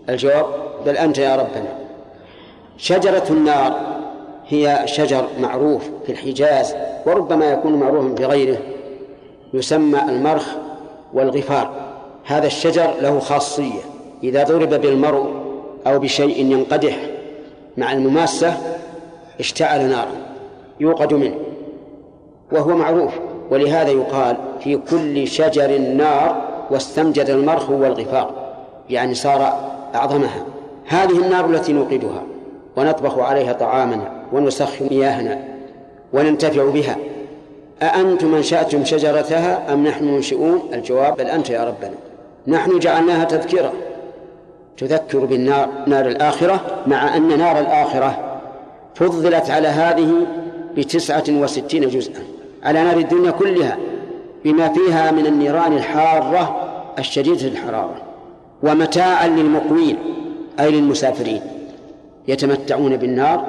الجواب 0.08 0.46
بل 0.86 0.96
أنت 0.96 1.18
يا 1.18 1.36
ربنا. 1.36 1.78
شجرة 2.78 3.24
النار 3.30 3.96
هي 4.48 4.82
شجر 4.84 5.26
معروف 5.40 5.90
في 6.06 6.12
الحجاز 6.12 6.74
وربما 7.06 7.52
يكون 7.52 7.74
معروفا 7.74 8.14
في 8.14 8.24
غيره. 8.24 8.58
يسمى 9.54 9.98
المرخ 10.08 10.46
والغفار. 11.12 11.70
هذا 12.24 12.46
الشجر 12.46 12.90
له 13.00 13.18
خاصية. 13.18 13.80
إذا 14.22 14.44
ضرب 14.44 14.74
بالمرء 14.74 15.26
أو 15.86 15.98
بشيء 15.98 16.40
ينقدح 16.40 16.96
مع 17.76 17.92
المماسة 17.92 18.56
اشتعل 19.40 19.80
نارا. 19.88 20.16
يوقد 20.80 21.14
منه. 21.14 21.36
وهو 22.52 22.76
معروف. 22.76 23.12
ولهذا 23.50 23.90
يقال 23.90 24.36
في 24.60 24.76
كل 24.76 25.28
شجر 25.28 25.78
نار 25.78 26.44
واستمجد 26.70 27.30
المرخ 27.30 27.70
والغفار 27.70 28.30
يعني 28.90 29.14
صار 29.14 29.70
أعظمها. 29.94 30.44
هذه 30.86 31.18
النار 31.24 31.44
التي 31.44 31.72
نوقدها 31.72 32.22
ونطبخ 32.76 33.18
عليها 33.18 33.52
طعامنا 33.52 34.12
ونسخن 34.32 34.86
مياهنا 34.90 35.44
وننتفع 36.12 36.70
بها. 36.70 36.96
أأنتم 37.82 38.34
أنشأتم 38.34 38.84
شجرتها 38.84 39.72
أم 39.72 39.86
نحن 39.86 40.04
منشئون؟ 40.04 40.60
الجواب 40.72 41.16
بل 41.16 41.26
أنت 41.26 41.50
يا 41.50 41.64
ربنا. 41.64 41.94
نحن 42.46 42.78
جعلناها 42.78 43.24
تذكرة. 43.24 43.72
تذكر 44.76 45.18
بالنار 45.18 45.68
نار 45.86 46.06
الآخرة 46.06 46.60
مع 46.86 47.16
أن 47.16 47.38
نار 47.38 47.60
الآخرة 47.60 48.38
فضلت 48.94 49.50
على 49.50 49.68
هذه 49.68 50.10
بتسعة 50.76 51.24
وستين 51.28 51.88
جزءا. 51.88 52.35
على 52.66 52.84
نار 52.84 52.96
الدنيا 52.96 53.30
كلها 53.30 53.78
بما 54.44 54.68
فيها 54.68 55.10
من 55.10 55.26
النيران 55.26 55.72
الحارة 55.72 56.56
الشديدة 56.98 57.48
الحرارة 57.48 58.02
ومتاعا 58.62 59.28
للمقوين 59.28 59.98
أي 60.60 60.70
للمسافرين. 60.70 61.40
يتمتعون 62.28 62.96
بالنار 62.96 63.44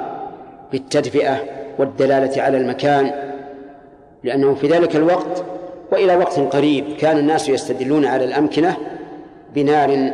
بالتدفئة 0.72 1.36
والدلالة 1.78 2.42
على 2.42 2.56
المكان 2.56 3.12
لأنه 4.24 4.54
في 4.54 4.68
ذلك 4.68 4.96
الوقت 4.96 5.44
وإلى 5.92 6.16
وقت 6.16 6.38
قريب 6.38 6.96
كان 6.96 7.18
الناس 7.18 7.48
يستدلون 7.48 8.06
على 8.06 8.24
الأمكنة 8.24 8.76
بنار 9.54 10.12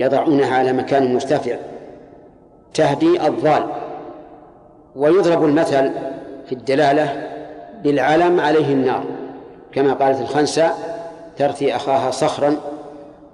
يضعونها 0.00 0.54
على 0.54 0.72
مكان 0.72 1.14
مرتفع 1.14 1.56
تهدي 2.74 3.26
الضال. 3.26 3.62
ويضرب 4.96 5.44
المثل 5.44 5.90
في 6.46 6.52
الدلالة 6.52 7.35
بالعلم 7.86 8.40
عليه 8.40 8.72
النار. 8.72 9.04
كما 9.72 9.92
قالت 9.92 10.20
الخنساء 10.20 10.78
ترثي 11.38 11.76
أخاها 11.76 12.10
صخرا 12.10 12.56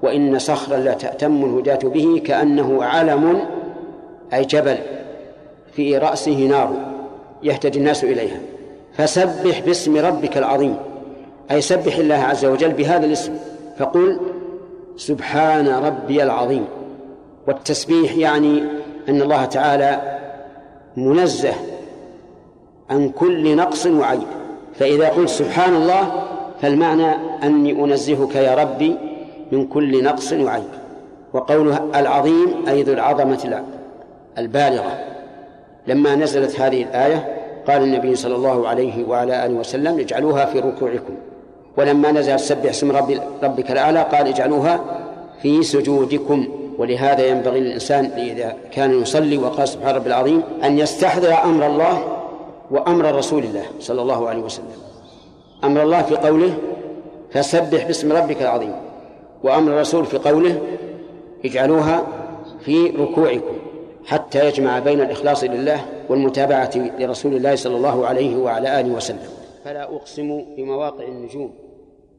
وإن 0.03 0.39
صخرا 0.39 0.77
لا 0.77 0.93
تأتم 0.93 1.45
الهداة 1.45 1.89
به 1.89 2.23
كأنه 2.27 2.85
علم 2.85 3.41
أي 4.35 4.45
جبل 4.45 4.77
في 5.73 5.99
رأسه 5.99 6.47
نار 6.47 6.77
يهتدي 7.43 7.79
الناس 7.79 8.05
إليها. 8.05 8.41
فسبح 8.97 9.61
باسم 9.61 9.97
ربك 9.97 10.39
العظيم 10.39 10.77
أي 11.51 11.61
سبح 11.61 11.97
الله 11.97 12.15
عز 12.15 12.45
وجل 12.45 12.73
بهذا 12.73 13.07
الاسم. 13.07 13.35
فقل 13.79 14.21
سبحان 14.97 15.69
ربي 15.69 16.23
العظيم. 16.23 16.65
والتسبيح 17.49 18.17
يعني 18.17 18.63
أن 19.09 19.23
الله 19.23 19.45
تعالى 19.45 20.19
منزه 20.97 21.55
عن 22.91 23.09
كل 23.09 23.57
نقص 23.57 23.87
وعيب. 23.87 24.42
فإذا 24.75 25.09
قلت 25.09 25.29
سبحان 25.29 25.75
الله 25.75 26.13
فالمعنى 26.63 27.07
أني 27.43 27.73
أنزهك 27.73 28.35
يا 28.37 28.55
ربي 28.55 28.97
من 29.53 29.67
كل 29.67 30.05
نقص 30.05 30.33
وعيب. 30.33 30.63
وقوله 31.33 31.91
العظيم 31.95 32.69
أي 32.69 32.83
ذو 32.83 32.93
العظمة 32.93 33.63
البالغة. 34.39 34.99
لما 35.87 36.15
نزلت 36.15 36.61
هذه 36.61 36.83
الآية 36.83 37.37
قال 37.69 37.83
النبي 37.83 38.15
صلى 38.15 38.35
الله 38.35 38.69
عليه 38.69 39.05
وعلى 39.05 39.47
آله 39.47 39.55
وسلم 39.55 39.99
اجعلوها 39.99 40.45
في 40.45 40.61
ركوعكم. 40.61 41.15
ولما 41.77 42.13
نزل 42.13 42.41
سبح 42.41 42.71
اسم 42.71 42.93
رب 42.93 43.21
ربك 43.43 43.71
الأعلى 43.71 44.03
قال 44.13 44.27
اجعلوها 44.29 44.81
في 45.43 45.63
سجودكم. 45.63 46.49
ولهذا 46.79 47.27
ينبغي 47.27 47.61
للإنسان 47.61 48.05
إذا 48.05 48.55
كان 48.73 49.03
يصلي 49.03 49.39
وقال 49.39 49.69
سبحان 49.69 49.95
ربي 49.95 50.09
العظيم 50.09 50.43
أن 50.65 50.79
يستحضر 50.79 51.45
أمر 51.45 51.67
الله 51.67 52.22
وأمر 52.73 53.15
رسول 53.15 53.45
الله 53.45 53.65
صلى 53.81 54.03
الله 54.03 54.29
عليه 54.29 54.43
وسلم. 54.43 54.77
أمر 55.65 55.83
الله 55.83 56.03
في 56.03 56.17
قوله 56.17 56.55
فسبح 57.31 57.87
باسم 57.87 58.13
ربك 58.13 58.43
العظيم. 58.43 58.75
وأمر 59.45 59.73
الرسول 59.73 60.05
في 60.05 60.19
قوله 60.19 60.61
اجعلوها 61.45 62.07
في 62.61 62.87
ركوعكم 62.87 63.57
حتى 64.05 64.49
يجمع 64.49 64.79
بين 64.79 65.01
الإخلاص 65.01 65.45
لله 65.45 65.81
والمتابعة 66.09 66.71
لرسول 66.99 67.35
الله 67.35 67.55
صلى 67.55 67.77
الله 67.77 68.07
عليه 68.07 68.37
وعلى 68.37 68.81
آله 68.81 68.93
وسلم. 68.95 69.29
فلا 69.65 69.83
أقسم 69.97 70.45
بمواقع 70.57 71.05
النجوم 71.05 71.55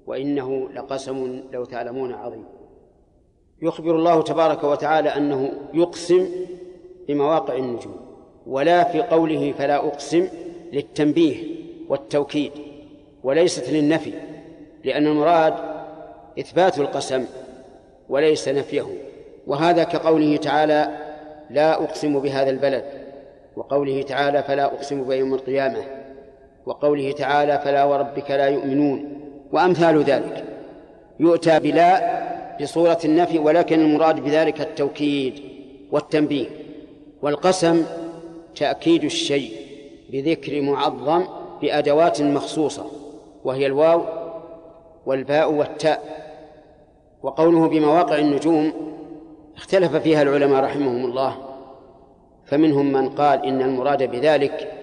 وإنه 0.08 0.70
لقسم 0.76 1.42
لو 1.52 1.66
تعلمون 1.66 2.14
عظيم. 2.14 2.46
يخبر 3.62 3.96
الله 3.96 4.22
تبارك 4.22 4.64
وتعالى 4.64 5.10
أنه 5.10 5.52
يقسم 5.74 6.30
بمواقع 7.08 7.56
النجوم 7.56 7.96
ولا 8.48 8.84
في 8.84 9.02
قوله 9.02 9.54
فلا 9.58 9.76
أقسم 9.76 10.28
للتنبيه 10.74 11.36
والتوكيد 11.90 12.52
وليست 13.24 13.70
للنفي 13.70 14.14
لأن 14.84 15.08
المراد 15.08 15.54
إثبات 16.40 16.80
القسم 16.80 17.26
وليس 18.10 18.48
نفيه. 18.48 18.86
وهذا 19.48 19.84
كقوله 19.84 20.38
تعالى 20.38 20.98
لا 21.50 21.74
أقسم 21.74 22.20
بهذا 22.20 22.50
البلد 22.50 22.84
وقوله 23.56 24.02
تعالى 24.02 24.44
فلا 24.44 24.66
أقسم 24.66 25.04
بيوم 25.04 25.34
القيامة 25.34 25.84
وقوله 26.66 27.12
تعالى 27.12 27.62
فلا 27.66 27.84
وربك 27.84 28.32
لا 28.32 28.48
يؤمنون 28.48 29.20
وأمثال 29.52 30.04
ذلك. 30.04 30.44
يؤتى 31.20 31.60
بلا 31.60 32.24
بصورة 32.62 33.00
النفي 33.06 33.40
ولكن 33.40 33.80
المراد 33.80 34.20
بذلك 34.20 34.62
التوكيد 34.62 35.42
والتنبيه. 35.92 36.48
والقسم 37.22 37.86
تأكيد 38.56 39.04
الشيء. 39.04 39.63
بذكر 40.14 40.62
معظم 40.62 41.24
بأدوات 41.62 42.22
مخصوصة 42.22 42.86
وهي 43.44 43.66
الواو 43.66 44.02
والباء 45.06 45.52
والتاء. 45.52 46.24
وقوله 47.24 47.68
بمواقع 47.68 48.18
النجوم 48.18 48.74
اختلف 49.58 49.96
فيها 49.96 50.22
العلماء 50.22 50.64
رحمهم 50.64 51.06
الله 51.06 51.36
فمنهم 52.46 52.92
من 52.92 53.10
قال 53.10 53.46
إن 53.46 53.62
المراد 53.62 54.12
بذلك 54.12 54.74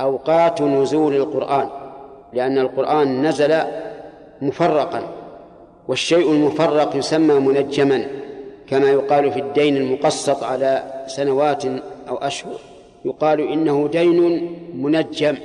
أوقات 0.00 0.62
نزول 0.62 1.14
القرآن 1.16 1.68
لأن 2.32 2.58
القرآن 2.58 3.26
نزل 3.26 3.62
مفرقا 4.42 5.02
والشيء 5.88 6.32
المفرق 6.32 6.96
يسمى 6.96 7.34
منجما 7.34 8.06
كما 8.66 8.90
يقال 8.90 9.32
في 9.32 9.40
الدين 9.40 9.76
المقسط 9.76 10.44
على 10.44 11.04
سنوات 11.06 11.64
أو 12.08 12.16
أشهر. 12.16 12.67
يقال 13.04 13.40
إنه 13.40 13.88
دين 13.92 14.50
منجم 14.74 15.36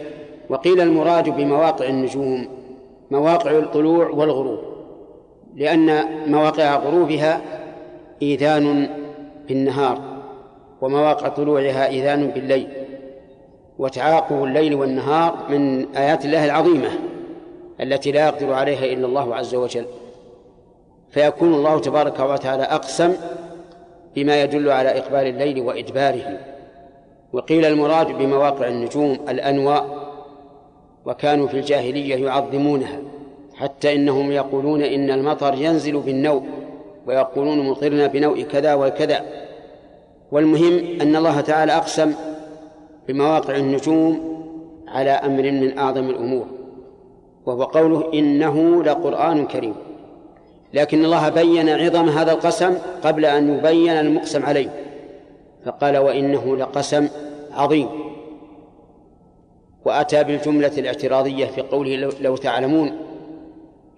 وقيل 0.49 0.81
المراد 0.81 1.29
بمواقع 1.29 1.85
النجوم 1.85 2.47
مواقع 3.11 3.51
الطلوع 3.51 4.09
والغروب 4.09 4.59
لأن 5.55 6.03
مواقع 6.27 6.75
غروبها 6.75 7.41
إيذان 8.21 8.89
بالنهار 9.47 10.01
ومواقع 10.81 11.27
طلوعها 11.27 11.87
إيذان 11.87 12.27
بالليل 12.27 12.67
وتعاقب 13.79 14.43
الليل 14.43 14.75
والنهار 14.75 15.37
من 15.49 15.95
آيات 15.95 16.25
الله 16.25 16.45
العظيمة 16.45 16.89
التي 17.81 18.11
لا 18.11 18.27
يقدر 18.27 18.53
عليها 18.53 18.85
إلا 18.85 19.07
الله 19.07 19.35
عز 19.35 19.55
وجل. 19.55 19.85
فيكون 21.09 21.53
الله 21.53 21.79
تبارك 21.79 22.19
وتعالى 22.19 22.63
أقسم 22.63 23.13
بما 24.15 24.41
يدل 24.41 24.69
على 24.69 24.97
إقبال 24.97 25.27
الليل 25.27 25.61
وإدباره. 25.61 26.39
وقيل 27.33 27.65
المراد 27.65 28.07
بمواقع 28.17 28.67
النجوم 28.67 29.17
الأنواء 29.29 30.03
وكانوا 31.05 31.47
في 31.47 31.57
الجاهلية 31.57 32.25
يعظمونها 32.25 32.99
حتى 33.55 33.95
إنهم 33.95 34.31
يقولون 34.31 34.81
إن 34.81 35.11
المطر 35.11 35.53
ينزل 35.53 35.99
بالنوء 35.99 36.43
ويقولون 37.07 37.69
مطرنا 37.69 38.07
بنوء 38.07 38.41
كذا 38.41 38.73
وكذا. 38.73 39.21
والمهم 40.31 41.01
أن 41.01 41.15
الله 41.15 41.41
تعالى 41.41 41.71
أقسم 41.71 42.13
بمواقع 43.07 43.55
النجوم 43.55 44.33
على 44.87 45.11
أمر 45.11 45.43
من 45.43 45.77
أعظم 45.77 46.09
الأمور 46.09 46.45
وهو 47.45 47.63
قوله 47.63 48.13
إنه 48.13 48.83
لقرآن 48.83 49.47
كريم. 49.47 49.75
لكن 50.73 51.05
الله 51.05 51.29
بين 51.29 51.69
عظم 51.69 52.09
هذا 52.09 52.31
القسم 52.31 52.73
قبل 53.03 53.25
أن 53.25 53.57
يبين 53.57 53.91
المقسم 53.91 54.45
عليه. 54.45 54.82
فقال 55.65 55.97
وإنه 55.97 56.57
لقسم 56.57 57.07
عظيم. 57.51 57.89
وأتى 59.85 60.23
بالجملة 60.23 60.71
الاعتراضية 60.77 61.45
في 61.45 61.61
قوله 61.61 62.11
لو 62.21 62.35
تعلمون 62.35 62.91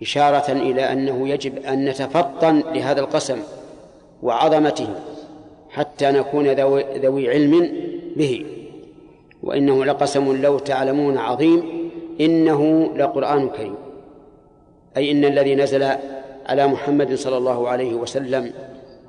إشارة 0.02 0.52
إلى 0.52 0.92
أنه 0.92 1.30
يجب 1.30 1.66
أن 1.66 1.86
نتفطن 1.86 2.64
لهذا 2.74 3.00
القسم 3.00 3.40
وعظمته 4.24 4.88
حتى 5.70 6.12
نكون 6.12 6.48
ذوي 6.98 7.30
علم 7.30 7.72
به. 8.16 8.46
وإنه 9.44 9.86
لقسم 9.86 10.42
لو 10.42 10.60
تعلمون 10.60 11.18
عظيم 11.18 11.90
إنه 12.22 12.92
لقرآن 12.96 13.50
كريم. 13.50 13.76
أي 14.98 15.12
إن 15.12 15.26
الذي 15.26 15.56
نزل 15.56 15.84
على 16.46 16.68
محمد 16.68 17.16
صلى 17.16 17.38
الله 17.38 17.70
عليه 17.70 17.94
وسلم 17.94 18.54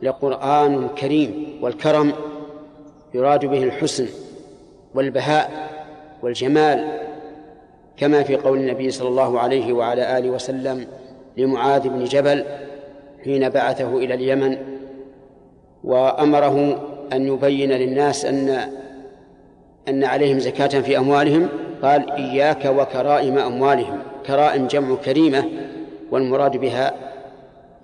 لقرآن 0.03 0.89
كريم 0.89 1.59
والكرم 1.63 2.13
يراد 3.15 3.47
به 3.47 3.63
الحسن 3.63 4.07
والبهاء 4.95 5.69
والجمال 6.23 6.99
كما 7.97 8.23
في 8.23 8.37
قول 8.37 8.59
النبي 8.59 8.91
صلى 8.91 9.09
الله 9.09 9.41
عليه 9.41 9.73
وعلى 9.73 10.19
آله 10.19 10.31
وسلم 10.31 10.87
لمعاذ 11.37 11.89
بن 11.89 12.05
جبل 12.05 12.45
حين 13.25 13.49
بعثه 13.49 13.97
إلى 13.97 14.15
اليمن 14.15 14.59
وأمره 15.85 16.83
أن 17.13 17.27
يبين 17.27 17.73
للناس 17.73 18.25
أن 18.25 18.69
أن 19.89 20.05
عليهم 20.05 20.39
زكاة 20.39 20.81
في 20.81 20.99
أموالهم. 20.99 21.49
قال 21.83 22.11
إياك 22.11 22.65
وكرائم 22.65 23.39
أموالهم. 23.39 23.99
كرائم 24.27 24.67
جمع 24.67 24.97
كريمة 24.97 25.45
والمراد 26.11 26.57
بها 26.57 26.95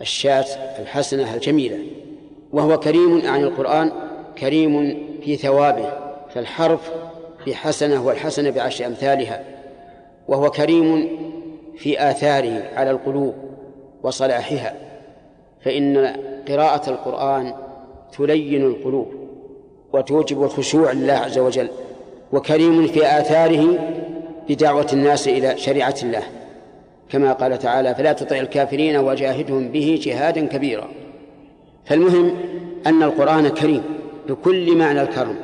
الشاة 0.01 0.45
الحسنة 0.79 1.35
الجميلة. 1.35 1.79
وهو 2.53 2.79
كريم 2.79 3.23
عن 3.27 3.43
القرآن 3.43 3.93
كريم 4.39 4.99
في 5.25 5.37
ثوابه 5.37 5.93
فالحرف 6.35 6.91
بحسنة 7.47 8.07
والحسنة 8.07 8.51
بعشر 8.51 8.87
أمثالها 8.87 9.45
وهو 10.29 10.51
كريم 10.51 11.09
في 11.77 12.11
آثاره 12.11 12.63
على 12.77 12.91
القلوب 12.91 13.35
وصلاحها 14.03 14.75
فإن 15.61 16.17
قراءة 16.49 16.91
القرآن 16.91 17.55
تلين 18.19 18.63
القلوب 18.67 19.09
وتوجب 19.93 20.43
الخشوع 20.43 20.93
لله 20.93 21.13
عز 21.13 21.39
وجل 21.39 21.69
وكريم 22.33 22.87
في 22.87 23.07
آثاره 23.07 23.79
بدعوة 24.49 24.87
الناس 24.93 25.29
إلى 25.29 25.57
شريعة 25.57 25.95
الله 26.03 26.23
كما 27.09 27.33
قال 27.33 27.59
تعالى 27.59 27.95
فلا 27.95 28.13
تطع 28.13 28.37
الكافرين 28.37 28.97
وجاهدهم 28.97 29.69
به 29.69 30.01
جهادا 30.03 30.47
كبيرا. 30.47 30.89
فالمهم 31.85 32.37
أن 32.87 33.03
القرآن 33.03 33.49
كريم 33.49 33.83
بكل 34.29 34.77
معنى 34.77 35.03
الكرم. 35.03 35.37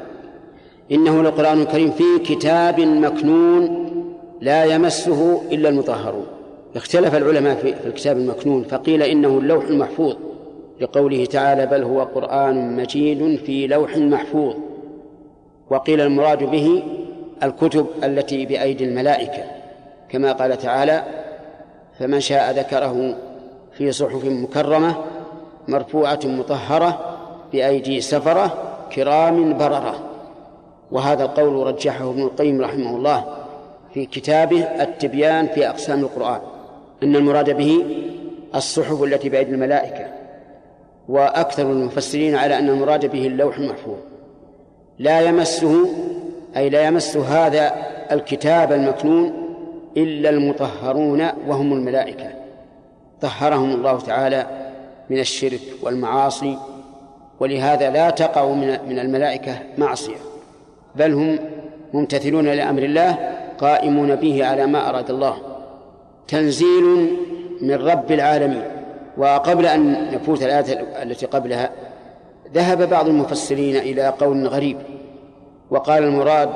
إنه 0.93 1.23
لقرآن 1.23 1.65
كريم 1.65 1.91
في 1.91 2.05
كتاب 2.25 2.81
مكنون 2.81 3.89
لا 4.41 4.65
يمسه 4.65 5.43
إلا 5.53 5.69
المطهرون. 5.69 6.27
اختلف 6.77 7.15
العلماء 7.15 7.55
في 7.55 7.75
الكتاب 7.87 8.17
المكنون 8.17 8.65
فقيل 8.65 9.03
إنه 9.03 9.29
اللوح 9.29 9.65
المحفوظ. 9.65 10.17
لقوله 10.81 11.25
تعالى 11.25 11.67
بل 11.67 11.83
هو 11.83 12.03
قرآن 12.03 12.77
مجيد 12.77 13.37
في 13.37 13.67
لوح 13.67 13.97
محفوظ. 13.97 14.55
وقيل 15.71 16.01
المراد 16.01 16.45
به 16.45 16.83
الكتب 17.43 17.87
التي 18.05 18.47
بأيدي 18.47 18.85
الملائكة. 18.85 19.45
كما 20.09 20.33
قال 20.33 20.59
تعالى 20.59 21.03
فمن 21.99 22.21
شاء 22.21 22.59
ذكره 22.59 23.17
في 23.73 23.93
صحف 23.93 24.25
مكرمة 24.25 24.95
مرفوعة 25.69 26.21
مطهرة 26.25 27.17
بأيدي 27.53 28.01
سفرة 28.01 28.68
كرام 28.93 29.59
بررة. 29.59 29.99
وهذا 30.93 31.25
القول 31.25 31.67
رجحه 31.67 32.11
ابن 32.11 32.23
القيم 32.23 32.61
رحمه 32.61 32.97
الله 32.97 33.25
في 33.95 34.07
كتابه 34.07 34.63
التبيان 34.63 35.47
في 35.47 35.69
أقسام 35.69 36.01
القرآن. 36.01 36.41
أن 37.03 37.17
المراد 37.17 37.57
به 37.57 37.85
الصحف 38.55 39.03
التي 39.03 39.29
بأيدي 39.29 39.51
الملائكة. 39.51 40.07
وأكثر 41.09 41.63
المفسرين 41.63 42.35
على 42.35 42.59
أن 42.59 42.69
المراد 42.69 43.07
به 43.07 43.27
اللوح 43.27 43.59
المحفوظ. 43.59 43.99
لا 44.99 45.21
يمسه 45.21 45.89
أي 46.57 46.71
لا 46.71 46.87
يمس 46.87 47.17
هذا 47.17 47.73
الكتاب 48.13 48.73
المكنون 48.73 49.33
إلا 49.97 50.31
المطهرون 50.31 51.29
وهم 51.49 51.73
الملائكة. 51.73 52.31
طهرهم 53.21 53.71
الله 53.71 54.01
تعالى 54.01 54.47
من 55.11 55.19
الشرك 55.19 55.61
والمعاصي 55.83 56.59
ولهذا 57.41 57.91
لا 57.91 58.11
تقع 58.11 58.49
من 58.89 58.99
الملائكة 58.99 59.59
معصية. 59.79 60.17
بل 60.95 61.13
هم 61.13 61.39
ممتثلون 61.95 62.47
لأمر 62.49 62.83
الله 62.83 63.17
قائمون 63.59 64.15
به 64.15 64.47
على 64.47 64.67
ما 64.67 64.89
أراد 64.89 65.11
الله. 65.11 65.37
تنزيل 66.29 67.11
من 67.61 67.75
رب 67.75 68.13
العالمين. 68.13 68.63
وقبل 69.17 69.67
أن 69.67 70.11
نفوت 70.15 70.43
الآية 70.43 70.87
التي 71.03 71.27
قبلها 71.27 71.71
ذهب 72.55 72.89
بعض 72.89 73.09
المفسرين 73.09 73.77
إلى 73.77 74.09
قول 74.09 74.47
غريب. 74.47 74.77
وقال 75.71 76.05
المراد 76.05 76.51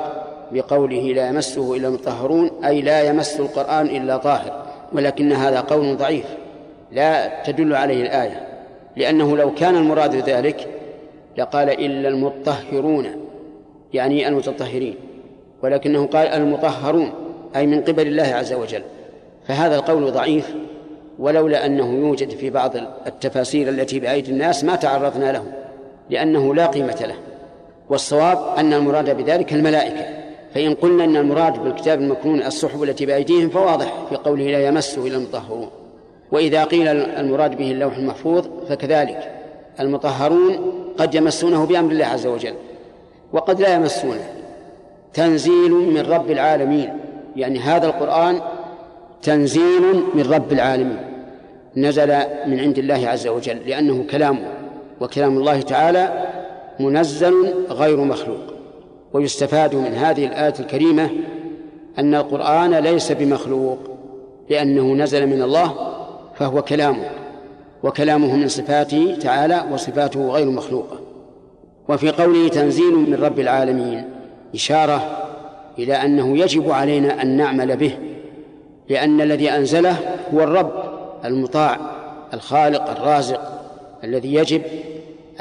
بقوله 0.51 1.13
لا 1.13 1.27
يمسه 1.27 1.75
إلا 1.75 1.87
المطهرون 1.87 2.51
أي 2.65 2.81
لا 2.81 3.01
يمس 3.01 3.39
القرآن 3.39 3.85
إلا 3.85 4.17
طاهر. 4.17 4.63
ولكن 4.93 5.31
هذا 5.31 5.59
قول 5.59 5.97
ضعيف. 5.97 6.25
لا 6.91 7.43
تدل 7.43 7.75
عليه 7.75 8.01
الآية. 8.01 8.52
لأنه 8.97 9.37
لو 9.37 9.53
كان 9.53 9.75
المراد 9.75 10.15
ذلك 10.15 10.67
لقال 11.37 11.69
إلا 11.69 12.09
المطهرون 12.09 13.07
يعني 13.93 14.27
المتطهرين 14.27 14.95
ولكنه 15.63 16.05
قال 16.05 16.27
المطهرون 16.27 17.11
أي 17.55 17.67
من 17.67 17.81
قبل 17.81 18.07
الله 18.07 18.23
عز 18.23 18.53
وجل. 18.53 18.81
فهذا 19.47 19.75
القول 19.75 20.11
ضعيف 20.11 20.55
ولولا 21.19 21.65
أنه 21.65 21.93
يوجد 21.93 22.29
في 22.29 22.49
بعض 22.49 22.75
التفاسير 23.07 23.69
التي 23.69 23.99
بأيدي 23.99 24.31
الناس 24.31 24.63
ما 24.63 24.75
تعرضنا 24.75 25.31
له 25.31 25.43
لأنه 26.09 26.55
لا 26.55 26.65
قيمة 26.65 26.99
له. 27.01 27.15
والصواب 27.89 28.57
أن 28.57 28.73
المراد 28.73 29.17
بذلك 29.17 29.53
الملائكة. 29.53 30.05
فإن 30.53 30.73
قلنا 30.73 31.03
أن 31.03 31.15
المراد 31.15 31.63
بالكتاب 31.63 32.01
المكنون 32.01 32.43
الصحف 32.43 32.83
التي 32.83 33.05
بأيديهم 33.05 33.49
فواضح 33.49 34.05
في 34.09 34.15
قوله 34.15 34.51
لا 34.51 34.67
يمسه 34.67 35.07
إلا 35.07 35.17
المطهرون. 35.17 35.69
وإذا 36.33 36.63
قيل 36.63 36.87
المراد 36.87 37.57
به 37.57 37.71
اللوح 37.71 37.97
المحفوظ 37.97 38.47
فكذلك 38.69 39.31
المطهرون 39.79 40.73
قد 40.97 41.15
يمسونه 41.15 41.65
بأمر 41.65 41.91
الله 41.91 42.05
عز 42.05 42.27
وجل 42.27 42.53
وقد 43.33 43.61
لا 43.61 43.73
يمسونه 43.73 44.29
تنزيل 45.13 45.71
من 45.71 46.05
رب 46.09 46.31
العالمين 46.31 46.93
يعني 47.35 47.59
هذا 47.59 47.85
القرآن 47.87 48.41
تنزيل 49.21 49.81
من 50.13 50.31
رب 50.31 50.51
العالمين 50.51 50.99
نزل 51.77 52.07
من 52.47 52.59
عند 52.59 52.77
الله 52.77 53.07
عز 53.07 53.27
وجل 53.27 53.57
لأنه 53.67 54.05
كلامه 54.11 54.47
وكلام 55.01 55.37
الله 55.37 55.61
تعالى 55.61 56.27
منزل 56.79 57.53
غير 57.69 57.97
مخلوق 57.97 58.53
ويستفاد 59.13 59.75
من 59.75 59.93
هذه 59.93 60.25
الآية 60.25 60.53
الكريمة 60.59 61.09
أن 61.99 62.15
القرآن 62.15 62.73
ليس 62.73 63.11
بمخلوق 63.11 63.79
لأنه 64.49 64.93
نزل 64.93 65.27
من 65.27 65.41
الله 65.41 65.92
فهو 66.35 66.61
كلامه 66.61 67.05
وكلامه 67.83 68.35
من 68.35 68.47
صفاته 68.47 69.17
تعالى 69.21 69.63
وصفاته 69.71 70.31
غير 70.31 70.49
مخلوقة. 70.49 70.99
وفي 71.89 72.09
قوله 72.09 72.47
تنزيل 72.47 72.95
من 72.95 73.13
رب 73.21 73.39
العالمين 73.39 74.09
إشارة 74.55 75.17
إلى 75.79 75.93
أنه 75.93 76.37
يجب 76.37 76.71
علينا 76.71 77.21
أن 77.21 77.37
نعمل 77.37 77.77
به 77.77 77.97
لأن 78.89 79.21
الذي 79.21 79.51
أنزله 79.51 79.95
هو 80.33 80.43
الرب 80.43 80.71
المطاع 81.25 81.77
الخالق 82.33 82.89
الرازق 82.89 83.41
الذي 84.03 84.33
يجب 84.33 84.61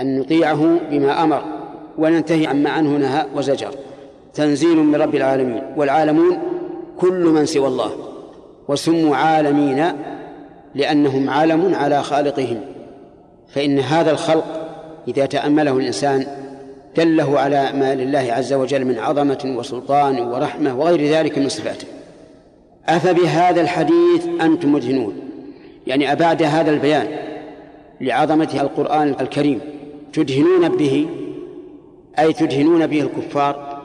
أن 0.00 0.18
نطيعه 0.18 0.78
بما 0.90 1.24
أمر 1.24 1.42
وننتهي 1.98 2.46
عما 2.46 2.70
عنه 2.70 2.90
نهى 2.96 3.26
وزجر. 3.36 3.70
تنزيل 4.34 4.76
من 4.76 4.94
رب 4.94 5.14
العالمين 5.14 5.62
والعالمون 5.76 6.38
كل 6.98 7.24
من 7.24 7.46
سوى 7.46 7.66
الله 7.66 7.90
وسموا 8.68 9.16
عالمين 9.16 9.92
لأنهم 10.74 11.30
عالم 11.30 11.74
على 11.74 12.02
خالقهم. 12.02 12.60
فإن 13.48 13.78
هذا 13.78 14.10
الخلق 14.10 14.44
إذا 15.08 15.26
تأمله 15.26 15.76
الإنسان 15.76 16.26
دله 16.96 17.40
على 17.40 17.72
ما 17.72 17.94
لله 17.94 18.32
عز 18.32 18.52
وجل 18.52 18.84
من 18.84 18.98
عظمة 18.98 19.54
وسلطان 19.58 20.20
ورحمة 20.20 20.78
وغير 20.78 21.12
ذلك 21.12 21.38
من 21.38 21.48
صفاته. 21.48 21.86
أفبهذا 22.88 23.60
الحديث 23.60 24.26
أنتم 24.40 24.72
مدهنون 24.72 25.14
يعني 25.86 26.12
أبعد 26.12 26.42
هذا 26.42 26.70
البيان 26.70 27.08
لعظمة 28.00 28.48
القرآن 28.60 29.14
الكريم. 29.20 29.60
تدهنون 30.12 30.68
به 30.68 31.08
أي 32.18 32.32
تدهنون 32.32 32.86
به 32.86 33.00
الكفار 33.00 33.82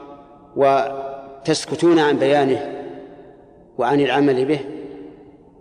وتسكتون 0.56 1.98
عن 1.98 2.18
بيانه 2.18 2.72
وعن 3.78 4.00
العمل 4.00 4.44
به. 4.44 4.58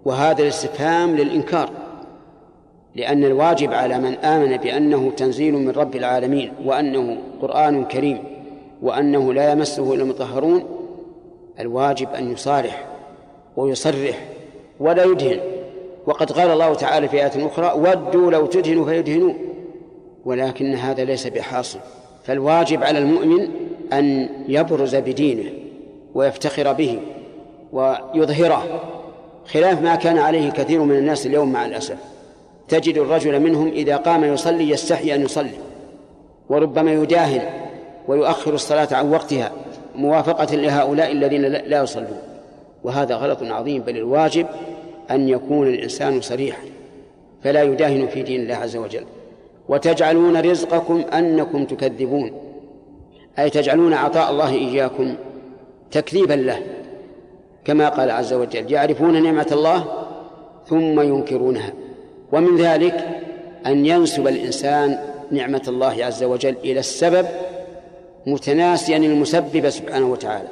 وهذا 0.07 0.43
الاستفهام 0.43 1.15
للإنكار 1.15 1.69
لأن 2.95 3.23
الواجب 3.23 3.73
على 3.73 3.99
من 3.99 4.13
آمن 4.13 4.57
بأنه 4.57 5.11
تنزيل 5.17 5.53
من 5.53 5.69
رب 5.69 5.95
العالمين 5.95 6.53
وأنه 6.65 7.17
قرآن 7.41 7.85
كريم 7.85 8.23
وأنه 8.81 9.33
لا 9.33 9.51
يمسه 9.51 9.93
إلا 9.93 10.03
المطهرون 10.03 10.63
الواجب 11.59 12.09
أن 12.13 12.31
يصارح 12.31 12.85
ويصرح 13.57 14.25
ولا 14.79 15.03
يدهن. 15.03 15.39
وقد 16.05 16.31
قال 16.31 16.51
الله 16.51 16.73
تعالى 16.73 17.07
في 17.07 17.17
آية 17.17 17.47
أخرى 17.47 17.71
ودوا 17.75 18.31
لو 18.31 18.45
تدهنوا 18.45 18.85
فيدهنون 18.85 19.37
ولكن 20.25 20.73
هذا 20.73 21.03
ليس 21.03 21.27
بحاصل. 21.27 21.79
فالواجب 22.23 22.83
على 22.83 22.99
المؤمن 22.99 23.49
أن 23.93 24.29
يبرز 24.47 24.95
بدينه 24.95 25.51
ويفتخر 26.15 26.73
به 26.73 26.99
ويظهره. 27.73 28.96
خلاف 29.47 29.81
ما 29.81 29.95
كان 29.95 30.17
عليه 30.17 30.51
كثير 30.51 30.83
من 30.83 30.95
الناس 30.95 31.25
اليوم 31.25 31.51
مع 31.51 31.65
الأسف. 31.65 31.97
تجد 32.67 32.97
الرجل 32.97 33.39
منهم 33.39 33.67
إذا 33.67 33.97
قام 33.97 34.23
يصلي 34.23 34.69
يستحي 34.69 35.15
أن 35.15 35.21
يصلي 35.21 35.57
وربما 36.49 36.93
يداهن 36.93 37.41
ويؤخر 38.07 38.53
الصلاة 38.53 38.87
عن 38.91 39.11
وقتها 39.11 39.51
موافقة 39.95 40.55
لهؤلاء 40.55 41.11
الذين 41.11 41.41
لا 41.41 41.81
يصلون. 41.81 42.17
وهذا 42.83 43.15
غلط 43.15 43.43
عظيم 43.43 43.81
بل 43.81 43.97
الواجب 43.97 44.45
أن 45.11 45.29
يكون 45.29 45.67
الإنسان 45.67 46.21
صريحا 46.21 46.63
فلا 47.43 47.63
يداهن 47.63 48.07
في 48.07 48.23
دين 48.23 48.41
الله 48.41 48.55
عز 48.55 48.77
وجل. 48.77 49.05
وتجعلون 49.69 50.37
رزقكم 50.37 51.01
أنكم 51.13 51.65
تكذبون 51.65 52.31
أي 53.39 53.49
تجعلون 53.49 53.93
عطاء 53.93 54.31
الله 54.31 54.53
إياكم 54.53 55.15
تكذيبا 55.91 56.33
له. 56.33 56.61
كما 57.67 57.89
قال 57.89 58.11
عز 58.11 58.33
وجل 58.33 58.71
يعرفون 58.71 59.23
نعمة 59.23 59.47
الله 59.51 59.85
ثم 60.67 61.01
ينكرونها. 61.01 61.73
ومن 62.31 62.57
ذلك 62.57 63.07
أن 63.65 63.85
ينسب 63.85 64.27
الإنسان 64.27 64.99
نعمة 65.31 65.61
الله 65.67 66.05
عز 66.05 66.23
وجل 66.23 66.55
إلى 66.63 66.79
السبب 66.79 67.27
متناسيا 68.27 68.97
المسبب 68.97 69.69
سبحانه 69.69 70.11
وتعالى. 70.11 70.47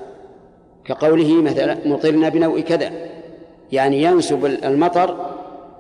كقوله 0.86 1.42
مثلا 1.42 1.78
مطرنا 1.86 2.30
بنوء 2.30 2.60
كذا. 2.62 2.92
يعني 3.72 4.04
ينسب 4.04 4.46
المطر 4.46 5.32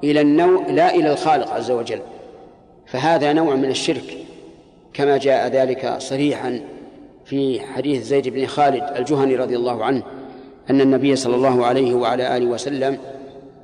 إلى 0.03 0.21
النوء 0.21 0.71
لا 0.71 0.95
إلى 0.95 1.11
الخالق 1.11 1.53
عز 1.53 1.71
وجل. 1.71 1.99
فهذا 2.86 3.33
نوع 3.33 3.55
من 3.55 3.69
الشرك 3.69 4.17
كما 4.93 5.17
جاء 5.17 5.47
ذلك 5.47 5.95
صريحا 5.97 6.61
في 7.25 7.59
حديث 7.59 8.03
زيد 8.03 8.29
بن 8.29 8.45
خالد 8.45 8.83
الجهني 8.95 9.36
رضي 9.36 9.55
الله 9.55 9.86
عنه. 9.86 10.03
أن 10.70 10.82
النبي 10.82 11.16
صلى 11.16 11.36
الله 11.36 11.66
عليه 11.66 11.93
وعلى 11.93 12.38
آله 12.38 12.45
وسلم 12.45 12.97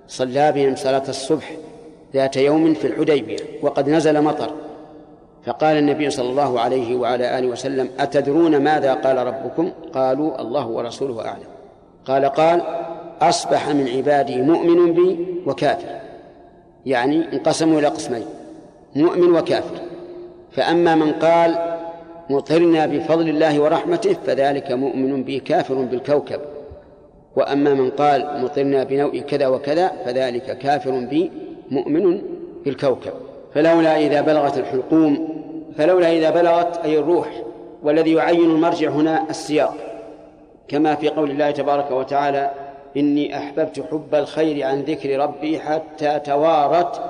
صلى 0.08 0.52
بهم 0.52 0.76
صلاة 0.76 1.10
الصبح 1.10 1.52
ذات 2.14 2.38
يوم 2.38 2.74
في 2.74 2.88
الحديبية 2.88 3.38
وقد 3.62 3.90
نزل 3.90 4.22
مطر. 4.22 4.52
فقال 5.46 5.78
النبي 5.78 6.10
صلى 6.10 6.30
الله 6.30 6.60
عليه 6.60 6.96
وعلى 6.96 7.40
آله 7.40 7.48
وسلم 7.48 7.90
أتدرون 8.00 8.58
ماذا 8.58 8.94
قال 8.94 9.18
ربكم؟ 9.18 9.72
قالوا 9.94 10.42
الله 10.42 10.68
ورسوله 10.68 11.26
أعلم. 11.26 11.44
قال 12.06 12.26
قال 12.26 12.62
أصبح 13.22 13.70
من 13.70 13.88
عبادي 13.88 14.42
مؤمن 14.42 14.94
بي 14.94 15.28
وكافر. 15.46 16.00
يعني 16.86 17.34
انقسموا 17.34 17.80
إلى 17.80 17.88
قسمين 17.88 18.26
مؤمن 18.96 19.36
وكافر. 19.36 19.76
فأما 20.52 20.96
من 20.96 21.12
قال 21.12 21.78
مطرنا 22.30 22.86
بفضل 22.86 23.30
الله 23.30 23.60
ورحمته 23.60 24.16
فذلك 24.26 24.72
مؤمن 24.72 25.24
بي 25.24 25.40
كافر 25.40 25.76
بالكوكب. 25.76 26.40
وأما 27.36 27.74
من 27.74 27.90
قال 27.90 28.42
مطرنا 28.44 28.84
بنوء 28.84 29.20
كذا 29.20 29.48
وكذا 29.48 29.92
فذلك 30.06 30.58
كافر 30.58 30.92
بي 30.92 31.32
مؤمن 31.72 32.22
بالكوكب. 32.66 33.12
فلولا 33.54 33.98
إذا 33.98 34.22
بلغت 34.22 34.58
الحلقوم 34.58 35.42
فلولا 35.78 36.12
إذا 36.12 36.30
بلغت 36.30 36.78
أي 36.86 36.98
الروح 36.98 37.44
والذي 37.84 38.14
يعين 38.14 38.52
المرجع 38.52 38.90
هنا 38.90 39.30
السياق. 39.30 39.74
كما 40.68 40.96
في 40.96 41.10
قول 41.10 41.32
الله 41.32 41.52
تبارك 41.52 41.92
وتعالى 41.92 42.52
إني 42.98 43.38
أحببت 43.38 43.84
حب 43.92 44.16
الخير 44.16 44.66
عن 44.66 44.82
ذكر 44.82 45.20
ربي 45.20 45.60
حتى 45.60 46.20
توارت 46.20 47.02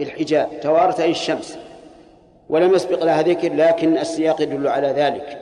الحجاب. 0.00 0.48
توارت 0.62 1.00
أي 1.00 1.10
الشمس. 1.10 1.58
ولم 2.48 2.74
يسبق 2.74 3.04
لها 3.04 3.22
ذكر 3.22 3.54
لكن 3.54 3.98
السياق 3.98 4.42
يدل 4.42 4.68
على 4.68 4.88
ذلك. 4.88 5.38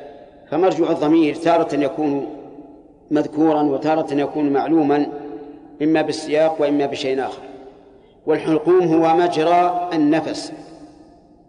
فمرجع 0.51 0.91
الضمير 0.91 1.35
تارة 1.35 1.75
يكون 1.75 2.27
مذكورا 3.15 3.63
وتارة 3.63 4.15
يكون 4.15 4.53
معلوما 4.53 5.07
إما 5.83 6.03
بالسياق 6.03 6.61
وإما 6.61 6.87
بشيء 6.87 7.21
آخر. 7.21 7.43
والحلقوم 8.27 8.83
هو 8.83 9.17
مجرى 9.17 9.91
النفس. 9.93 10.53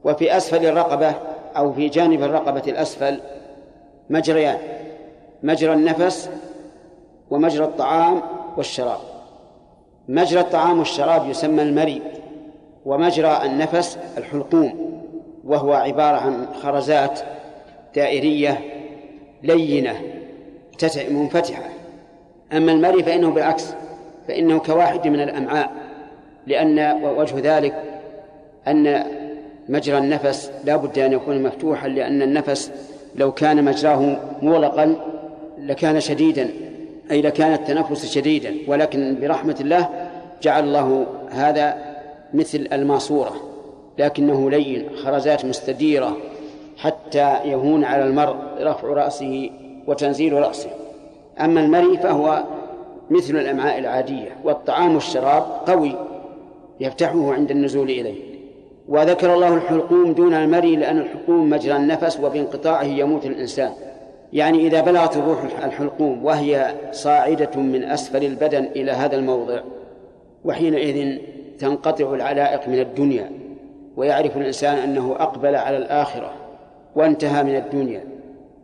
وفي 0.03 0.37
أسفل 0.37 0.65
الرقبة 0.65 1.13
أو 1.57 1.73
في 1.73 1.89
جانب 1.89 2.23
الرقبة 2.23 2.61
الأسفل 2.67 3.19
مجريان. 4.09 4.57
مجرى 5.43 5.73
النفس 5.73 6.29
ومجرى 7.29 7.65
الطعام 7.65 8.21
والشراب. 8.57 8.99
مجرى 10.09 10.39
الطعام 10.39 10.79
والشراب 10.79 11.29
يسمى 11.29 11.63
المري 11.63 12.01
ومجرى 12.85 13.41
النفس 13.45 13.97
الحلقوم 14.17 15.01
وهو 15.45 15.73
عبارة 15.73 16.17
عن 16.17 16.47
خرزات 16.61 17.19
دائرية 17.95 18.61
لينة. 19.43 20.14
منفتحة. 21.09 21.63
أما 22.53 22.71
المري 22.71 23.03
فإنه 23.03 23.31
بالعكس 23.31 23.65
فإنه 24.27 24.59
كواحد 24.59 25.07
من 25.07 25.21
الأمعاء 25.21 25.71
لأن 26.47 27.03
وجه 27.03 27.35
ذلك 27.57 27.83
أن 28.67 29.03
مجرى 29.69 29.97
النفس 29.97 30.51
لا 30.65 30.75
بد 30.75 30.99
أن 30.99 31.13
يكون 31.13 31.43
مفتوحا 31.43 31.87
لأن 31.87 32.21
النفس 32.21 32.71
لو 33.15 33.31
كان 33.31 33.63
مجراه 33.63 34.17
مغلقا 34.41 34.95
لكان 35.59 35.99
شديدا 35.99 36.49
أي 37.11 37.21
لكان 37.21 37.53
التنفس 37.53 38.05
شديدا. 38.05 38.55
ولكن 38.67 39.17
برحمة 39.21 39.55
الله 39.59 39.89
جعل 40.41 40.63
الله 40.63 41.05
هذا 41.31 41.95
مثل 42.33 42.67
الماسورة 42.73 43.35
لكنه 43.97 44.51
لين 44.51 44.89
خرزات 45.03 45.45
مستديرة 45.45 46.17
حتى 46.77 47.39
يهون 47.45 47.83
على 47.83 48.03
المرء 48.03 48.35
رفع 48.59 48.87
رأسه 48.87 49.49
وتنزيل 49.87 50.33
رأسه. 50.33 50.69
أما 51.39 51.61
المري 51.61 51.97
فهو 51.97 52.43
مثل 53.09 53.35
الأمعاء 53.35 53.79
العادية 53.79 54.29
والطعام 54.43 54.95
والشراب 54.95 55.43
قوي 55.67 55.95
يفتحه 56.79 57.33
عند 57.33 57.51
النزول 57.51 57.89
إليه. 57.89 58.35
وذكر 58.87 59.33
الله 59.33 59.53
الحلقوم 59.53 60.13
دون 60.13 60.33
المري 60.33 60.75
لأن 60.75 60.97
الحلقوم 60.97 61.49
مجرى 61.49 61.75
النفس 61.75 62.19
وبانقطاعه 62.19 62.83
يموت 62.83 63.25
الإنسان. 63.25 63.71
يعني 64.33 64.67
إذا 64.67 64.81
بلغت 64.81 65.17
الروح 65.17 65.43
الحلقوم 65.63 66.25
وهي 66.25 66.75
صاعدة 66.91 67.61
من 67.61 67.83
أسفل 67.83 68.23
البدن 68.23 68.63
إلى 68.63 68.91
هذا 68.91 69.15
الموضع 69.15 69.59
وحينئذ 70.45 71.17
تنقطع 71.59 72.13
العلائق 72.13 72.67
من 72.67 72.79
الدنيا 72.79 73.31
ويعرف 73.97 74.37
الإنسان 74.37 74.77
أنه 74.77 75.15
أقبل 75.19 75.55
على 75.55 75.77
الآخرة 75.77 76.31
وانتهى 76.95 77.43
من 77.43 77.55
الدنيا. 77.55 78.14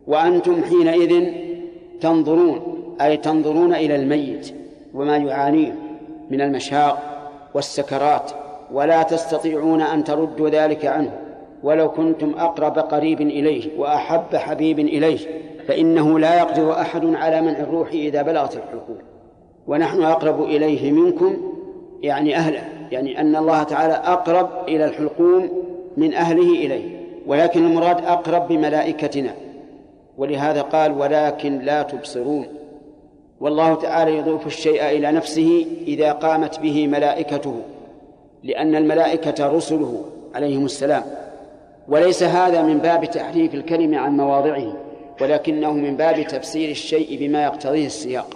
وأنتم 0.07 0.63
حينئذ 0.63 1.25
تنظرون 2.01 2.61
أي 3.01 3.17
تنظرون 3.17 3.73
إلى 3.73 3.95
الميت 3.95 4.53
وما 4.93 5.17
يعانيه 5.17 5.75
من 6.29 6.41
المشاق 6.41 6.97
والسكرات 7.53 8.31
ولا 8.71 9.03
تستطيعون 9.03 9.81
أن 9.81 10.03
تردوا 10.03 10.49
ذلك 10.49 10.85
عنه. 10.85 11.11
ولو 11.63 11.91
كنتم 11.91 12.33
أقرب 12.37 12.79
قريب 12.79 13.21
إليه 13.21 13.79
وأحب 13.79 14.35
حبيب 14.35 14.79
إليه 14.79 15.19
فإنه 15.67 16.19
لا 16.19 16.37
يقدر 16.37 16.71
أحد 16.81 17.05
على 17.05 17.41
منع 17.41 17.59
الروح 17.59 17.89
إذا 17.89 18.21
بلغت 18.21 18.55
الحلقوم 18.55 18.97
ونحن 19.67 20.03
أقرب 20.03 20.43
إليه 20.43 20.91
منكم 20.91 21.37
يعني 22.01 22.35
أهله 22.35 22.63
يعني 22.91 23.21
أن 23.21 23.35
الله 23.35 23.63
تعالى 23.63 23.93
أقرب 23.93 24.49
إلى 24.67 24.85
الحلقوم 24.85 25.49
من 25.97 26.13
أهله 26.13 26.51
إليه. 26.51 27.01
ولكن 27.27 27.65
المراد 27.65 28.05
أقرب 28.05 28.47
بملائكتنا. 28.47 29.33
ولهذا 30.17 30.61
قال 30.61 30.91
ولكن 30.91 31.59
لا 31.59 31.83
تبصرون. 31.83 32.47
والله 33.41 33.75
تعالى 33.75 34.17
يضيف 34.17 34.47
الشيء 34.47 34.85
إلى 34.89 35.11
نفسه 35.11 35.65
إذا 35.87 36.11
قامت 36.11 36.59
به 36.59 36.87
ملائكته 36.87 37.55
لأن 38.43 38.75
الملائكة 38.75 39.47
رسله 39.47 40.03
عليهم 40.35 40.65
السلام. 40.65 41.03
وليس 41.87 42.23
هذا 42.23 42.61
من 42.61 42.77
باب 42.77 43.05
تحريف 43.05 43.53
الكلمة 43.53 43.97
عن 43.97 44.17
مواضعه 44.17 44.73
ولكنه 45.21 45.71
من 45.71 45.97
باب 45.97 46.27
تفسير 46.27 46.69
الشيء 46.69 47.19
بما 47.19 47.43
يقتضيه 47.43 47.85
السياق. 47.85 48.27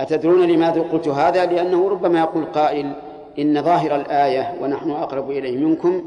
أتدرون 0.00 0.48
لماذا 0.48 0.80
قلت 0.80 1.08
هذا؟ 1.08 1.46
لأنه 1.46 1.88
ربما 1.88 2.18
يقول 2.18 2.44
قائل 2.44 2.92
إن 3.38 3.62
ظاهر 3.62 3.96
الآية 3.96 4.54
ونحن 4.60 4.90
أقرب 4.90 5.30
إليه 5.30 5.56
منكم 5.56 6.04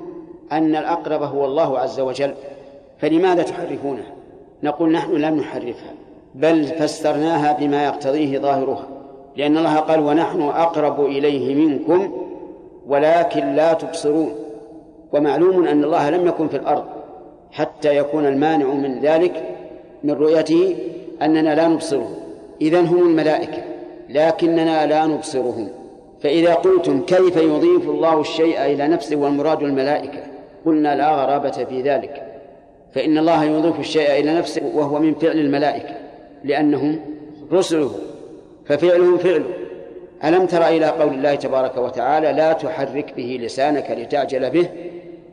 أن 0.51 0.75
الأقرب 0.75 1.23
هو 1.23 1.45
الله 1.45 1.79
عز 1.79 1.99
وجل. 1.99 2.33
فلماذا 2.97 3.43
تحرفونه؟ 3.43 4.03
نقول 4.63 4.91
نحن 4.91 5.11
لم 5.11 5.35
نحرفها 5.35 5.93
بل 6.35 6.63
فسرناها 6.65 7.57
بما 7.59 7.85
يقتضيه 7.85 8.39
ظاهرها 8.39 8.87
لأن 9.37 9.57
الله 9.57 9.75
قال 9.75 9.99
ونحن 9.99 10.41
أقرب 10.41 11.05
إليه 11.05 11.55
منكم 11.55 12.11
ولكن 12.87 13.55
لا 13.55 13.73
تبصرون. 13.73 14.35
ومعلوم 15.13 15.67
أن 15.67 15.83
الله 15.83 16.09
لم 16.09 16.27
يكن 16.27 16.47
في 16.47 16.57
الأرض 16.57 16.83
حتى 17.51 17.97
يكون 17.97 18.25
المانع 18.25 18.65
من 18.65 18.99
ذلك 18.99 19.43
من 20.03 20.13
رؤيته 20.13 20.75
أننا 21.21 21.55
لا 21.55 21.67
نبصره. 21.67 22.09
إذا 22.61 22.79
هم 22.79 23.07
الملائكة 23.07 23.63
لكننا 24.09 24.85
لا 24.85 25.05
نبصرهم. 25.05 25.69
فإذا 26.21 26.53
قلتم 26.53 27.01
كيف 27.01 27.37
يضيف 27.37 27.89
الله 27.89 28.21
الشيء 28.21 28.65
إلى 28.65 28.87
نفسه 28.87 29.15
والمراد 29.15 29.63
الملائكة 29.63 30.19
قلنا 30.65 30.95
لا 30.95 31.09
غرابة 31.11 31.51
في 31.69 31.81
ذلك. 31.81 32.32
فإن 32.93 33.17
الله 33.17 33.43
يضيف 33.43 33.79
الشيء 33.79 34.19
إلى 34.19 34.33
نفسه 34.33 34.71
وهو 34.75 34.99
من 34.99 35.13
فعل 35.13 35.39
الملائكة 35.39 35.95
لأنهم 36.43 36.99
رسله 37.51 37.91
ففعلهم 38.65 39.17
فعله 39.17 39.53
ألم 40.23 40.45
تر 40.45 40.67
إلى 40.67 40.85
قول 40.85 41.13
الله 41.13 41.35
تبارك 41.35 41.77
وتعالى 41.77 42.31
لا 42.31 42.53
تحرك 42.53 43.13
به 43.17 43.39
لسانك 43.41 43.91
لتعجل 43.91 44.49
به 44.49 44.69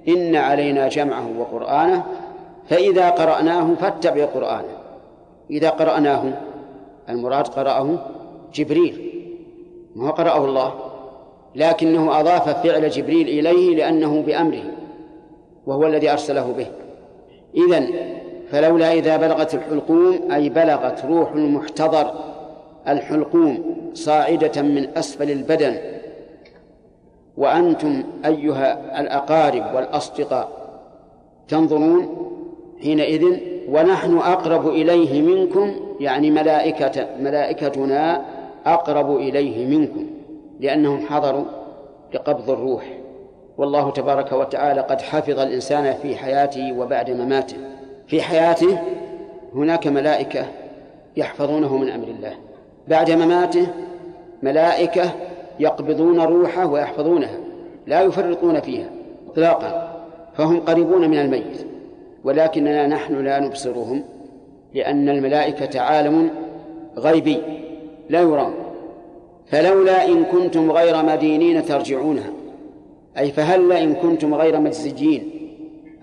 إن 0.08 0.36
علينا 0.36 0.88
جمعه 0.88 1.38
وقرآنه 1.38 2.04
فإذا 2.68 3.10
قرأناه 3.10 3.74
فاتبع 3.74 4.24
قرآنه. 4.24 4.80
إذا 5.50 5.70
قرأناه 5.70 6.22
المراد 7.08 7.48
قرأه 7.48 7.98
جبريل 8.54 9.10
ما 9.96 10.10
قرأه 10.10 10.44
الله؟ 10.44 10.74
لكنه 11.54 12.20
أضاف 12.20 12.66
فعل 12.66 12.90
جبريل 12.90 13.28
إليه 13.28 13.76
لأنه 13.76 14.22
بأمره 14.22 14.64
وهو 15.66 15.86
الذي 15.86 16.10
أرسله 16.10 16.52
به. 16.52 16.66
إذن 17.54 17.90
فلولا 18.50 18.92
إذا 18.92 19.16
بلغت 19.16 19.54
الحلقوم 19.54 20.32
أي 20.32 20.48
بلغت 20.48 21.04
روح 21.04 21.32
المحتضر 21.32 22.12
الحلقوم 22.88 23.76
صاعدة 23.94 24.62
من 24.62 24.88
أسفل 24.96 25.30
البدن. 25.30 25.78
وأنتم 27.36 28.02
أيها 28.26 29.00
الأقارب 29.00 29.74
والأصدقاء 29.74 30.48
تنظرون 31.48 32.08
حينئذ 32.82 33.36
ونحن 33.68 34.16
أقرب 34.16 34.68
إليه 34.68 35.22
منكم 35.22 35.72
يعني 36.00 36.30
ملائكة 36.30 37.06
ملائكتنا 37.20 38.24
أقرب 38.66 39.16
إليه 39.16 39.66
منكم 39.66 40.06
لأنهم 40.60 41.06
حضروا 41.06 41.44
لقبض 42.14 42.50
الروح. 42.50 42.99
والله 43.58 43.90
تبارك 43.90 44.32
وتعالى 44.32 44.80
قد 44.80 45.00
حفظ 45.00 45.38
الإنسان 45.38 45.94
في 46.02 46.16
حياته 46.16 46.72
وبعد 46.78 47.10
مماته. 47.10 47.56
في 48.06 48.22
حياته 48.22 48.78
هناك 49.54 49.86
ملائكة 49.86 50.46
يحفظونه 51.16 51.76
من 51.76 51.90
أمر 51.90 52.08
الله. 52.08 52.32
بعد 52.88 53.10
مماته 53.10 53.66
ملائكة 54.42 55.10
يقبضون 55.60 56.20
روحه 56.20 56.66
ويحفظونها 56.66 57.38
لا 57.86 58.00
يفرطون 58.00 58.60
فيها 58.60 58.88
إطلاقا 59.30 60.00
فهم 60.36 60.60
قريبون 60.60 61.10
من 61.10 61.18
الميت. 61.18 61.66
ولكننا 62.24 62.86
نحن 62.86 63.24
لا 63.24 63.40
نبصرهم 63.40 64.04
لأن 64.74 65.08
الملائكة 65.08 65.80
عالم 65.80 66.30
غيبي 66.96 67.42
لا 68.08 68.20
يرام. 68.20 68.52
فلولا 69.46 70.08
إن 70.08 70.24
كنتم 70.24 70.70
غير 70.70 71.02
مدينين 71.02 71.64
ترجعونها. 71.64 72.30
أي 73.18 73.32
فهل 73.32 73.72
إن 73.72 73.94
كنتم 73.94 74.34
غير 74.34 74.60
مجزجين؟ 74.60 75.30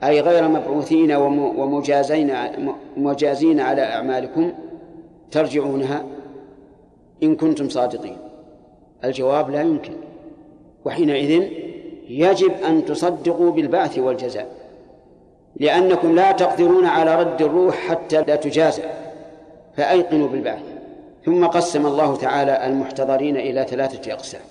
أي 0.04 0.22
غير 0.22 0.48
مبعوثين 0.48 1.12
ومجازين 1.58 2.36
مجازين 2.98 3.60
على 3.60 3.82
أعمالكم؟ 3.82 4.52
ترجعونها 5.32 6.06
إن 7.24 7.36
كنتم 7.36 7.70
صادقين. 7.70 8.18
الجواب 9.04 9.50
لا 9.50 9.62
يمكن. 9.62 9.94
وحينئذ 10.86 11.44
يجب 12.10 12.52
أن 12.68 12.86
تصدقوا 12.86 13.52
بالبعث 13.52 14.00
والجزاء 14.00 14.48
لأنكم 15.56 16.16
لا 16.16 16.32
تقدرون 16.32 16.86
على 16.86 17.16
رد 17.16 17.42
الروح 17.42 17.76
حتى 17.76 18.22
لا 18.22 18.36
تجازى 18.36 18.84
فأيقنوا 19.76 20.28
بالبعث. 20.28 20.64
ثم 21.26 21.46
قسم 21.46 21.86
الله 21.86 22.16
تعالى 22.16 22.66
المحتضرين 22.66 23.38
إلى 23.38 23.66
ثلاثة 23.70 24.14
أقسام. 24.14 24.42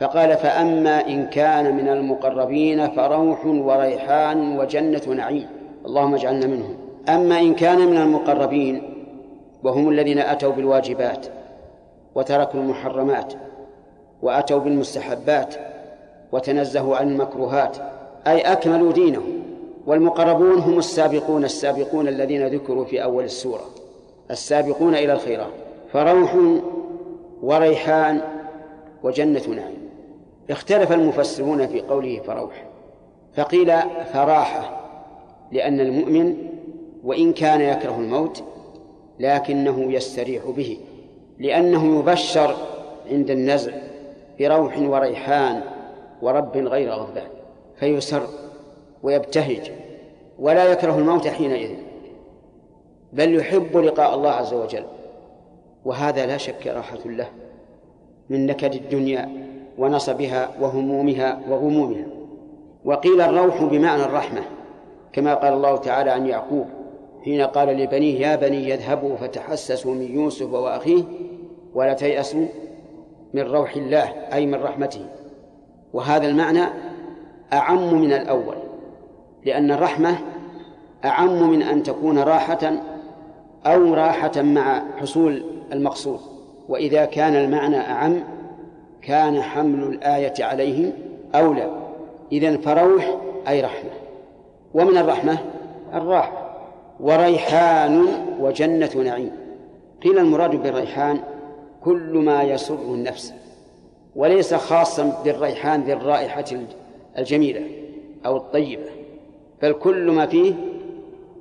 فقال 0.00 0.36
فأما 0.36 1.06
إن 1.06 1.26
كان 1.26 1.76
من 1.76 1.88
المقربين 1.88 2.90
فروح 2.90 3.46
وريحان 3.46 4.58
وجنة 4.58 5.02
نعيم 5.16 5.46
اللهم 5.86 6.14
اجعلنا 6.14 6.46
منهم. 6.46 6.76
أما 7.08 7.40
إن 7.40 7.54
كان 7.54 7.78
من 7.78 7.96
المقربين 7.96 8.82
وهم 9.64 9.88
الذين 9.88 10.18
أتوا 10.18 10.52
بالواجبات 10.52 11.26
وتركوا 12.14 12.60
المحرمات 12.60 13.32
وأتوا 14.22 14.58
بالمستحبات 14.58 15.54
وتنزهوا 16.32 16.96
عن 16.96 17.08
المكروهات 17.08 17.76
أي 18.26 18.40
أكملوا 18.40 18.92
دينهم. 18.92 19.42
والمقربون 19.86 20.58
هم 20.58 20.78
السابقون 20.78 21.44
السابقون 21.44 22.08
الذين 22.08 22.46
ذكروا 22.46 22.84
في 22.84 23.02
أول 23.02 23.24
السورة 23.24 23.64
السابقون 24.30 24.94
إلى 24.94 25.12
الخيرات. 25.12 25.52
فروح 25.92 26.36
وريحان 27.42 28.20
وجنة 29.02 29.42
نعيم 29.48 29.77
اختلف 30.50 30.92
المفسرون 30.92 31.66
في 31.66 31.80
قوله 31.80 32.20
فروح 32.26 32.64
فقيل 33.34 33.72
فراحة 34.12 34.80
لأن 35.52 35.80
المؤمن 35.80 36.36
وإن 37.04 37.32
كان 37.32 37.60
يكره 37.60 37.96
الموت 37.96 38.42
لكنه 39.20 39.92
يستريح 39.92 40.46
به 40.46 40.78
لأنه 41.38 41.98
يبشر 41.98 42.56
عند 43.10 43.30
النزع 43.30 43.72
بروح 44.40 44.78
وريحان 44.78 45.62
ورب 46.22 46.56
غير 46.56 46.90
غضبان 46.90 47.28
فيسر 47.76 48.26
ويبتهج 49.02 49.72
ولا 50.38 50.64
يكره 50.64 50.98
الموت 50.98 51.26
حينئذ 51.28 51.70
بل 53.12 53.34
يحب 53.34 53.76
لقاء 53.76 54.14
الله 54.14 54.30
عز 54.30 54.54
وجل 54.54 54.84
وهذا 55.84 56.26
لا 56.26 56.36
شك 56.36 56.66
راحة 56.66 56.98
له 57.04 57.28
من 58.30 58.46
نكد 58.46 58.74
الدنيا 58.74 59.47
ونصبها 59.78 60.50
وهمومها 60.60 61.40
وغمومها. 61.48 62.06
وقيل 62.84 63.20
الروح 63.20 63.64
بمعنى 63.64 64.02
الرحمة 64.04 64.40
كما 65.12 65.34
قال 65.34 65.52
الله 65.52 65.76
تعالى 65.76 66.10
عن 66.10 66.26
يعقوب 66.26 66.66
حين 67.24 67.42
قال 67.42 67.68
لبنيه 67.68 68.20
يا 68.20 68.36
بني 68.36 68.68
يذهبوا 68.68 69.16
فتحسسوا 69.16 69.94
من 69.94 70.14
يوسف 70.14 70.52
وأخيه 70.52 71.02
ولا 71.74 71.94
تيأسوا 71.94 72.46
من 73.34 73.42
روح 73.42 73.76
الله 73.76 74.04
أي 74.32 74.46
من 74.46 74.62
رحمته. 74.62 75.06
وهذا 75.92 76.26
المعنى 76.26 76.64
أعم 77.52 77.94
من 77.94 78.12
الأول 78.12 78.56
لأن 79.44 79.70
الرحمة 79.70 80.18
أعم 81.04 81.50
من 81.50 81.62
أن 81.62 81.82
تكون 81.82 82.18
راحة 82.18 82.72
أو 83.66 83.94
راحة 83.94 84.42
مع 84.42 84.82
حصول 85.00 85.44
المقصود. 85.72 86.20
وإذا 86.68 87.04
كان 87.04 87.36
المعنى 87.36 87.76
أعم 87.76 88.20
كان 89.02 89.42
حمل 89.42 89.82
الآية 89.82 90.34
عليه 90.40 90.92
أولى 91.34 91.70
إذن 92.32 92.58
فروح 92.58 93.18
أي 93.48 93.60
رحمة. 93.60 93.90
ومن 94.74 94.96
الرحمة؟ 94.98 95.38
الراحة. 95.94 96.48
وريحان 97.00 98.06
وجنة 98.40 98.90
نعيم. 98.96 99.30
قيل 100.02 100.18
المراد 100.18 100.62
بالريحان 100.62 101.20
كل 101.84 102.18
ما 102.18 102.42
يسر 102.42 102.74
النفس 102.74 103.34
وليس 104.16 104.54
خاصا 104.54 105.22
بالريحان 105.24 105.82
ذي 105.82 105.92
الرائحة 105.92 106.44
الجميلة 107.18 107.66
أو 108.26 108.36
الطيبة 108.36 108.90
بل 109.62 109.72
كل 109.72 110.10
ما 110.10 110.26
فيه 110.26 110.54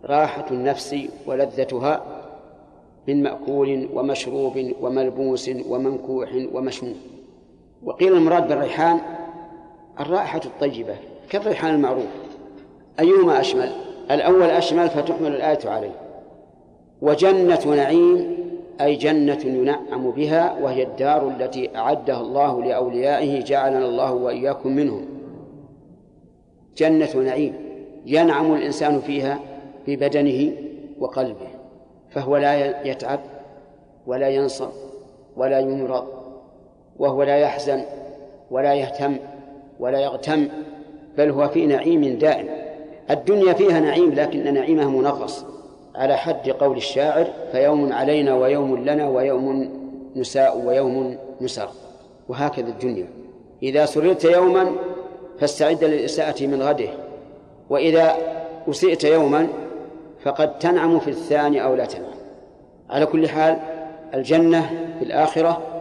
راحة 0.06 0.46
النفس 0.52 0.96
ولذتها 1.26 2.04
من 3.08 3.24
مأكول 3.24 3.90
ومشروب 3.94 4.72
وملبوس 4.82 5.50
ومنكوح 5.70 6.30
ومشموم. 6.54 6.96
وقيل 7.84 8.14
المراد 8.14 8.48
بالريحان 8.48 9.00
الرائحة 10.00 10.42
الطيبة 10.46 10.96
كالريحان 11.30 11.76
المعروف. 11.76 12.06
أيهما 13.00 13.40
أشمل؟ 13.40 13.72
الأول 14.12 14.44
أشمل 14.50 14.90
فتحمل 14.90 15.36
الآية 15.36 15.70
عليه. 15.70 15.92
وجنة 17.02 17.76
نعيم 17.76 18.38
أي 18.82 18.96
جنة 18.96 19.40
ينعم 19.46 20.12
بها 20.12 20.58
وهي 20.62 20.84
الدار 20.84 21.28
التي 21.28 21.78
أعدها 21.78 22.22
الله 22.22 22.64
لأوليائه 22.64 23.44
جعلنا 23.44 23.86
الله 23.86 24.14
وإياكم 24.14 24.72
منهم. 24.76 25.06
جنة 26.78 27.16
نعيم 27.16 27.54
ينعم 28.06 28.54
الإنسان 28.54 29.00
فيها 29.00 29.40
ببدنه 29.88 30.52
وقلبه 31.00 31.48
فهو 32.10 32.38
لا 32.38 32.86
يتعب 32.88 33.20
ولا 34.08 34.30
ينصب 34.30 34.70
ولا 35.36 35.60
يمرض. 35.60 36.17
وهو 37.00 37.24
لا 37.24 37.38
يحزن 37.38 37.82
ولا 38.52 38.74
يهتم 38.74 39.18
ولا 39.80 40.00
يغتم 40.00 40.48
بل 41.18 41.30
هو 41.30 41.48
في 41.48 41.66
نعيم 41.66 42.18
دائم. 42.18 42.48
الدنيا 43.12 43.54
فيها 43.54 43.80
نعيم 43.80 44.14
لكن 44.14 44.54
نعيمها 44.54 44.88
منغص. 44.88 45.46
على 45.96 46.18
حد 46.18 46.50
قول 46.50 46.78
الشاعر 46.78 47.28
فيوم 47.52 47.94
علينا 47.94 48.36
ويوم 48.36 48.78
لنا 48.78 49.10
ويوم 49.10 49.70
نساء 50.16 50.58
ويوم 50.66 51.18
نسر. 51.42 51.70
وهكذا 52.30 52.68
الدنيا. 52.68 53.08
إذا 53.64 53.86
سررت 53.86 54.26
يوما 54.26 54.72
فاستعد 55.40 55.84
للإساءة 55.84 56.46
من 56.46 56.62
غده. 56.62 56.90
وإذا 57.70 58.16
أسئت 58.70 59.04
يوما 59.04 59.48
فقد 60.24 60.60
تنعم 60.60 61.00
في 61.00 61.10
الثاني 61.10 61.64
أو 61.64 61.76
لا 61.76 61.86
تنعم. 61.86 62.18
على 62.90 63.06
كل 63.06 63.30
حال 63.30 63.58
الجنة 64.14 64.70
في 65.00 65.06
الآخرة 65.06 65.77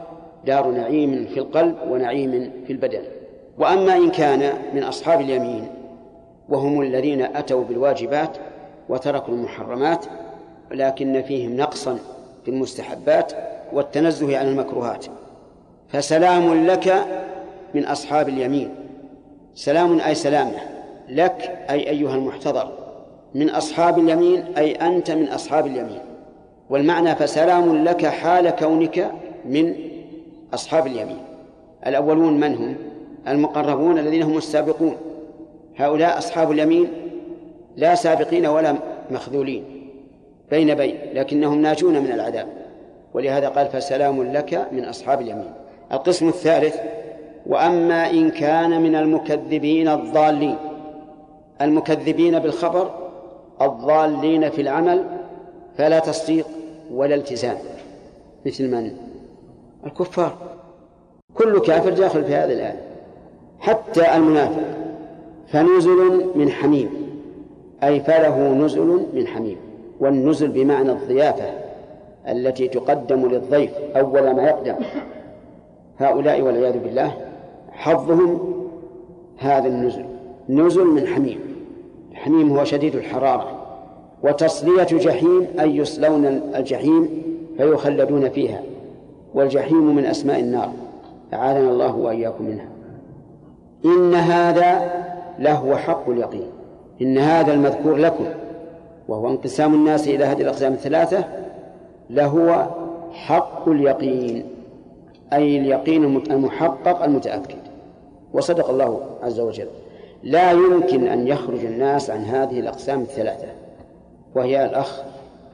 دار 0.47 0.67
نعيم 0.71 1.27
في 1.35 1.41
القلب 1.41 1.77
ونعيم 1.89 2.53
في 2.67 2.73
البدن. 2.73 3.03
وأما 3.59 3.97
إن 3.97 4.11
كان 4.11 4.53
من 4.75 4.83
أصحاب 4.83 5.21
اليمين 5.21 5.67
وهم 6.49 6.83
الذين 6.83 7.23
أتوا 7.23 7.65
بالواجبات 7.65 8.37
وتركوا 8.89 9.35
المحرمات 9.35 10.05
لكن 10.71 11.23
فيهم 11.23 11.57
نقصا 11.57 11.99
في 12.45 12.51
المستحبات 12.51 13.33
والتنزه 13.73 14.39
عن 14.39 14.49
المكروهات. 14.49 15.07
فسلام 15.89 16.67
لك 16.67 16.95
من 17.75 17.85
أصحاب 17.85 18.29
اليمين. 18.29 18.75
سلام 19.55 20.01
أي 20.01 20.15
سلامة 20.15 20.59
لك 21.09 21.67
أي 21.71 21.91
أيها 21.91 22.15
المحتضر. 22.15 22.73
من 23.35 23.51
أصحاب 23.51 23.99
اليمين 23.99 24.45
أي 24.59 24.73
أنت 24.73 25.11
من 25.11 25.29
أصحاب 25.29 25.67
اليمين. 25.67 26.01
والمعنى 26.71 27.15
فسلام 27.15 27.85
لك 27.85 28.07
حال 28.07 28.51
كونك 28.51 29.11
من 29.45 29.75
أصحاب 30.55 30.87
اليمين. 30.87 31.19
الأولون 31.87 32.41
من 32.41 32.55
هم؟ 32.55 32.77
المقربون 33.29 33.99
الذين 33.99 34.23
هم 34.23 34.37
السابقون. 34.37 34.97
هؤلاء 35.77 36.19
أصحاب 36.19 36.51
اليمين 36.51 36.89
لا 37.77 37.95
سابقين 37.95 38.47
ولا 38.47 38.75
مخذولين. 39.11 39.65
بين 40.51 40.75
بين 40.75 40.97
لكنهم 41.15 41.63
ناجون 41.63 41.99
من 41.99 42.13
العذاب. 42.13 42.49
ولهذا 43.15 43.49
قال 43.49 43.67
فسلام 43.67 44.23
لك 44.23 44.69
من 44.73 44.85
أصحاب 44.85 45.21
اليمين. 45.21 45.51
القسم 45.93 46.29
الثالث 46.29 46.77
وأما 47.47 48.11
إن 48.11 48.31
كان 48.31 48.83
من 48.83 48.95
المكذبين 48.95 49.89
الضالين. 49.89 50.57
المكذبين 51.61 52.39
بالخبر 52.39 52.91
الضالين 53.63 54.51
في 54.51 54.61
العمل 54.61 55.05
فلا 55.79 55.99
تصديق 55.99 56.47
ولا 56.93 57.15
التزام. 57.15 57.57
مثل 58.47 58.71
من 58.71 59.06
الكفار. 59.87 60.37
كل 61.35 61.59
كافر 61.61 61.91
داخل 61.91 62.25
في 62.25 62.35
هذه 62.35 62.53
الآية 62.53 62.81
حتى 63.61 64.17
المنافق. 64.17 64.63
فنزل 65.49 66.27
من 66.35 66.51
حميم. 66.51 66.91
أي 67.83 68.01
فله 68.01 68.49
نزل 68.49 69.07
من 69.15 69.27
حميم. 69.27 69.57
والنزل 70.01 70.49
بمعنى 70.49 70.93
الضيافة 70.93 71.51
التي 72.29 72.69
تقدم 72.69 73.29
للضيف 73.29 73.71
أول 73.97 74.31
ما 74.37 74.43
يقدم. 74.43 74.75
هؤلاء 75.99 76.41
والعياذ 76.41 76.79
بالله 76.79 77.13
حظهم 77.71 78.53
هذا 79.39 79.69
النزل. 79.69 80.05
نزل 80.49 80.85
من 80.85 81.07
حميم. 81.07 81.41
الحميم 82.13 82.59
هو 82.59 82.65
شديد 82.65 82.95
الحرارة. 82.95 83.63
وتصلية 84.23 84.83
جحيم 84.83 85.47
أي 85.61 85.77
يصلون 85.77 86.27
الجحيم 86.27 87.23
فيخلدون 87.57 88.29
فيها. 88.29 88.63
والجحيم 89.37 89.97
من 89.97 90.05
أسماء 90.05 90.41
النار. 90.41 90.71
أعاذنا 91.35 91.71
الله 91.71 91.97
وإياكم 91.97 92.45
منها. 92.45 92.69
إن 93.85 94.15
هذا 94.15 94.91
لهو 95.39 95.77
حق 95.77 96.11
اليقين. 96.11 96.47
إن 97.03 97.19
هذا 97.19 97.53
المذكور 97.53 97.97
لكم 97.97 98.25
وهو 99.09 99.29
انقسام 99.29 99.75
الناس 99.75 100.09
إلى 100.09 100.25
هذه 100.25 100.43
الأقسام 100.43 100.73
الثلاثة 100.73 101.25
لهو 102.11 102.67
حق 103.13 103.69
اليقين 103.69 104.45
أي 105.33 105.59
اليقين 105.59 106.05
المحقق 106.05 107.05
المتأكد. 107.05 107.59
وصدق 108.33 108.71
الله 108.71 109.01
عز 109.23 109.41
وجل. 109.41 109.69
لا 110.23 110.53
يمكن 110.53 111.07
أن 111.07 111.29
يخرج 111.29 111.65
الناس 111.65 112.11
عن 112.11 112.25
هذه 112.25 112.61
الأقسام 112.61 113.01
الثلاثة 113.01 113.49
وهي 114.35 114.65
الأخ 114.65 115.03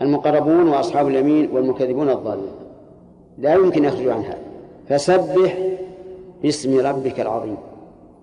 المقربون 0.02 0.68
وأصحاب 0.68 1.08
اليمين 1.08 1.50
والمكذبون 1.52 2.10
الضالون 2.10 2.61
لا 3.38 3.54
يمكن 3.54 3.84
يخرجوا 3.84 4.12
عن 4.12 4.22
هذا. 4.22 4.38
فسبح 4.88 5.58
باسم 6.42 6.78
ربك 6.86 7.20
العظيم. 7.20 7.56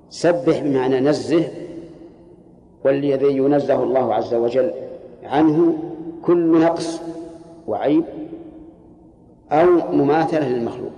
سبح 0.09 0.59
بمعنى 0.59 0.99
نزه 0.99 1.47
والذي 2.85 3.37
ينزه 3.37 3.83
الله 3.83 4.13
عز 4.13 4.33
وجل 4.33 4.71
عنه 5.23 5.73
كل 6.23 6.59
نقص 6.59 7.01
وعيب 7.67 8.03
أو 9.51 9.67
مماثلة 9.91 10.49
للمخلوق. 10.49 10.91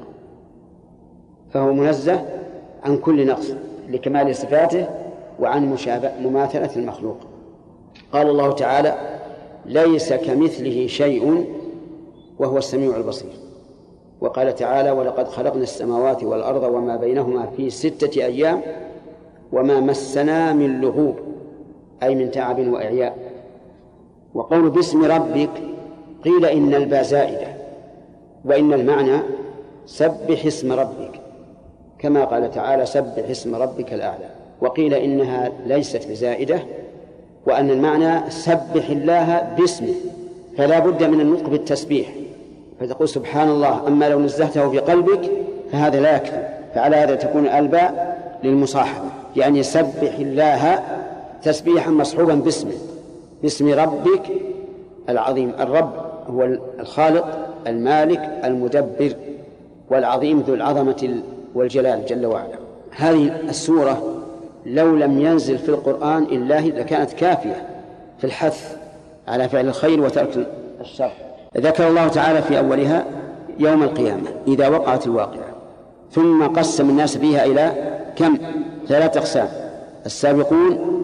فهو 1.54 1.74
منزه 1.74 2.26
عن 2.84 2.98
كل 2.98 3.28
نقص 3.28 3.54
لكمال 3.90 4.36
صفاته 4.36 4.88
وعن 5.40 5.66
مشابه 5.66 6.12
مماثلة 6.20 6.76
المخلوق. 6.76 7.18
قال 8.14 8.30
الله 8.30 8.52
تعالى 8.52 9.20
ليس 9.66 10.14
كمثله 10.14 10.88
شيء 10.88 11.46
وهو 12.40 12.58
السميع 12.58 12.96
البصير. 12.98 13.41
وقال 14.22 14.56
تعالى 14.56 14.92
ولقد 14.92 15.28
خلقنا 15.28 15.64
السماوات 15.64 16.24
والأرض 16.24 16.64
وما 16.64 16.96
بينهما 16.96 17.46
في 17.58 17.70
ستة 17.70 18.26
أيام 18.26 18.62
وما 19.52 19.80
مسنا 19.80 20.54
من 20.54 20.82
لغوب 20.82 21.16
أي 22.04 22.16
من 22.16 22.32
تعب 22.32 22.68
وإعياء. 22.68 23.18
وقول 24.34 24.70
باسم 24.70 25.06
ربك 25.06 25.50
قيل 26.24 26.46
إن 26.46 26.74
الباء 26.74 27.04
زائدة 27.04 27.48
وإن 28.46 28.74
المعنى 28.74 29.22
سبح 29.86 30.46
اسم 30.46 30.72
ربك. 30.72 31.20
كما 32.00 32.26
قال 32.26 32.52
تعالى 32.52 32.86
سبح 32.86 33.30
اسم 33.30 33.56
ربك 33.56 33.94
الأعلى. 33.94 34.30
وقيل 34.62 34.94
إنها 34.94 35.52
ليست 35.66 36.08
بزائدة. 36.10 36.60
وأن 37.48 37.70
المعنى 37.70 38.32
سبح 38.32 38.90
الله 38.90 39.56
باسمه. 39.58 39.94
فلا 40.58 40.80
بد 40.80 41.04
من 41.04 41.22
النطق 41.22 41.50
بالتسبيح. 41.50 42.21
فتقول 42.82 43.10
سبحان 43.10 43.50
الله 43.50 43.88
أما 43.88 44.10
لو 44.10 44.20
نزهته 44.20 44.70
في 44.70 44.80
قلبك 44.80 45.32
فهذا 45.72 46.00
لا 46.00 46.16
يكفي 46.16 46.48
فعلى 46.76 46.96
هذا 46.96 47.16
تكون 47.16 47.48
ألباء 47.48 48.18
للمصاحبة. 48.44 49.06
يعني 49.36 49.64
سبح 49.64 50.20
الله 50.20 50.80
تسبيحا 51.44 51.92
مصحوبا 51.92 52.36
باسمه 52.36 52.72
باسم 53.42 53.74
ربك 53.74 54.22
العظيم. 55.10 55.54
الرب 55.60 55.94
هو 56.28 56.58
الخالق 56.80 57.48
المالك 57.68 58.40
المدبر 58.44 59.16
والعظيم 59.90 60.40
ذو 60.40 60.54
العظمة 60.54 61.22
والجلال 61.56 62.06
جل 62.06 62.26
وعلا. 62.26 62.56
هذه 62.92 63.32
السورة 63.50 64.02
لو 64.66 64.96
لم 64.96 65.22
ينزل 65.22 65.58
في 65.58 65.70
القرآن 65.70 66.24
إلا 66.24 66.60
لكانت 66.60 67.14
كافية 67.14 67.68
في 68.18 68.24
الحث 68.24 68.78
على 69.28 69.50
فعل 69.50 69.68
الخير 69.68 70.02
وترك 70.02 70.48
الشر. 70.82 71.12
ذكر 71.58 71.88
الله 71.88 72.08
تعالى 72.08 72.42
في 72.42 72.58
أولها 72.58 73.06
يوم 73.60 73.84
القيامة 73.84 74.30
إذا 74.48 74.68
وقعت 74.68 75.06
الواقعة. 75.08 75.52
ثم 76.12 76.44
قسم 76.44 76.90
الناس 76.90 77.18
فيها 77.18 77.46
إلى 77.46 77.72
كم؟ 78.16 78.38
ثلاثة 78.88 79.20
أقسام 79.20 79.48
السابقون 80.06 81.04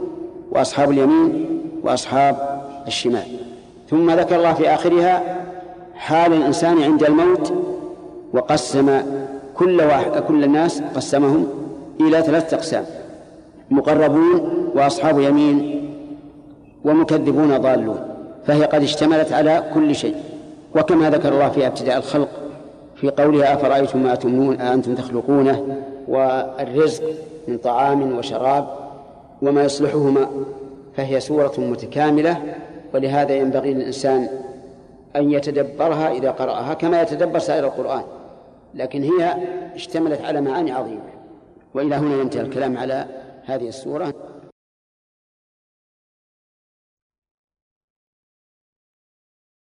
وأصحاب 0.51 0.91
اليمين 0.91 1.61
وأصحاب 1.83 2.59
الشمال. 2.87 3.27
ثم 3.89 4.11
ذكر 4.11 4.35
الله 4.35 4.53
في 4.53 4.73
آخرها 4.73 5.23
حال 5.95 6.33
الإنسان 6.33 6.83
عند 6.83 7.03
الموت 7.03 7.53
وقسم 8.33 9.01
كل 9.55 9.81
واحد 9.81 10.11
كل 10.11 10.43
الناس 10.43 10.81
قسمهم 10.95 11.47
إلى 12.01 12.21
ثلاثة 12.21 12.57
أقسام 12.57 12.85
مقربون 13.71 14.69
وأصحاب 14.75 15.19
يمين 15.19 15.83
ومكذبون 16.85 17.57
ضالون 17.57 17.99
فهي 18.45 18.63
قد 18.63 18.83
اشتملت 18.83 19.33
على 19.33 19.63
كل 19.73 19.95
شيء. 19.95 20.15
وكما 20.76 21.10
ذكر 21.10 21.34
الله 21.34 21.49
في 21.49 21.68
ابتداء 21.68 21.98
الخلق 21.98 22.30
في 22.95 23.10
قولها 23.10 23.53
أفرأيتم 23.53 24.03
ما 24.03 24.15
تمنون 24.15 24.61
أأنتم 24.61 24.95
تخلقونه؟ 24.95 25.77
والرزق 26.07 27.03
من 27.48 27.57
طعام 27.57 28.18
وشراب 28.18 28.68
وما 29.41 29.64
يصلحهما 29.64 30.27
فهي 30.95 31.19
سورة 31.19 31.53
متكاملة 31.57 32.44
ولهذا 32.94 33.35
ينبغي 33.35 33.73
للإنسان 33.73 34.27
أن 35.15 35.31
يتدبرها 35.31 36.11
إذا 36.11 36.31
قرأها 36.31 36.73
كما 36.73 37.02
يتدبر 37.02 37.39
سائر 37.39 37.65
القرآن 37.65 38.03
لكن 38.76 39.03
هي 39.03 39.35
اشتملت 39.76 40.22
على 40.22 40.41
معاني 40.41 40.72
عظيمة. 40.72 41.02
وإلى 41.73 41.95
هنا 41.95 42.22
ينتهي 42.22 42.41
الكلام 42.41 42.77
على 42.77 43.06
هذه 43.45 43.68
السورة. 43.68 44.14